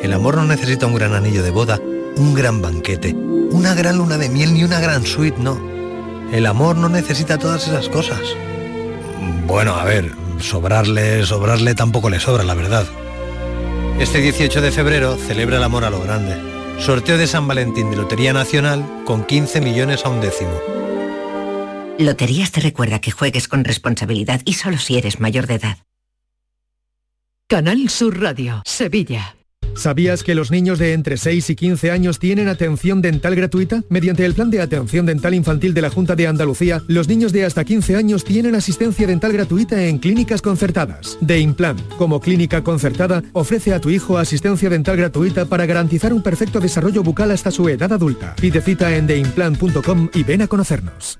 El 0.04 0.14
amor 0.14 0.36
no 0.36 0.46
necesita 0.46 0.86
un 0.86 0.96
gran 0.96 1.14
anillo 1.14 1.42
de 1.42 1.52
boda, 1.52 1.80
un 2.18 2.34
gran 2.34 2.62
banquete, 2.62 3.14
una 3.14 3.74
gran 3.74 3.98
luna 3.98 4.18
de 4.18 4.30
miel 4.30 4.54
ni 4.54 4.64
una 4.64 4.80
gran 4.80 5.06
suite, 5.06 5.40
no. 5.40 5.60
El 6.32 6.46
amor 6.46 6.76
no 6.76 6.90
necesita 6.90 7.38
todas 7.38 7.68
esas 7.68 7.90
cosas. 7.90 8.20
Bueno, 9.48 9.76
a 9.76 9.86
ver, 9.86 10.12
sobrarle, 10.40 11.26
sobrarle 11.26 11.76
tampoco 11.76 12.10
le 12.10 12.20
sobra, 12.20 12.44
la 12.44 12.54
verdad. 12.54 12.86
Este 14.00 14.20
18 14.20 14.62
de 14.62 14.72
febrero 14.72 15.18
celebra 15.18 15.58
el 15.58 15.64
amor 15.64 15.84
a 15.84 15.90
lo 15.90 16.02
grande. 16.02 16.38
Sorteo 16.80 17.18
de 17.18 17.28
San 17.28 17.48
Valentín 17.48 17.90
de 17.90 17.98
Lotería 17.98 18.32
Nacional 18.32 18.86
con 19.06 19.26
15 19.26 19.62
millones 19.62 20.06
a 20.06 20.10
un 20.10 20.22
décimo. 20.22 20.79
Loterías 22.00 22.54
te 22.54 22.62
recuerda 22.62 23.02
que 23.02 23.12
juegues 23.12 23.50
con 23.50 23.66
responsabilidad 23.66 24.40
y 24.46 24.54
solo 24.54 24.78
si 24.78 24.98
eres 24.98 25.20
mayor 25.20 25.48
de 25.48 25.56
edad. 25.56 25.78
Canal 27.50 27.90
Sur 27.90 28.22
Radio, 28.22 28.62
Sevilla. 28.66 29.36
¿Sabías 29.76 30.24
que 30.24 30.34
los 30.34 30.50
niños 30.50 30.80
de 30.80 30.94
entre 30.94 31.18
6 31.18 31.50
y 31.50 31.56
15 31.58 31.92
años 31.92 32.18
tienen 32.18 32.48
atención 32.48 33.02
dental 33.02 33.36
gratuita? 33.36 33.84
Mediante 33.90 34.24
el 34.24 34.34
Plan 34.34 34.50
de 34.50 34.62
Atención 34.62 35.06
Dental 35.06 35.34
Infantil 35.34 35.74
de 35.74 35.82
la 35.82 35.90
Junta 35.90 36.16
de 36.16 36.28
Andalucía, 36.28 36.82
los 36.88 37.10
niños 37.10 37.34
de 37.34 37.44
hasta 37.44 37.66
15 37.66 37.98
años 37.98 38.24
tienen 38.24 38.56
asistencia 38.56 39.06
dental 39.06 39.34
gratuita 39.34 39.84
en 39.84 39.98
clínicas 39.98 40.42
concertadas. 40.42 41.18
De 41.20 41.40
Implant, 41.40 41.82
como 41.98 42.22
clínica 42.22 42.64
concertada, 42.64 43.24
ofrece 43.34 43.74
a 43.74 43.82
tu 43.82 43.90
hijo 43.90 44.18
asistencia 44.18 44.70
dental 44.70 44.96
gratuita 44.96 45.48
para 45.48 45.66
garantizar 45.66 46.14
un 46.14 46.24
perfecto 46.24 46.62
desarrollo 46.62 47.04
bucal 47.04 47.32
hasta 47.32 47.52
su 47.52 47.68
edad 47.68 47.92
adulta. 47.92 48.36
Pide 48.40 48.62
cita 48.62 48.96
en 48.96 49.06
theimplant.com 49.06 50.10
y 50.14 50.24
ven 50.24 50.44
a 50.44 50.48
conocernos. 50.48 51.20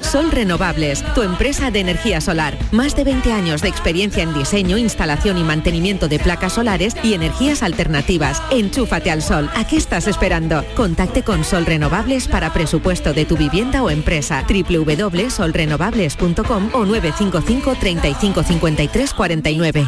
Sol 0.00 0.30
Renovables, 0.30 1.04
tu 1.14 1.22
empresa 1.22 1.70
de 1.70 1.80
energía 1.80 2.20
solar. 2.20 2.56
Más 2.72 2.96
de 2.96 3.04
20 3.04 3.32
años 3.32 3.62
de 3.62 3.68
experiencia 3.68 4.22
en 4.22 4.32
diseño, 4.32 4.78
instalación 4.78 5.38
y 5.38 5.44
mantenimiento 5.44 6.08
de 6.08 6.18
placas 6.18 6.54
solares 6.54 6.94
y 7.02 7.14
energías 7.14 7.62
alternativas. 7.62 8.42
Enchúfate 8.50 9.10
al 9.10 9.22
sol. 9.22 9.50
¿A 9.54 9.66
qué 9.66 9.76
estás 9.76 10.06
esperando? 10.06 10.64
Contacte 10.76 11.22
con 11.22 11.44
Sol 11.44 11.66
Renovables 11.66 12.28
para 12.28 12.52
presupuesto 12.52 13.12
de 13.12 13.24
tu 13.24 13.36
vivienda 13.36 13.82
o 13.82 13.90
empresa. 13.90 14.44
www.solrenovables.com 14.48 16.70
o 16.72 16.84
955 16.84 17.76
35 17.78 18.42
53 18.42 19.14
49. 19.14 19.86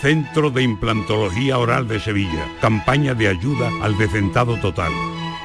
Centro 0.00 0.50
de 0.50 0.62
Implantología 0.62 1.58
Oral 1.58 1.88
de 1.88 2.00
Sevilla. 2.00 2.46
Campaña 2.60 3.14
de 3.14 3.28
ayuda 3.28 3.70
al 3.82 3.96
decentado 3.98 4.56
total. 4.60 4.92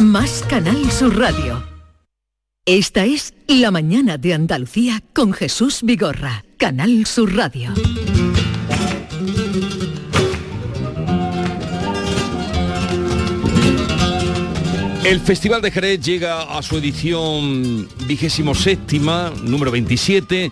Más 0.00 0.42
Canal 0.48 0.90
Sur 0.90 1.18
Radio. 1.18 1.62
Esta 2.64 3.04
es 3.04 3.34
La 3.46 3.70
Mañana 3.70 4.16
de 4.16 4.32
Andalucía 4.32 5.02
con 5.12 5.34
Jesús 5.34 5.80
Vigorra. 5.82 6.42
Canal 6.56 7.04
Sur 7.04 7.36
Radio. 7.36 7.74
El 15.04 15.20
Festival 15.20 15.60
de 15.60 15.70
Jerez 15.70 16.00
llega 16.00 16.42
a 16.44 16.62
su 16.62 16.78
edición 16.78 17.86
vigésimo 18.06 18.54
séptima, 18.54 19.30
número 19.42 19.70
27, 19.70 20.50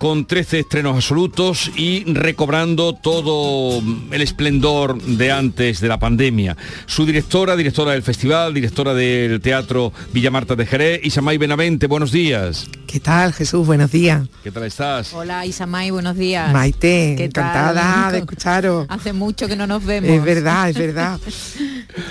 con 0.00 0.24
13 0.24 0.60
estrenos 0.60 0.96
absolutos 0.96 1.70
y 1.76 2.04
recobrando 2.10 2.94
todo 2.94 3.82
el 4.10 4.22
esplendor 4.22 4.98
de 5.02 5.30
antes 5.30 5.78
de 5.82 5.88
la 5.88 5.98
pandemia. 5.98 6.56
Su 6.86 7.04
directora, 7.04 7.54
directora 7.54 7.92
del 7.92 8.02
festival, 8.02 8.54
directora 8.54 8.94
del 8.94 9.42
Teatro 9.42 9.92
Villa 10.14 10.30
Marta 10.30 10.56
de 10.56 10.64
Jerez, 10.64 11.00
Isamay 11.04 11.36
Benavente, 11.36 11.86
buenos 11.86 12.12
días. 12.12 12.66
¿Qué 12.86 12.98
tal, 12.98 13.34
Jesús? 13.34 13.66
Buenos 13.66 13.92
días. 13.92 14.26
¿Qué 14.42 14.50
tal 14.50 14.64
estás? 14.64 15.12
Hola 15.12 15.44
Isamay, 15.44 15.90
buenos 15.90 16.16
días. 16.16 16.50
Maite, 16.50 17.14
¿Qué 17.18 17.28
tal? 17.28 17.44
encantada 17.44 18.10
de 18.12 18.18
escucharos. 18.20 18.86
Hace 18.88 19.12
mucho 19.12 19.48
que 19.48 19.54
no 19.54 19.66
nos 19.66 19.84
vemos. 19.84 20.08
Es 20.10 20.24
verdad, 20.24 20.70
es 20.70 20.78
verdad. 20.78 21.20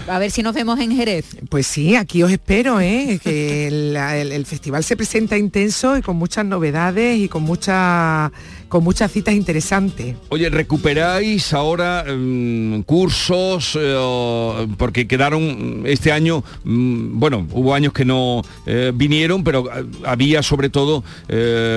A 0.07 0.19
ver 0.19 0.29
si 0.29 0.43
nos 0.43 0.53
vemos 0.53 0.79
en 0.79 0.95
Jerez. 0.95 1.25
Pues 1.49 1.65
sí, 1.65 1.95
aquí 1.95 2.21
os 2.21 2.31
espero, 2.31 2.79
¿eh? 2.81 3.19
que 3.23 3.67
el, 3.67 3.95
el- 3.95 4.31
el 4.31 4.45
festival 4.45 4.83
se 4.83 4.95
presenta 4.95 5.37
intenso 5.37 5.97
y 5.97 6.01
con 6.01 6.17
muchas 6.17 6.45
novedades 6.45 7.17
y 7.17 7.27
con, 7.29 7.43
mucha, 7.79 8.31
con 8.69 8.83
muchas 8.83 9.11
citas 9.11 9.33
interesantes. 9.33 10.15
Oye, 10.29 10.49
¿recuperáis 10.49 11.53
ahora 11.53 12.05
mm, 12.07 12.81
cursos? 12.83 13.77
eh, 13.79 14.67
porque 14.77 15.07
quedaron 15.07 15.83
este 15.85 16.11
año, 16.11 16.43
mm, 16.63 17.19
bueno, 17.19 17.47
hubo 17.51 17.73
años 17.73 17.93
que 17.93 18.05
no 18.05 18.41
eh, 18.65 18.91
vinieron, 18.93 19.43
pero 19.43 19.65
eh, 19.71 19.85
había 20.05 20.43
sobre 20.43 20.69
todo 20.69 21.03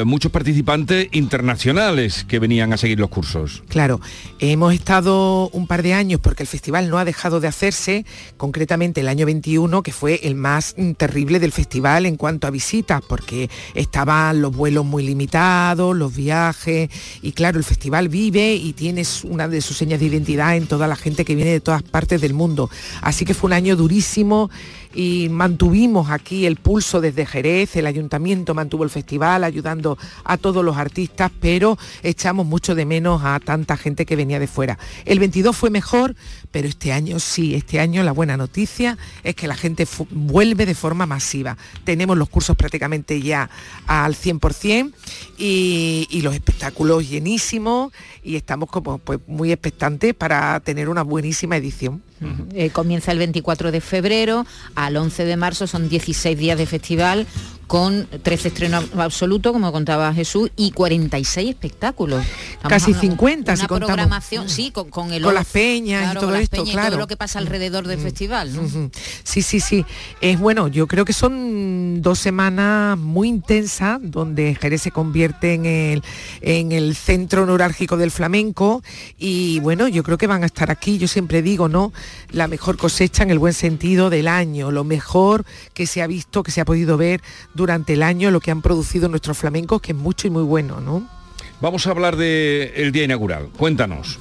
muchos 0.04 0.30
participantes 0.32 1.08
internacionales 1.12 2.24
que 2.28 2.38
venían 2.38 2.72
a 2.72 2.76
seguir 2.76 2.98
los 2.98 3.08
cursos. 3.08 3.62
Claro, 3.68 4.00
hemos 4.38 4.74
estado 4.74 5.48
un 5.50 5.66
par 5.66 5.82
de 5.82 5.94
años 5.94 6.20
porque 6.20 6.42
el 6.42 6.48
festival 6.48 6.88
no 6.88 6.98
ha 6.98 7.04
dejado 7.04 7.40
de 7.40 7.48
hacerse, 7.48 8.04
concretamente 8.36 9.00
el 9.00 9.08
año 9.08 9.26
21, 9.26 9.82
que 9.82 9.92
fue 9.92 10.20
el 10.24 10.34
más 10.34 10.74
mm, 10.76 10.92
terrible 10.92 11.38
del 11.38 11.52
festival 11.52 12.06
en 12.06 12.16
cuanto 12.16 12.46
a 12.46 12.50
visitas, 12.50 13.02
porque 13.08 13.50
estaban 13.74 14.42
los 14.42 14.54
vuelos 14.54 14.84
muy 14.84 15.04
limitados, 15.04 15.96
los 15.96 16.14
viajes, 16.14 16.81
y 17.20 17.32
claro, 17.32 17.58
el 17.58 17.64
festival 17.64 18.08
vive 18.08 18.54
y 18.54 18.72
tiene 18.72 19.02
una 19.24 19.48
de 19.48 19.60
sus 19.60 19.76
señas 19.76 20.00
de 20.00 20.06
identidad 20.06 20.56
en 20.56 20.66
toda 20.66 20.86
la 20.86 20.96
gente 20.96 21.24
que 21.24 21.34
viene 21.34 21.52
de 21.52 21.60
todas 21.60 21.82
partes 21.82 22.20
del 22.20 22.34
mundo. 22.34 22.70
Así 23.00 23.24
que 23.24 23.34
fue 23.34 23.48
un 23.48 23.54
año 23.54 23.76
durísimo 23.76 24.50
y 24.94 25.28
mantuvimos 25.30 26.10
aquí 26.10 26.46
el 26.46 26.56
pulso 26.56 27.00
desde 27.00 27.26
Jerez, 27.26 27.76
el 27.76 27.86
ayuntamiento 27.86 28.54
mantuvo 28.54 28.84
el 28.84 28.90
festival 28.90 29.44
ayudando 29.44 29.98
a 30.24 30.36
todos 30.36 30.64
los 30.64 30.76
artistas, 30.76 31.30
pero 31.40 31.78
echamos 32.02 32.46
mucho 32.46 32.74
de 32.74 32.84
menos 32.84 33.22
a 33.24 33.40
tanta 33.40 33.76
gente 33.76 34.06
que 34.06 34.16
venía 34.16 34.38
de 34.38 34.46
fuera. 34.46 34.78
El 35.04 35.18
22 35.18 35.56
fue 35.56 35.70
mejor, 35.70 36.14
pero 36.50 36.68
este 36.68 36.92
año 36.92 37.18
sí, 37.18 37.54
este 37.54 37.80
año 37.80 38.02
la 38.02 38.12
buena 38.12 38.36
noticia 38.36 38.98
es 39.24 39.34
que 39.34 39.46
la 39.46 39.56
gente 39.56 39.86
vuelve 40.10 40.66
de 40.66 40.74
forma 40.74 41.06
masiva. 41.06 41.56
Tenemos 41.84 42.16
los 42.16 42.28
cursos 42.28 42.56
prácticamente 42.56 43.20
ya 43.20 43.48
al 43.86 44.14
100% 44.14 44.92
y, 45.38 46.06
y 46.10 46.20
los 46.22 46.34
espectáculos 46.34 47.08
llenísimos 47.08 47.92
y 48.22 48.36
estamos 48.36 48.68
como 48.68 48.98
pues, 48.98 49.20
muy 49.26 49.52
expectantes 49.52 50.14
para 50.14 50.60
tener 50.60 50.88
una 50.88 51.02
buenísima 51.02 51.56
edición. 51.56 52.02
Eh, 52.54 52.70
comienza 52.70 53.12
el 53.12 53.18
24 53.18 53.72
de 53.72 53.80
febrero, 53.80 54.46
al 54.74 54.96
11 54.96 55.24
de 55.24 55.36
marzo 55.36 55.66
son 55.66 55.88
16 55.88 56.38
días 56.38 56.58
de 56.58 56.66
festival 56.66 57.26
con 57.66 58.06
13 58.22 58.48
estrenos 58.48 58.84
absolutos, 58.98 59.52
como 59.52 59.72
contaba 59.72 60.12
Jesús, 60.12 60.50
y 60.56 60.72
46 60.72 61.48
espectáculos. 61.50 62.22
Estamos 62.24 62.68
Casi 62.68 62.84
hablando- 62.92 63.00
50 63.00 63.56
si 63.56 63.60
Una 63.62 63.68
contamos. 63.68 63.86
programación, 63.94 64.48
sí, 64.50 64.70
con, 64.70 64.90
con 64.90 65.10
el 65.12 65.22
Con 65.22 65.34
las 65.34 65.46
peñas 65.46 66.10
y 66.10 66.14
todo 66.14 66.24
con 66.26 66.34
las 66.34 66.42
esto, 66.42 66.56
peñas 66.58 66.68
y 66.68 66.72
claro. 66.72 66.88
todo 66.90 66.98
lo 67.00 67.06
que 67.06 67.16
pasa 67.16 67.38
alrededor 67.38 67.86
del 67.86 67.98
festival. 67.98 68.50
Sí, 69.24 69.40
sí, 69.40 69.60
sí. 69.60 69.86
Es 70.20 70.38
bueno, 70.38 70.68
yo 70.68 70.86
creo 70.86 71.06
que 71.06 71.14
son 71.14 72.02
dos 72.02 72.18
semanas 72.18 72.98
muy 72.98 73.28
intensas 73.28 73.98
donde 74.02 74.54
Jerez 74.60 74.82
se 74.82 74.90
convierte 74.90 75.54
en 75.54 75.64
el, 75.64 76.02
en 76.42 76.72
el 76.72 76.94
centro 76.94 77.46
neurálgico 77.46 77.96
del 77.96 78.10
flamenco 78.10 78.82
y 79.18 79.60
bueno, 79.60 79.88
yo 79.88 80.02
creo 80.02 80.18
que 80.18 80.26
van 80.26 80.42
a 80.42 80.46
estar 80.46 80.70
aquí, 80.70 80.98
yo 80.98 81.08
siempre 81.08 81.40
digo, 81.40 81.68
¿no? 81.68 81.92
La 82.32 82.48
mejor 82.48 82.76
cosecha 82.76 83.22
en 83.22 83.30
el 83.30 83.38
buen 83.38 83.54
sentido 83.54 84.10
del 84.10 84.28
año, 84.28 84.70
lo 84.70 84.84
mejor 84.84 85.46
que 85.72 85.86
se 85.86 86.02
ha 86.02 86.06
visto, 86.06 86.42
que 86.42 86.50
se 86.50 86.60
ha 86.60 86.64
podido 86.66 86.96
ver 86.98 87.22
durante 87.54 87.61
el 87.70 88.02
año, 88.02 88.30
lo 88.30 88.40
que 88.40 88.50
han 88.50 88.62
producido 88.62 89.08
nuestros 89.08 89.38
flamencos, 89.38 89.80
que 89.80 89.92
es 89.92 89.98
mucho 89.98 90.26
y 90.26 90.30
muy 90.30 90.42
bueno, 90.42 90.80
¿no? 90.80 91.06
Vamos 91.60 91.86
a 91.86 91.90
hablar 91.90 92.16
del 92.16 92.90
día 92.92 93.04
inaugural. 93.04 93.48
Cuéntanos. 93.56 94.18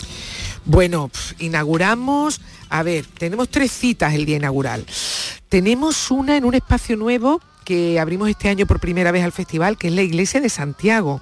Bueno, 0.66 1.10
inauguramos, 1.40 2.40
a 2.70 2.84
ver, 2.84 3.06
tenemos 3.18 3.50
tres 3.50 3.72
citas 3.72 4.14
el 4.14 4.26
día 4.26 4.38
inaugural. 4.38 4.86
Tenemos 5.50 6.12
una 6.12 6.38
en 6.38 6.46
un 6.46 6.54
espacio 6.54 6.96
nuevo 6.96 7.42
que 7.64 8.00
abrimos 8.00 8.30
este 8.30 8.50
año 8.50 8.66
por 8.66 8.80
primera 8.80 9.12
vez 9.12 9.24
al 9.24 9.32
festival, 9.32 9.78
que 9.78 9.88
es 9.88 9.94
la 9.94 10.02
Iglesia 10.02 10.42
de 10.42 10.50
Santiago, 10.50 11.22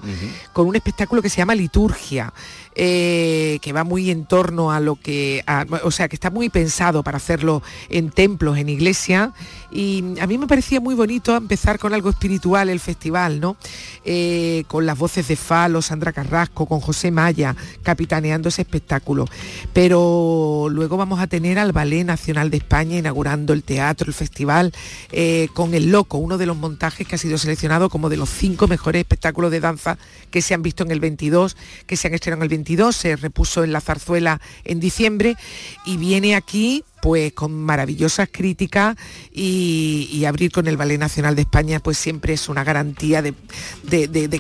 con 0.54 0.68
un 0.68 0.76
espectáculo 0.76 1.22
que 1.22 1.30
se 1.30 1.38
llama 1.38 1.56
Liturgia. 1.56 2.34
Eh, 2.82 3.60
que 3.62 3.74
va 3.74 3.84
muy 3.84 4.10
en 4.10 4.24
torno 4.24 4.72
a 4.72 4.80
lo 4.80 4.96
que, 4.96 5.44
o 5.84 5.92
sea, 5.92 6.08
que 6.08 6.16
está 6.16 6.30
muy 6.30 6.48
pensado 6.48 7.04
para 7.04 7.18
hacerlo 7.18 7.62
en 7.90 8.10
templos, 8.10 8.58
en 8.58 8.70
iglesia. 8.70 9.34
Y 9.70 10.18
a 10.22 10.28
mí 10.28 10.38
me 10.38 10.48
parecía 10.48 10.80
muy 10.80 10.96
bonito 10.96 11.36
empezar 11.36 11.78
con 11.78 11.94
algo 11.94 12.10
espiritual 12.10 12.70
el 12.70 12.80
festival, 12.80 13.42
¿no? 13.42 13.58
Eh, 14.06 14.64
con 14.68 14.86
las 14.86 14.98
voces 14.98 15.28
de 15.28 15.36
Falo, 15.36 15.82
Sandra 15.82 16.14
Carrasco, 16.14 16.68
con 16.68 16.80
José 16.80 17.12
Maya, 17.12 17.54
capitaneando 17.84 18.48
ese 18.48 18.62
espectáculo. 18.62 19.26
Pero 19.74 20.68
luego 20.72 20.96
vamos 20.96 21.20
a 21.20 21.28
tener 21.28 21.60
al 21.60 21.74
Ballet 21.74 22.06
Nacional 22.06 22.50
de 22.50 22.58
España 22.58 22.98
inaugurando 22.98 23.52
el 23.52 23.64
teatro, 23.64 24.08
el 24.08 24.14
festival, 24.14 24.72
eh, 25.12 25.50
con 25.54 25.74
El 25.74 25.92
Loco, 25.92 26.18
uno 26.30 26.38
de 26.38 26.46
los 26.46 26.58
montajes 26.58 27.08
que 27.08 27.16
ha 27.16 27.18
sido 27.18 27.40
seleccionado 27.40 27.90
como 27.90 28.08
de 28.08 28.16
los 28.16 28.30
cinco 28.30 28.68
mejores 28.68 29.00
espectáculos 29.00 29.50
de 29.50 29.60
danza 29.60 29.98
que 30.30 30.44
se 30.44 30.54
han 30.54 30.62
visto 30.62 30.84
en 30.84 30.92
el 30.92 31.00
22, 31.00 31.58
que 31.88 31.98
se 31.98 32.08
han 32.08 32.14
estrenado 32.14 32.42
en 32.42 32.44
el 32.44 32.50
22 32.50 32.96
se 32.96 33.16
repuso 33.16 33.64
en 33.64 33.74
la 33.74 33.82
zarzuela 33.82 34.40
en 34.64 34.80
diciembre 34.80 35.38
y 35.86 35.98
viene 35.98 36.36
aquí 36.36 36.84
pues 37.02 37.34
con 37.34 37.54
maravillosas 37.54 38.30
críticas 38.32 38.96
y, 39.32 40.24
abrir 40.30 40.52
con 40.52 40.68
el 40.68 40.78
Ballet 40.78 41.00
Nacional 41.00 41.36
de 41.36 41.42
España 41.42 41.80
pues 41.80 41.98
siempre 41.98 42.34
es 42.34 42.50
una 42.50 42.64
garantía 42.64 43.24
de, 43.24 43.34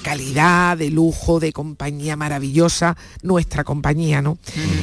calidad, 0.03 0.77
de 0.77 0.91
lujo, 0.91 1.39
de 1.39 1.51
compañía 1.51 2.15
maravillosa, 2.15 2.95
nuestra 3.23 3.63
compañía, 3.63 4.21
¿no? 4.21 4.37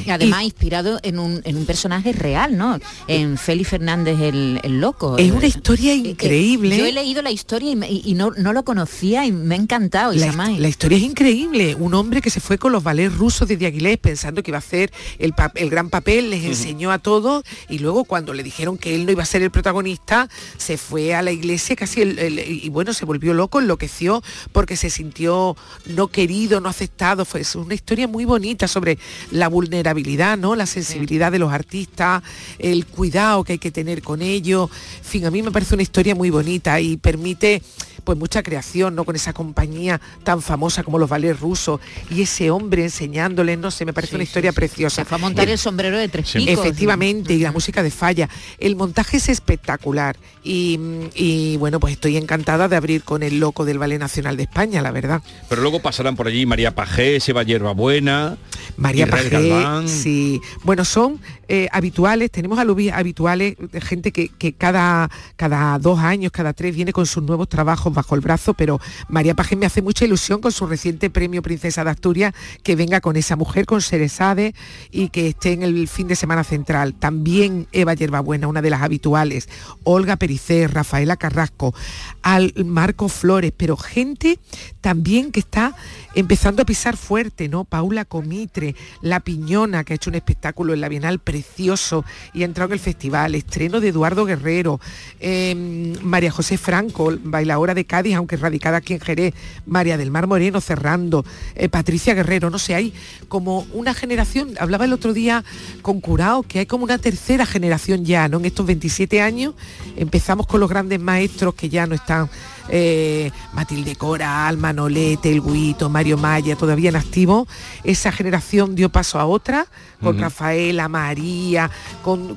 Y 0.04 0.10
además 0.10 0.42
inspirado 0.42 0.98
en 1.02 1.18
un, 1.18 1.42
personaje 1.66 2.12
real, 2.12 2.56
¿no? 2.56 2.78
En 3.06 3.38
Félix 3.38 3.70
Fernández 3.70 4.18
el, 4.20 4.80
Loco. 4.80 5.16
Es 5.16 5.30
una 5.30 5.46
historia 5.46 5.92
eh, 5.92 5.96
eh, 5.96 6.08
increíble. 6.10 6.76
yo 6.76 6.86
he 6.86 6.92
leído 6.92 7.22
la 7.22 7.30
historia 7.30 7.70
y, 7.88 8.14
no, 8.14 8.30
lo 8.30 8.64
conocía 8.64 9.26
y 9.26 9.32
me 9.32 9.54
ha 9.54 9.58
encantado. 9.58 10.12
La, 10.12 10.32
la, 10.32 10.68
historia 10.68 10.98
es 10.98 11.04
increíble. 11.04 11.74
Un 11.74 11.94
hombre 11.94 12.20
que 12.20 12.30
se 12.30 12.40
fue 12.40 12.58
con 12.58 12.72
los 12.72 12.82
ballets 12.82 13.16
rusos 13.16 13.48
de 13.48 13.56
Diaguilés 13.56 13.98
pensando 13.98 14.42
que 14.42 14.50
iba 14.50 14.58
a 14.58 14.60
hacer 14.60 14.92
el, 15.18 15.32
gran 15.70 15.90
papel, 15.90 16.30
les 16.30 16.44
enseñó 16.44 16.90
a 16.90 16.98
todos 16.98 17.44
y 17.68 17.78
luego 17.78 18.04
cuando 18.04 18.32
le 18.32 18.42
dijeron 18.42 18.78
que 18.78 18.94
él 18.94 19.06
no 19.06 19.12
iba 19.12 19.22
a 19.22 19.26
ser 19.26 19.42
el 19.42 19.50
protagonista, 19.50 20.28
se 20.56 20.76
fue 20.76 21.14
a 21.14 21.22
la 21.22 21.32
iglesia 21.32 21.76
casi 21.76 22.02
y 22.02 22.68
bueno, 22.68 22.92
se 22.92 23.04
volvió 23.04 23.34
loco, 23.34 23.60
enloqueció 23.60 24.22
porque 24.52 24.76
se 24.76 24.90
sintió 24.90 25.56
no 25.86 26.08
querido, 26.08 26.60
no 26.60 26.68
aceptado. 26.68 27.24
Fue 27.24 27.42
una 27.54 27.74
historia 27.74 28.08
muy 28.08 28.24
bonita 28.24 28.68
sobre 28.68 28.98
la 29.30 29.48
vulnerabilidad, 29.48 30.38
¿no? 30.38 30.54
La 30.56 30.66
sensibilidad 30.66 31.32
de 31.32 31.38
los 31.38 31.52
artistas, 31.52 32.22
el 32.58 32.86
cuidado 32.86 33.44
que 33.44 33.54
hay 33.54 33.58
que 33.58 33.70
tener 33.70 34.02
con 34.02 34.22
ellos. 34.22 34.70
En 34.98 35.04
fin, 35.04 35.26
a 35.26 35.30
mí 35.30 35.42
me 35.42 35.50
parece 35.50 35.74
una 35.74 35.82
historia 35.82 36.14
muy 36.14 36.30
bonita 36.30 36.80
y 36.80 36.96
permite 36.96 37.62
pues 38.06 38.16
mucha 38.16 38.44
creación, 38.44 38.94
¿no? 38.94 39.04
Con 39.04 39.16
esa 39.16 39.32
compañía 39.32 40.00
tan 40.22 40.40
famosa 40.40 40.84
como 40.84 40.96
los 40.96 41.10
ballets 41.10 41.40
rusos 41.40 41.80
y 42.08 42.22
ese 42.22 42.52
hombre 42.52 42.84
enseñándole, 42.84 43.56
no 43.56 43.72
sé, 43.72 43.84
me 43.84 43.92
parece 43.92 44.14
una 44.14 44.22
historia 44.22 44.52
preciosa. 44.52 45.02
Se 45.02 45.04
fue 45.04 45.16
a 45.16 45.20
montar 45.20 45.48
el, 45.48 45.58
sombrero 45.58 45.98
de 45.98 46.08
tres 46.08 46.30
picos. 46.30 46.48
Efectivamente, 46.48 47.34
y 47.34 47.40
la 47.40 47.50
música 47.50 47.82
de 47.82 47.90
falla. 47.90 48.28
El 48.58 48.76
montaje 48.76 49.16
es 49.16 49.28
espectacular 49.28 50.16
y, 50.44 51.56
bueno, 51.58 51.80
pues 51.80 51.94
estoy 51.94 52.16
encantada 52.16 52.68
de 52.68 52.76
abrir 52.76 53.02
con 53.02 53.24
el 53.24 53.40
loco 53.40 53.64
del 53.64 53.78
Ballet 53.78 53.98
Nacional 53.98 54.36
de 54.36 54.44
España, 54.44 54.80
la 54.82 54.92
verdad. 54.92 55.20
Pero 55.48 55.62
luego 55.62 55.80
pasarán 55.80 56.14
por 56.14 56.28
allí 56.28 56.46
María 56.46 56.76
Pajé, 56.76 57.18
Seba 57.18 57.42
Buena 57.74 58.38
María 58.76 59.06
Pajé, 59.06 59.86
sí. 59.86 60.40
Bueno, 60.64 60.84
son 60.84 61.20
eh, 61.48 61.68
habituales, 61.72 62.30
tenemos 62.30 62.58
alubias 62.58 62.96
habituales, 62.96 63.56
de 63.58 63.80
gente 63.80 64.12
que, 64.12 64.52
cada, 64.54 65.10
cada 65.36 65.78
dos 65.78 65.98
años, 66.00 66.32
cada 66.32 66.52
tres 66.52 66.74
viene 66.74 66.92
con 66.92 67.06
sus 67.06 67.22
nuevos 67.22 67.48
trabajos 67.48 67.94
bajo 67.94 68.14
el 68.14 68.20
brazo, 68.20 68.54
pero 68.54 68.80
María 69.08 69.34
Pajé 69.34 69.54
me 69.54 69.66
hace 69.66 69.80
mucha 69.82 70.04
ilusión 70.04 70.40
con 70.40 70.50
su 70.50 70.66
reciente 70.66 71.08
premio 71.08 71.42
Princesa 71.42 71.84
de 71.84 71.90
Asturias, 71.90 72.34
que 72.62 72.74
venga 72.74 73.00
con 73.00 73.16
esa 73.16 73.36
mujer, 73.36 73.66
con 73.66 73.80
Seresade 73.80 74.54
y 74.90 75.08
que 75.10 75.28
esté 75.28 75.52
en 75.52 75.62
el 75.62 75.88
fin 75.88 76.08
de 76.08 76.16
semana 76.16 76.42
central. 76.42 76.94
También 76.94 77.68
Eva 77.72 77.94
Yerbabuena, 77.94 78.48
una 78.48 78.62
de 78.62 78.70
las 78.70 78.82
habituales, 78.82 79.48
Olga 79.84 80.16
Pericé, 80.16 80.66
Rafaela 80.66 81.16
Carrasco, 81.16 81.74
al 82.22 82.52
Marco 82.64 83.08
Flores, 83.08 83.52
pero 83.56 83.76
gente 83.76 84.38
también 84.80 85.30
que 85.32 85.40
está 85.40 85.76
empezando 86.14 86.62
a 86.62 86.64
pisar 86.64 86.96
fuerte, 86.96 87.48
¿no? 87.48 87.64
Paula 87.64 88.04
Comitre, 88.04 88.65
La 89.02 89.20
Piñona, 89.20 89.84
que 89.84 89.92
ha 89.92 89.96
hecho 89.96 90.10
un 90.10 90.16
espectáculo 90.16 90.74
en 90.74 90.80
la 90.80 90.88
Bienal 90.88 91.18
precioso 91.18 92.04
y 92.32 92.42
ha 92.42 92.46
entrado 92.46 92.68
en 92.68 92.74
el 92.74 92.80
festival, 92.80 93.34
estreno 93.34 93.80
de 93.80 93.88
Eduardo 93.88 94.24
Guerrero, 94.24 94.80
em, 95.20 95.94
María 96.02 96.30
José 96.30 96.58
Franco, 96.58 97.12
bailadora 97.22 97.74
de 97.74 97.84
Cádiz, 97.84 98.14
aunque 98.14 98.36
radicada 98.36 98.78
aquí 98.78 98.94
en 98.94 99.00
Jerez, 99.00 99.34
María 99.66 99.96
del 99.96 100.10
Mar 100.10 100.26
Moreno 100.26 100.60
cerrando, 100.60 101.24
eh, 101.54 101.68
Patricia 101.68 102.14
Guerrero, 102.14 102.50
no 102.50 102.58
sé, 102.58 102.74
hay 102.74 102.92
como 103.28 103.66
una 103.72 103.94
generación, 103.94 104.54
hablaba 104.58 104.84
el 104.84 104.92
otro 104.92 105.12
día 105.12 105.44
con 105.82 106.00
Curao, 106.00 106.42
que 106.42 106.60
hay 106.60 106.66
como 106.66 106.84
una 106.84 106.98
tercera 106.98 107.46
generación 107.46 108.04
ya, 108.04 108.28
¿no? 108.28 108.38
En 108.38 108.46
estos 108.46 108.66
27 108.66 109.20
años 109.20 109.54
empezamos 109.96 110.46
con 110.46 110.60
los 110.60 110.68
grandes 110.68 111.00
maestros 111.00 111.54
que 111.54 111.68
ya 111.68 111.86
no 111.86 111.94
están 111.94 112.28
eh, 112.68 113.30
Matilde 113.52 113.96
Coral, 113.96 114.56
Manolete, 114.56 115.30
El 115.30 115.42
Guito, 115.42 115.88
Mario 115.88 116.16
Maya, 116.16 116.56
todavía 116.56 116.90
en 116.90 116.96
activo. 116.96 117.46
Esa 117.84 118.12
generación 118.12 118.74
dio 118.74 118.88
paso 118.88 119.18
a 119.18 119.26
otra, 119.26 119.66
con 120.02 120.18
Rafaela, 120.18 120.88
María, 120.88 121.70
con, 122.02 122.36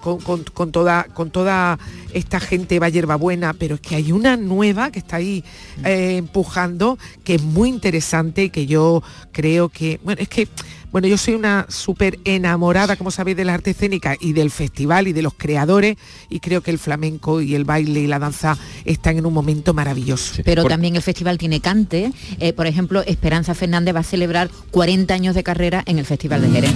toda, 0.72 1.04
con 1.06 1.32
toda 1.32 1.78
esta 2.14 2.40
gente 2.40 2.80
va 2.80 2.90
buena, 3.16 3.54
pero 3.54 3.76
es 3.76 3.82
que 3.82 3.96
hay 3.96 4.12
una 4.12 4.38
nueva 4.38 4.92
que 4.92 5.00
está 5.00 5.18
ahí 5.18 5.44
eh, 5.84 6.18
empujando, 6.18 6.98
que 7.24 7.36
es 7.36 7.44
muy 7.44 7.70
interesante 7.70 8.46
y 8.46 8.50
que 8.50 8.66
yo 8.66 9.04
creo 9.32 9.70
que, 9.70 10.00
bueno, 10.04 10.22
es 10.22 10.30
que 10.30 10.48
bueno, 10.92 11.08
yo 11.08 11.18
soy 11.18 11.36
una 11.36 11.66
súper 11.70 12.20
enamorada, 12.24 12.96
como 12.96 13.12
sabéis, 13.12 13.38
de 13.38 13.46
la 13.46 13.54
arte 13.54 13.72
escénica 13.72 14.16
y 14.20 14.34
del 14.34 14.52
festival 14.52 15.08
y 15.08 15.14
de 15.14 15.22
los 15.22 15.34
creadores 15.34 15.98
y 16.30 16.40
creo 16.40 16.62
que 16.62 16.72
el 16.72 16.80
flamenco 16.80 17.42
y 17.42 17.56
el 17.56 17.64
baile 17.64 18.00
y 18.02 18.08
la 18.08 18.20
danza 18.20 18.58
están 18.86 19.18
en 19.18 19.26
un 19.26 19.34
momento 19.34 19.74
maravilloso. 19.74 20.42
Pero 20.44 20.66
también 20.66 20.96
el 20.96 21.02
festival 21.02 21.38
tiene 21.38 21.60
cante. 21.60 22.12
Eh, 22.40 22.54
por 22.54 22.68
ejemplo, 22.68 23.04
Esperanza 23.06 23.54
Fernández 23.54 23.96
va 23.96 24.00
a 24.00 24.04
celebrar 24.04 24.50
40 24.72 25.14
años 25.14 25.36
de 25.36 25.44
carrera 25.44 25.84
en 25.86 26.00
el 26.00 26.06
Festival 26.06 26.42
de 26.42 26.50
Jerez. 26.50 26.74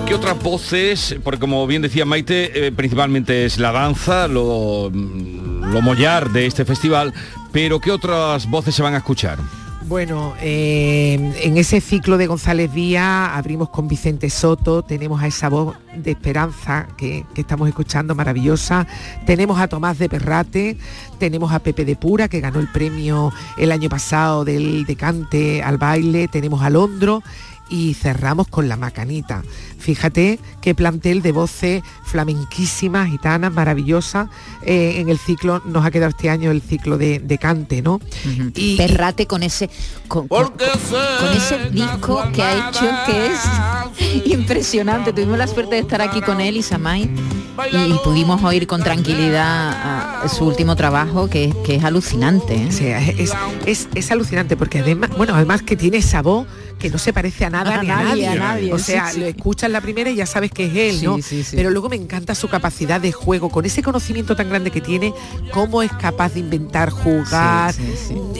¿Qué 0.00 0.14
otras 0.14 0.42
voces? 0.42 1.16
Porque 1.22 1.38
como 1.38 1.66
bien 1.66 1.82
decía 1.82 2.06
Maite, 2.06 2.66
eh, 2.66 2.72
principalmente 2.72 3.44
es 3.44 3.58
la 3.58 3.72
danza, 3.72 4.26
lo, 4.26 4.90
lo 4.90 5.82
mollar 5.82 6.30
de 6.30 6.46
este 6.46 6.64
festival, 6.64 7.12
pero 7.52 7.78
¿qué 7.78 7.90
otras 7.90 8.48
voces 8.48 8.74
se 8.74 8.82
van 8.82 8.94
a 8.94 8.98
escuchar? 8.98 9.38
Bueno, 9.92 10.34
eh, 10.40 11.34
en 11.42 11.56
ese 11.58 11.80
ciclo 11.80 12.16
de 12.16 12.26
González 12.26 12.72
Díaz 12.72 13.30
abrimos 13.34 13.68
con 13.68 13.88
Vicente 13.88 14.30
Soto, 14.30 14.82
tenemos 14.82 15.20
a 15.20 15.26
esa 15.26 15.50
voz 15.50 15.76
de 15.94 16.12
esperanza 16.12 16.88
que, 16.96 17.26
estamos 17.36 17.68
escuchando 17.68 18.14
maravillosa, 18.14 18.86
tenemos 19.26 19.60
a 19.60 19.68
Tomás 19.68 19.98
de 19.98 20.08
Perrate, 20.08 20.78
tenemos 21.18 21.52
a 21.52 21.58
Pepe 21.58 21.84
de 21.84 21.96
Pura 21.96 22.28
que 22.28 22.40
ganó 22.40 22.60
el 22.60 22.68
premio 22.68 23.32
el 23.58 23.72
año 23.72 23.90
pasado 23.90 24.44
del 24.46 24.86
decante 24.86 25.62
al 25.62 25.76
baile, 25.76 26.28
tenemos 26.28 26.62
a 26.62 26.70
Londro 26.70 27.22
y 27.72 27.94
cerramos 27.94 28.48
con 28.48 28.68
la 28.68 28.76
macanita. 28.76 29.42
Fíjate 29.78 30.38
qué 30.60 30.74
plantel 30.74 31.22
de 31.22 31.32
voces 31.32 31.82
flamenquísimas, 32.04 33.08
gitanas, 33.08 33.50
maravillosas. 33.50 34.28
Eh, 34.62 35.00
en 35.00 35.08
el 35.08 35.18
ciclo, 35.18 35.62
nos 35.64 35.84
ha 35.84 35.90
quedado 35.90 36.10
este 36.10 36.28
año 36.28 36.50
el 36.50 36.60
ciclo 36.60 36.98
de, 36.98 37.38
cante, 37.40 37.80
¿no? 37.80 37.98
y, 38.54 38.76
Perrate 38.76 39.26
con 39.26 39.42
ese 39.42 39.70
con, 40.06 40.28
ese 41.34 41.70
disco 41.70 42.22
que 42.32 42.42
ha 42.42 42.68
hecho 42.68 42.86
que 43.06 43.26
es 43.26 44.26
impresionante. 44.26 45.14
Tuvimos 45.14 45.38
la 45.38 45.46
suerte 45.46 45.76
de 45.76 45.80
estar 45.80 46.02
aquí 46.02 46.20
con 46.20 46.42
él 46.42 46.58
y 46.58 46.62
Samay 46.62 47.10
y 47.72 47.94
pudimos 48.04 48.42
oír 48.44 48.66
con 48.66 48.82
tranquilidad 48.82 50.28
su 50.28 50.44
último 50.44 50.76
trabajo 50.76 51.28
que, 51.28 51.54
que 51.64 51.76
es 51.76 51.84
alucinante. 51.84 52.54
¿eh? 52.54 53.28
es, 53.66 53.88
es, 53.94 54.10
alucinante 54.10 54.58
porque 54.58 54.80
además, 54.80 55.10
bueno, 55.16 55.34
además 55.34 55.62
que 55.62 55.74
tiene 55.74 55.96
esa 55.96 56.20
voz 56.20 56.46
que 56.82 56.90
no 56.90 56.98
se 56.98 57.12
parece 57.12 57.44
a 57.44 57.50
nada 57.50 57.80
ni 57.80 57.88
a 58.26 58.34
nadie. 58.34 58.72
O 58.72 58.78
sea, 58.78 59.12
lo 59.12 59.24
escuchas 59.24 59.70
la 59.70 59.80
primera 59.80 60.10
y 60.10 60.16
ya 60.16 60.26
sabes 60.26 60.50
que 60.50 60.66
es 60.66 60.76
él, 60.76 61.04
¿no? 61.04 61.16
Pero 61.52 61.70
luego 61.70 61.88
me 61.88 61.94
encanta 61.94 62.34
su 62.34 62.48
capacidad 62.48 63.00
de 63.00 63.12
juego, 63.12 63.50
con 63.50 63.64
ese 63.64 63.82
conocimiento 63.82 64.34
tan 64.34 64.48
grande 64.48 64.72
que 64.72 64.80
tiene, 64.80 65.14
cómo 65.52 65.82
es 65.82 65.92
capaz 65.92 66.34
de 66.34 66.40
inventar, 66.40 66.90
jugar, 66.90 67.72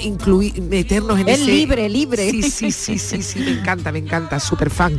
incluir, 0.02 0.60
meternos 0.60 1.20
en 1.20 1.28
es 1.28 1.40
libre, 1.40 1.88
libre. 1.88 2.30
Sí, 2.30 2.42
sí, 2.42 2.72
sí, 2.72 2.98
sí, 2.98 3.22
sí, 3.22 3.38
me 3.38 3.52
encanta, 3.52 3.92
me 3.92 4.00
encanta, 4.00 4.40
súper 4.40 4.70
fan. 4.70 4.98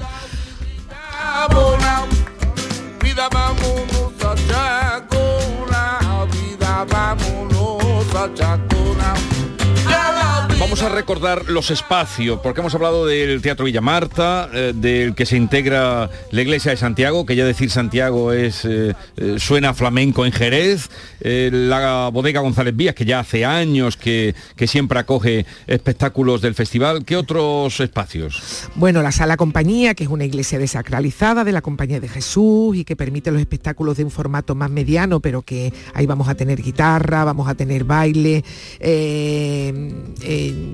A 10.84 10.89
recordar 10.89 11.49
los 11.49 11.71
espacios, 11.71 12.41
porque 12.41 12.59
hemos 12.59 12.75
hablado 12.75 13.05
del 13.05 13.41
Teatro 13.41 13.63
Villa 13.63 13.79
Marta, 13.79 14.49
eh, 14.53 14.73
del 14.75 15.15
que 15.15 15.25
se 15.25 15.38
integra 15.38 16.09
la 16.29 16.41
Iglesia 16.41 16.71
de 16.71 16.77
Santiago, 16.77 17.25
que 17.25 17.38
ya 17.38 17.45
decir 17.45 17.71
Santiago 17.71 18.34
es 18.34 18.65
eh, 18.65 18.93
eh, 19.15 19.36
suena 19.39 19.73
flamenco 19.73 20.25
en 20.25 20.34
Jerez, 20.34 20.89
la 21.21 22.09
Bodega 22.11 22.41
González 22.41 22.75
Vías, 22.75 22.95
que 22.95 23.05
ya 23.05 23.21
hace 23.21 23.45
años 23.45 23.95
que, 23.95 24.36
que 24.57 24.67
siempre 24.67 24.99
acoge 24.99 25.45
espectáculos 25.67 26.41
del 26.41 26.53
festival. 26.53 27.05
¿Qué 27.05 27.15
otros 27.15 27.79
espacios? 27.79 28.67
Bueno, 28.75 29.01
la 29.01 29.13
Sala 29.13 29.38
Compañía, 29.38 29.93
que 29.93 30.03
es 30.03 30.09
una 30.09 30.25
iglesia 30.25 30.59
desacralizada 30.59 31.45
de 31.45 31.53
la 31.53 31.61
Compañía 31.61 32.01
de 32.01 32.09
Jesús 32.09 32.75
y 32.75 32.84
que 32.84 32.97
permite 32.97 33.31
los 33.31 33.39
espectáculos 33.39 33.95
de 33.95 34.03
un 34.03 34.11
formato 34.11 34.53
más 34.53 34.69
mediano, 34.69 35.21
pero 35.21 35.43
que 35.43 35.71
ahí 35.93 36.05
vamos 36.05 36.27
a 36.27 36.36
tener 36.36 36.61
guitarra, 36.61 37.23
vamos 37.23 37.47
a 37.47 37.55
tener 37.55 37.86
baile. 37.86 38.43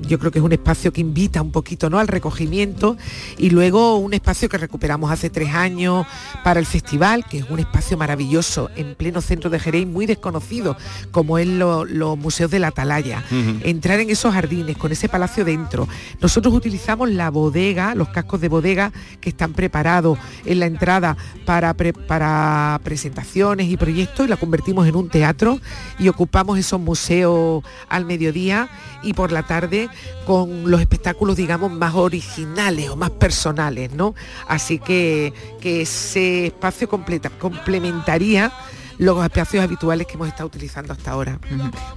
Yo 0.01 0.19
creo 0.19 0.31
que 0.31 0.39
es 0.39 0.45
un 0.45 0.51
espacio 0.51 0.91
que 0.93 1.01
invita 1.01 1.41
un 1.41 1.51
poquito 1.51 1.89
¿no? 1.89 1.99
al 1.99 2.07
recogimiento 2.07 2.97
y 3.37 3.49
luego 3.49 3.97
un 3.97 4.13
espacio 4.13 4.49
que 4.49 4.57
recuperamos 4.57 5.11
hace 5.11 5.29
tres 5.29 5.53
años 5.53 6.05
para 6.43 6.59
el 6.59 6.65
festival, 6.65 7.25
que 7.25 7.39
es 7.39 7.49
un 7.49 7.59
espacio 7.59 7.97
maravilloso 7.97 8.69
en 8.75 8.95
pleno 8.95 9.21
centro 9.21 9.49
de 9.49 9.59
Jerez, 9.59 9.87
muy 9.87 10.05
desconocido, 10.05 10.77
como 11.11 11.37
es 11.37 11.47
lo- 11.47 11.85
los 11.85 12.17
museos 12.17 12.51
de 12.51 12.59
la 12.59 12.67
Atalaya. 12.67 13.23
Entrar 13.63 13.99
en 13.99 14.09
esos 14.09 14.33
jardines, 14.33 14.77
con 14.77 14.91
ese 14.91 15.09
palacio 15.09 15.45
dentro. 15.45 15.87
Nosotros 16.21 16.53
utilizamos 16.53 17.09
la 17.09 17.29
bodega, 17.29 17.95
los 17.95 18.09
cascos 18.09 18.41
de 18.41 18.49
bodega 18.49 18.91
que 19.21 19.29
están 19.29 19.53
preparados 19.53 20.17
en 20.45 20.59
la 20.59 20.65
entrada 20.65 21.17
para, 21.45 21.73
pre- 21.73 21.93
para 21.93 22.79
presentaciones 22.83 23.67
y 23.69 23.77
proyectos 23.77 24.25
y 24.25 24.29
la 24.29 24.37
convertimos 24.37 24.87
en 24.87 24.95
un 24.95 25.09
teatro 25.09 25.59
y 25.97 26.07
ocupamos 26.07 26.57
esos 26.57 26.79
museos 26.79 27.63
al 27.89 28.05
mediodía 28.05 28.69
y 29.03 29.13
por 29.13 29.31
la 29.31 29.43
tarde 29.43 29.89
con 30.25 30.69
los 30.69 30.81
espectáculos, 30.81 31.37
digamos, 31.37 31.71
más 31.71 31.95
originales 31.95 32.89
o 32.89 32.95
más 32.95 33.11
personales, 33.11 33.91
¿no? 33.93 34.15
Así 34.47 34.79
que, 34.79 35.33
que 35.61 35.81
ese 35.81 36.47
espacio 36.47 36.89
complementaría 36.89 38.51
los 38.99 39.23
espacios 39.23 39.63
habituales 39.63 40.05
que 40.07 40.13
hemos 40.13 40.27
estado 40.27 40.47
utilizando 40.47 40.93
hasta 40.93 41.11
ahora. 41.11 41.39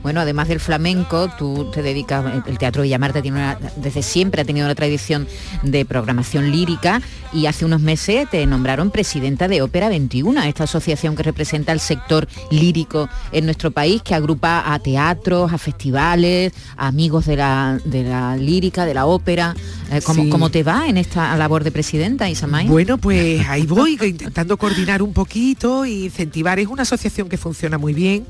Bueno, 0.02 0.20
además 0.20 0.48
del 0.48 0.60
flamenco, 0.60 1.28
tú 1.36 1.68
te 1.72 1.82
dedicas, 1.82 2.24
el 2.46 2.58
Teatro 2.58 2.82
Villamarta 2.84 3.20
tiene 3.20 3.38
una- 3.38 3.58
desde 3.76 4.02
siempre 4.02 4.40
ha 4.42 4.44
tenido 4.44 4.66
una 4.66 4.74
tradición 4.76 5.26
de 5.64 5.84
programación 5.84 6.50
lírica 6.52 7.02
y 7.32 7.46
hace 7.46 7.64
unos 7.64 7.80
meses 7.80 8.30
te 8.30 8.46
nombraron 8.46 8.90
presidenta 8.90 9.48
de 9.48 9.62
Ópera 9.62 9.88
21, 9.88 10.42
esta 10.44 10.64
asociación 10.64 11.16
que 11.16 11.22
representa 11.24 11.72
el 11.72 11.80
sector 11.80 12.28
lírico 12.52 13.08
en 13.32 13.46
nuestro 13.46 13.72
país, 13.72 14.00
que 14.02 14.14
agrupa 14.14 14.72
a 14.72 14.78
teatros, 14.78 15.52
a 15.52 15.58
festivales, 15.58 16.52
a 16.76 16.86
amigos 16.86 17.26
de 17.26 17.36
la, 17.36 17.80
de 17.84 18.04
la 18.04 18.36
lírica, 18.36 18.84
de 18.86 18.94
la 18.94 19.06
ópera. 19.06 19.54
Eh, 19.90 20.00
¿cómo, 20.04 20.22
Sí. 20.22 20.28
cómo 20.30 20.50
te 20.50 20.62
va 20.62 20.86
en 20.86 20.96
esta 20.98 21.36
labor 21.36 21.64
de 21.64 21.72
presidenta, 21.72 22.30
Isamay? 22.30 22.68
Bueno, 22.68 22.96
pues 22.98 23.46
ahí 23.48 23.66
voy, 23.66 23.98
intentando 24.02 24.56
coordinar 24.56 25.02
un 25.02 25.12
poquito 25.12 25.84
e 25.84 25.90
incentivar. 26.04 26.58
Es 26.60 26.68
una 26.68 26.84
asociación 26.94 27.28
que 27.28 27.36
funciona 27.38 27.78
muy 27.78 27.94
bien, 27.94 28.26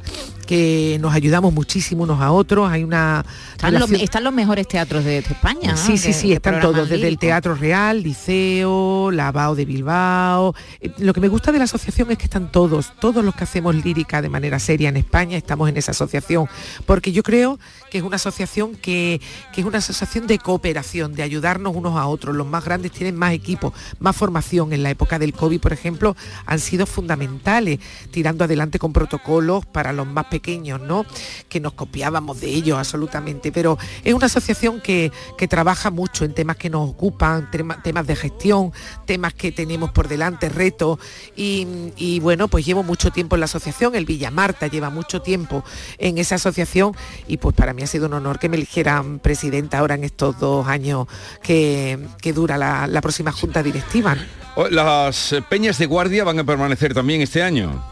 que 0.47 0.97
nos 1.01 1.13
ayudamos 1.15 1.53
muchísimo 1.53 2.05
unos 2.05 2.21
a 2.21 2.31
otros. 2.33 2.71
Hay 2.71 2.85
una 2.85 3.25
Están, 3.53 3.73
los, 3.75 3.83
relación- 3.83 4.01
están 4.05 4.25
los 4.25 4.33
mejores 4.33 4.69
teatros 4.69 5.05
de, 5.05 5.11
de 5.11 5.19
España. 5.19 5.73
¿no? 5.73 5.77
Sí, 5.77 5.97
sí, 5.99 6.09
Que- 6.09 6.13
sí, 6.13 6.29
que 6.29 6.35
están 6.35 6.61
todos, 6.61 6.89
desde 6.89 7.09
el. 7.09 7.19
Teatro 7.19 7.55
Real, 7.55 8.03
Liceo, 8.03 9.11
Lavao 9.11 9.55
de 9.55 9.65
Bilbao. 9.65 10.55
Eh, 10.81 10.91
Lo 10.99 11.13
que 11.13 11.21
me 11.21 11.29
gusta 11.29 11.53
de 11.53 11.59
la 11.59 11.65
asociación 11.65 12.11
es 12.11 12.19
que 12.19 12.25
están 12.25 12.51
todos, 12.51 12.93
todos 13.01 13.25
los 13.25 13.35
que 13.35 13.45
hacemos 13.45 13.75
lírica 13.75 14.21
de 14.23 14.29
manera 14.29 14.59
seria 14.59 14.89
en 14.89 14.97
España, 14.97 15.37
estamos 15.37 15.69
en 15.69 15.77
esa 15.77 15.93
asociación, 15.93 16.47
porque 16.87 17.13
yo 17.13 17.23
creo 17.23 17.59
que 17.93 17.99
es 17.99 18.05
una 18.05 18.17
asociación 18.17 18.75
que, 18.75 19.21
que 19.53 19.61
es 19.61 19.67
una 19.67 19.77
asociación 19.77 20.27
de 20.27 20.39
cooperación, 20.39 21.13
de 21.13 21.23
ayudarnos 21.23 21.77
unos 21.77 21.99
a 21.99 22.07
otros. 22.07 22.35
Los 22.35 22.47
más 22.47 22.65
grandes 22.65 22.91
tienen 22.91 23.17
más 23.17 23.35
equipos, 23.35 23.75
más 23.99 24.17
formación. 24.17 24.73
En 24.73 24.83
la 24.83 24.89
época 24.89 25.19
del 25.19 25.35
COVID, 25.35 25.61
por 25.61 25.75
ejemplo, 25.75 26.17
han 26.47 26.59
sido 26.59 26.87
fundamentales, 26.87 27.81
tirando 28.11 28.45
adelante 28.45 28.79
con 28.79 28.95
protocolos 28.95 29.67
para 29.67 29.93
los 29.93 30.07
más 30.07 30.25
pequeños, 30.29 30.81
¿no? 30.81 31.05
Que 31.51 31.61
nos 31.61 31.75
copiábamos 31.75 32.41
de 32.41 32.49
ellos 32.49 32.79
absolutamente. 32.79 33.53
Pero 33.53 33.77
es 34.03 34.15
una 34.15 34.25
asociación 34.25 34.81
que, 34.81 35.13
que 35.37 35.47
trabaja 35.47 35.91
mucho 35.91 36.25
en 36.25 36.33
temas 36.33 36.57
que 36.57 36.71
nos 36.71 36.89
ocupan, 36.89 37.51
tema- 37.51 37.83
temas 37.83 38.07
de 38.07 38.17
gestión, 38.17 38.73
temas 39.05 39.35
que 39.35 39.53
tenemos 39.53 39.91
por 39.91 40.09
delante, 40.09 40.49
retos. 40.49 40.99
Y, 41.37 41.67
y, 41.99 42.21
bueno, 42.21 42.49
pues 42.49 42.65
llevo 42.65 42.83
mucho 42.83 43.11
tiempo 43.11 43.37
en 43.37 43.41
la 43.41 43.45
asociación, 43.45 43.95
el 43.95 44.07
Villa 44.07 44.31
Marta 44.31 44.67
lleva 44.67 44.89
mucho 44.89 45.21
tiempo 45.21 45.63
en 45.99 46.17
esa 46.17 46.37
asociación 46.37 46.97
y 47.29 47.37
pues 47.37 47.55
para 47.55 47.75
mí 47.75 47.82
ha 47.83 47.87
sido 47.87 48.07
un 48.07 48.15
honor 48.15 48.39
que 48.39 48.49
me 48.49 48.57
eligieran 48.57 49.19
presidenta 49.19 49.79
ahora 49.79 49.95
en 49.95 50.05
estos 50.05 50.39
dos 50.39 50.67
años 50.67 51.07
que, 51.43 51.99
dura 52.35 52.57
la, 52.57 53.01
próxima 53.01 53.33
junta 53.33 53.63
directiva. 53.63 54.17
Oh, 54.55 54.69
Las 54.69 55.35
peñas 55.49 55.79
de 55.79 55.87
guardia 55.87 56.25
van 56.25 56.39
a 56.39 56.45
permanecer 56.45 56.95
también 56.95 57.21
este 57.21 57.43
año. 57.43 57.92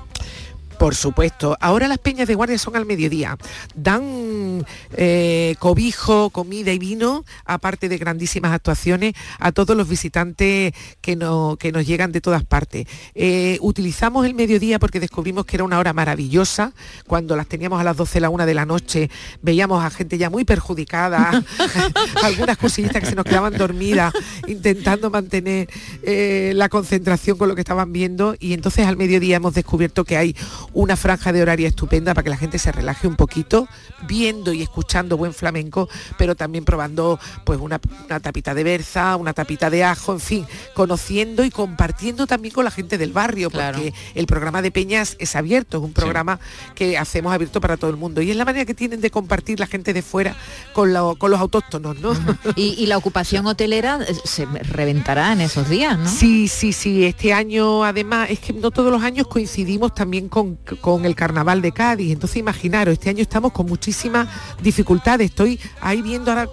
Por 0.80 0.94
supuesto. 0.94 1.58
Ahora 1.60 1.88
las 1.88 1.98
peñas 1.98 2.26
de 2.26 2.34
guardia 2.34 2.56
son 2.56 2.74
al 2.74 2.86
mediodía. 2.86 3.36
Dan 3.74 4.64
eh, 4.96 5.54
cobijo, 5.58 6.30
comida 6.30 6.72
y 6.72 6.78
vino, 6.78 7.26
aparte 7.44 7.90
de 7.90 7.98
grandísimas 7.98 8.50
actuaciones, 8.54 9.12
a 9.38 9.52
todos 9.52 9.76
los 9.76 9.86
visitantes 9.90 10.72
que, 11.02 11.16
no- 11.16 11.58
que 11.60 11.70
nos 11.70 11.86
llegan 11.86 12.12
de 12.12 12.22
todas 12.22 12.44
partes. 12.44 12.86
Eh, 13.14 13.58
utilizamos 13.60 14.24
el 14.24 14.32
mediodía 14.32 14.78
porque 14.78 15.00
descubrimos 15.00 15.44
que 15.44 15.56
era 15.56 15.64
una 15.64 15.78
hora 15.78 15.92
maravillosa. 15.92 16.72
Cuando 17.06 17.36
las 17.36 17.46
teníamos 17.46 17.78
a 17.78 17.84
las 17.84 17.98
12, 17.98 18.18
la 18.18 18.30
una 18.30 18.46
de 18.46 18.54
la 18.54 18.64
noche, 18.64 19.10
veíamos 19.42 19.84
a 19.84 19.90
gente 19.90 20.16
ya 20.16 20.30
muy 20.30 20.46
perjudicada, 20.46 21.44
algunas 22.22 22.56
cosillitas 22.56 23.02
que 23.02 23.10
se 23.10 23.14
nos 23.16 23.26
quedaban 23.26 23.52
dormidas, 23.52 24.14
intentando 24.48 25.10
mantener 25.10 25.68
eh, 26.04 26.52
la 26.54 26.70
concentración 26.70 27.36
con 27.36 27.48
lo 27.48 27.54
que 27.54 27.60
estaban 27.60 27.92
viendo. 27.92 28.34
Y 28.40 28.54
entonces 28.54 28.86
al 28.86 28.96
mediodía 28.96 29.36
hemos 29.36 29.52
descubierto 29.52 30.04
que 30.04 30.16
hay 30.16 30.34
una 30.72 30.96
franja 30.96 31.32
de 31.32 31.42
horario 31.42 31.66
estupenda 31.68 32.14
para 32.14 32.22
que 32.24 32.30
la 32.30 32.36
gente 32.36 32.58
se 32.58 32.70
relaje 32.72 33.06
un 33.06 33.16
poquito, 33.16 33.68
viendo 34.06 34.52
y 34.52 34.62
escuchando 34.62 35.16
buen 35.16 35.34
flamenco, 35.34 35.88
pero 36.18 36.34
también 36.34 36.64
probando 36.64 37.18
pues 37.44 37.58
una, 37.60 37.80
una 38.06 38.20
tapita 38.20 38.54
de 38.54 38.64
berza, 38.64 39.16
una 39.16 39.32
tapita 39.32 39.70
de 39.70 39.84
ajo, 39.84 40.12
en 40.12 40.20
fin, 40.20 40.46
conociendo 40.74 41.44
y 41.44 41.50
compartiendo 41.50 42.26
también 42.26 42.54
con 42.54 42.64
la 42.64 42.70
gente 42.70 42.98
del 42.98 43.12
barrio, 43.12 43.50
porque 43.50 43.92
el 44.14 44.26
programa 44.26 44.62
de 44.62 44.70
Peñas 44.70 45.16
es 45.18 45.36
abierto, 45.36 45.78
es 45.78 45.84
un 45.84 45.92
programa 45.92 46.38
que 46.74 46.96
hacemos 46.96 47.32
abierto 47.32 47.60
para 47.60 47.76
todo 47.76 47.90
el 47.90 47.96
mundo. 47.96 48.22
Y 48.22 48.30
es 48.30 48.36
la 48.36 48.44
manera 48.44 48.64
que 48.64 48.74
tienen 48.74 49.00
de 49.00 49.10
compartir 49.10 49.58
la 49.60 49.66
gente 49.66 49.92
de 49.92 50.02
fuera 50.02 50.36
con, 50.72 50.92
lo- 50.92 51.16
con 51.16 51.30
los 51.30 51.40
autóctonos, 51.40 51.98
¿no? 52.00 52.12
Y, 52.56 52.74
y 52.78 52.86
la 52.86 52.96
ocupación 52.96 53.46
hotelera 53.46 53.98
eh, 54.06 54.14
se 54.24 54.46
reventará 54.46 55.32
en 55.32 55.40
esos 55.42 55.68
días, 55.68 55.98
¿no? 55.98 56.08
Sí, 56.08 56.48
sí, 56.48 56.72
sí. 56.72 57.04
Este 57.04 57.32
año, 57.32 57.84
además, 57.84 58.30
es 58.30 58.38
que 58.38 58.52
no 58.52 58.70
todos 58.70 58.90
los 58.92 59.02
años 59.02 59.26
coincidimos 59.26 59.94
también 59.94 60.28
con, 60.28 60.56
con 60.80 61.04
el 61.04 61.14
carnaval 61.14 61.62
de 61.62 61.72
Cádiz. 61.72 62.12
Entonces, 62.12 62.36
imaginaros, 62.36 62.92
este 62.92 63.10
año 63.10 63.22
estamos 63.22 63.52
con 63.52 63.66
muchísimas 63.66 64.28
dificultades. 64.62 65.30
Estoy 65.30 65.58
ahí 65.80 66.02
viendo 66.02 66.30
ahora, 66.30 66.48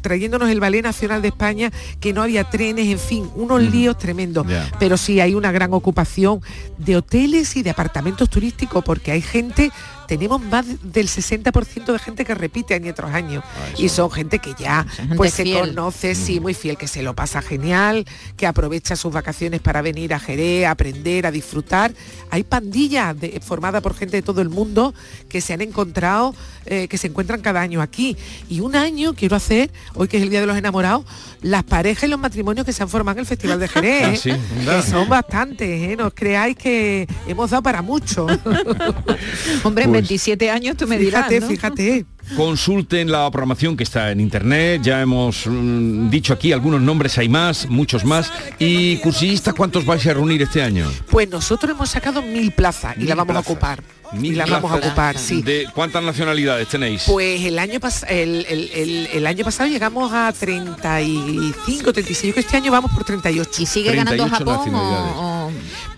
trayéndonos 0.00 0.50
el 0.50 0.60
Ballet 0.60 0.82
Nacional 0.82 1.22
de 1.22 1.28
España, 1.28 1.72
que 2.00 2.12
no 2.12 2.22
había 2.22 2.44
trenes, 2.44 2.86
en 2.88 2.98
fin, 2.98 3.30
unos 3.34 3.62
líos 3.62 3.98
tremendos. 3.98 4.46
Pero 4.78 4.96
sí 4.96 5.20
hay 5.20 5.34
una 5.34 5.52
gran 5.52 5.72
ocupación 5.72 6.40
de 6.78 6.96
hoteles 6.96 7.56
y 7.56 7.62
de 7.62 7.70
apartamentos 7.70 8.28
turísticos, 8.30 8.84
porque 8.84 9.12
hay 9.12 9.22
gente 9.22 9.70
tenemos 10.06 10.40
más 10.42 10.64
del 10.82 11.08
60% 11.08 11.92
de 11.92 11.98
gente 11.98 12.24
que 12.24 12.34
repite 12.34 12.74
año 12.74 12.94
tras 12.94 13.14
año 13.14 13.42
y 13.78 13.88
son 13.88 14.10
gente 14.10 14.38
que 14.38 14.54
ya 14.58 14.84
gente 14.84 15.14
pues 15.16 15.34
se 15.34 15.42
fiel. 15.44 15.68
conoce, 15.68 16.14
sí, 16.14 16.40
muy 16.40 16.54
fiel, 16.54 16.76
que 16.76 16.88
se 16.88 17.02
lo 17.02 17.14
pasa 17.14 17.42
genial, 17.42 18.04
que 18.36 18.46
aprovecha 18.46 18.96
sus 18.96 19.12
vacaciones 19.12 19.60
para 19.60 19.82
venir 19.82 20.14
a 20.14 20.18
Jerez, 20.18 20.66
a 20.66 20.70
aprender, 20.72 21.26
a 21.26 21.30
disfrutar. 21.30 21.92
Hay 22.30 22.42
pandillas 22.44 23.18
de- 23.18 23.40
formadas 23.44 23.82
por 23.82 23.94
gente 23.94 24.16
de 24.16 24.22
todo 24.22 24.40
el 24.42 24.48
mundo 24.48 24.94
que 25.28 25.40
se 25.40 25.52
han 25.52 25.60
encontrado, 25.60 26.34
eh, 26.66 26.88
que 26.88 26.98
se 26.98 27.06
encuentran 27.08 27.40
cada 27.40 27.60
año 27.60 27.80
aquí. 27.82 28.16
Y 28.48 28.60
un 28.60 28.76
año 28.76 29.14
quiero 29.14 29.36
hacer, 29.36 29.70
hoy 29.94 30.08
que 30.08 30.16
es 30.16 30.22
el 30.22 30.30
Día 30.30 30.40
de 30.40 30.46
los 30.46 30.56
Enamorados, 30.56 31.04
las 31.42 31.62
parejas 31.64 32.04
y 32.04 32.08
los 32.08 32.18
matrimonios 32.20 32.64
que 32.66 32.72
se 32.72 32.82
han 32.82 32.88
formado 32.88 33.16
en 33.18 33.20
el 33.20 33.26
Festival 33.26 33.60
de 33.60 33.68
Jerez. 33.68 33.86
Ah, 34.06 34.12
¿eh? 34.12 34.16
sí, 34.16 34.30
que 34.64 34.82
son 34.82 35.08
bastantes, 35.08 35.68
¿eh? 35.68 35.96
no 35.96 36.08
os 36.08 36.14
creáis 36.14 36.56
que 36.56 37.06
hemos 37.26 37.50
dado 37.50 37.62
para 37.62 37.82
mucho. 37.82 38.26
Hombre, 39.64 39.84
Pues- 39.84 39.95
27 39.96 40.50
años 40.50 40.76
tú 40.76 40.86
me 40.86 40.98
dirás, 40.98 41.26
Fíjate, 41.28 41.40
¿no? 41.40 41.48
fíjate. 41.48 42.06
Consulten 42.34 43.10
la 43.10 43.30
programación 43.30 43.76
que 43.76 43.84
está 43.84 44.10
en 44.10 44.20
internet, 44.20 44.82
ya 44.82 45.00
hemos 45.00 45.46
mm, 45.46 46.10
dicho 46.10 46.32
aquí 46.32 46.52
algunos 46.52 46.80
nombres, 46.80 47.16
hay 47.18 47.28
más, 47.28 47.68
muchos 47.68 48.04
más. 48.04 48.32
¿Y 48.58 48.96
cursillistas 48.98 49.54
cuántos 49.54 49.84
vais 49.86 50.04
a 50.06 50.14
reunir 50.14 50.42
este 50.42 50.62
año? 50.62 50.90
Pues 51.10 51.28
nosotros 51.30 51.70
hemos 51.70 51.88
sacado 51.90 52.22
mil 52.22 52.50
plazas 52.52 52.96
y 52.96 53.00
Mil 53.00 53.08
la 53.10 53.14
vamos 53.14 53.32
plazas. 53.34 53.48
a 53.48 53.52
ocupar. 53.52 53.82
Mil 54.12 54.32
y 54.32 54.36
la 54.36 54.46
vamos 54.46 54.70
a 54.70 54.74
plazas. 54.74 54.86
ocupar, 54.90 55.18
sí. 55.18 55.42
¿De 55.42 55.66
cuántas 55.74 56.02
nacionalidades 56.02 56.68
tenéis? 56.68 57.04
Pues 57.06 57.42
el 57.42 57.58
año, 57.58 57.78
pas- 57.80 58.04
el, 58.08 58.46
el- 58.48 58.70
el- 58.74 59.08
el 59.12 59.26
año 59.26 59.44
pasado 59.44 59.68
llegamos 59.68 60.12
a 60.12 60.32
35, 60.32 61.92
36, 61.92 62.22
yo 62.28 62.32
creo 62.32 62.34
que 62.34 62.40
este 62.40 62.56
año 62.56 62.70
vamos 62.72 62.90
por 62.92 63.04
38. 63.04 63.50
¿Y 63.62 63.66
sigue 63.66 63.92
ganando 63.94 64.24
38 64.26 64.60
Japón 64.62 64.74
o-. 64.74 65.50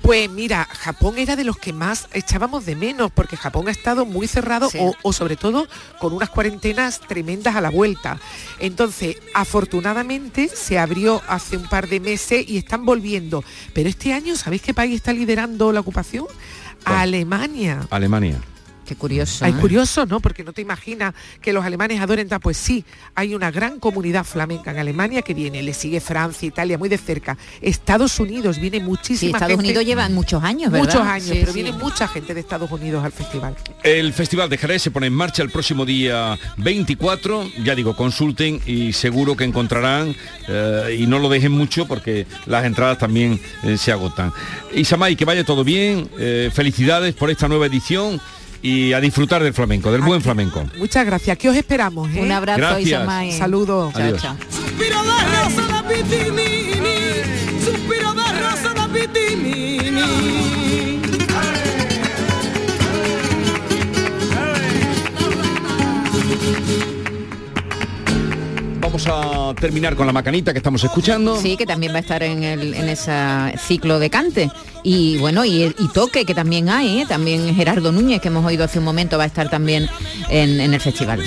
Pues 0.02 0.30
mira, 0.30 0.66
Japón 0.70 1.18
era 1.18 1.36
de 1.36 1.44
los 1.44 1.58
que 1.58 1.74
más 1.74 2.08
echábamos 2.14 2.64
de 2.64 2.76
menos, 2.76 3.10
porque 3.14 3.36
Japón 3.36 3.68
ha 3.68 3.70
estado 3.70 4.06
muy 4.06 4.26
cerrado 4.26 4.70
o, 4.78 4.94
o 5.02 5.12
sobre 5.12 5.36
todo 5.36 5.68
con 6.00 6.14
unas 6.18 6.30
cuarentenas 6.30 7.00
tremendas 7.00 7.56
a 7.56 7.60
la 7.60 7.70
vuelta. 7.70 8.20
Entonces, 8.58 9.16
afortunadamente 9.34 10.48
se 10.48 10.78
abrió 10.78 11.22
hace 11.28 11.56
un 11.56 11.68
par 11.68 11.88
de 11.88 12.00
meses 12.00 12.44
y 12.48 12.58
están 12.58 12.84
volviendo. 12.84 13.42
Pero 13.72 13.88
este 13.88 14.12
año, 14.12 14.36
¿sabéis 14.36 14.62
qué 14.62 14.74
país 14.74 14.94
está 14.96 15.12
liderando 15.12 15.72
la 15.72 15.80
ocupación? 15.80 16.26
Alemania. 16.84 17.86
Alemania. 17.90 18.40
Qué 18.88 18.96
curioso. 18.96 19.44
Hay 19.44 19.52
¿eh? 19.52 19.56
curioso, 19.60 20.06
¿no? 20.06 20.18
Porque 20.18 20.42
no 20.42 20.54
te 20.54 20.62
imaginas 20.62 21.12
que 21.42 21.52
los 21.52 21.62
alemanes 21.62 22.00
adoren 22.00 22.26
tal. 22.26 22.40
Pues 22.40 22.56
sí, 22.56 22.86
hay 23.14 23.34
una 23.34 23.50
gran 23.50 23.78
comunidad 23.78 24.24
flamenca 24.24 24.70
en 24.70 24.78
Alemania 24.78 25.20
que 25.20 25.34
viene. 25.34 25.62
Le 25.62 25.74
sigue 25.74 26.00
Francia, 26.00 26.48
Italia, 26.48 26.78
muy 26.78 26.88
de 26.88 26.96
cerca. 26.96 27.36
Estados 27.60 28.18
Unidos 28.18 28.58
viene 28.58 28.80
muchísima 28.80 29.18
Sí, 29.18 29.26
Estados 29.26 29.48
gente. 29.50 29.64
Unidos 29.66 29.84
llevan 29.84 30.14
muchos 30.14 30.42
años, 30.42 30.72
¿verdad? 30.72 30.86
Muchos 30.86 31.06
años, 31.06 31.26
Sí, 31.28 31.36
pero 31.40 31.52
sí. 31.52 31.62
viene 31.62 31.76
mucha 31.76 32.08
gente 32.08 32.32
de 32.32 32.40
Estados 32.40 32.70
Unidos 32.70 33.04
al 33.04 33.12
festival. 33.12 33.54
El 33.82 34.14
Festival 34.14 34.48
de 34.48 34.56
Jerez 34.56 34.80
se 34.80 34.90
pone 34.90 35.06
en 35.08 35.12
marcha 35.12 35.42
el 35.42 35.50
próximo 35.50 35.84
día 35.84 36.38
24. 36.56 37.50
Ya 37.62 37.74
digo, 37.74 37.94
consulten 37.94 38.60
y 38.64 38.94
seguro 38.94 39.36
que 39.36 39.44
encontrarán 39.44 40.16
eh, 40.48 40.96
y 40.98 41.06
no 41.06 41.18
lo 41.18 41.28
dejen 41.28 41.52
mucho 41.52 41.86
porque 41.86 42.26
las 42.46 42.64
entradas 42.64 42.96
también 42.96 43.38
eh, 43.64 43.76
se 43.76 43.92
agotan. 43.92 44.32
Isamay, 44.74 45.14
que 45.14 45.26
vaya 45.26 45.44
todo 45.44 45.62
bien. 45.62 46.08
eh, 46.18 46.50
felicidades 46.54 47.14
por 47.14 47.30
esta 47.30 47.48
nueva 47.48 47.66
edición 47.66 48.20
y 48.62 48.92
a 48.92 49.00
disfrutar 49.00 49.42
del 49.42 49.54
flamenco, 49.54 49.92
del 49.92 50.02
buen 50.02 50.22
flamenco. 50.22 50.64
Muchas 50.78 51.04
gracias. 51.06 51.38
¿Qué 51.38 51.48
os 51.48 51.56
esperamos? 51.56 52.10
eh? 52.14 52.20
Un 52.22 52.32
abrazo, 52.32 52.58
Gracias. 52.58 52.86
Isamay. 52.88 53.32
Saludos. 53.32 53.94
Adiós. 53.94 54.22
chao. 54.22 54.36
Vamos 68.88 69.06
a 69.06 69.54
terminar 69.60 69.94
con 69.96 70.06
la 70.06 70.14
macanita 70.14 70.52
que 70.52 70.60
estamos 70.60 70.82
escuchando. 70.82 71.38
Sí, 71.38 71.58
que 71.58 71.66
también 71.66 71.92
va 71.92 71.98
a 71.98 72.00
estar 72.00 72.22
en, 72.22 72.42
el, 72.42 72.72
en 72.72 72.88
ese 72.88 73.12
ciclo 73.58 73.98
de 73.98 74.08
cante. 74.08 74.50
Y 74.82 75.18
bueno, 75.18 75.44
y, 75.44 75.64
y 75.64 75.88
toque, 75.92 76.24
que 76.24 76.34
también 76.34 76.70
hay, 76.70 77.02
¿eh? 77.02 77.06
también 77.06 77.54
Gerardo 77.54 77.92
Núñez, 77.92 78.22
que 78.22 78.28
hemos 78.28 78.46
oído 78.46 78.64
hace 78.64 78.78
un 78.78 78.86
momento, 78.86 79.18
va 79.18 79.24
a 79.24 79.26
estar 79.26 79.50
también 79.50 79.90
en, 80.30 80.58
en 80.58 80.72
el 80.72 80.80
festival. 80.80 81.22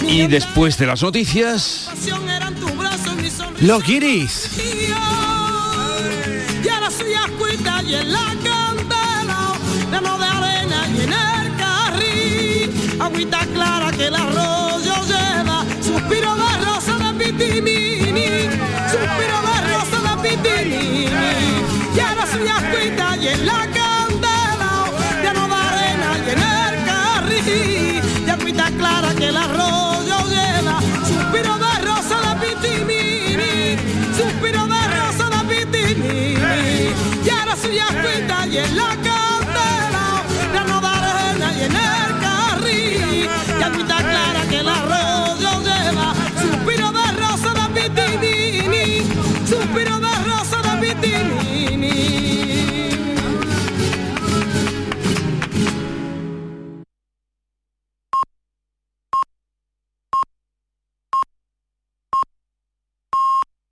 Y 0.00 0.26
después 0.26 0.76
de 0.76 0.86
las 0.86 1.00
noticias. 1.02 1.88
Los 3.60 3.86
guiris. 3.86 4.50
Y 6.64 6.68
ahora 6.68 6.90
soy 6.90 7.14
ascuita 7.14 7.80
y 7.84 7.94
en 7.94 8.12
la 8.12 8.34
cara. 8.42 8.61
clara 13.40 13.90
que 13.92 14.06
el 14.06 14.14
arroyo 14.14 14.94
lleva, 15.06 15.64
suspiro 15.80 16.34
de 16.34 16.64
rosa 16.64 16.98
de 16.98 17.24
pitimini, 17.24 18.28
suspiro 18.90 19.38
de 19.48 19.56
rosa 19.72 19.98
de 20.06 20.28
pitimini, 20.28 21.06
ya 21.94 22.14
no 22.14 22.26
soy 22.26 22.48
y 23.22 23.28
en 23.28 23.46
la 23.46 23.66
que 23.72 23.81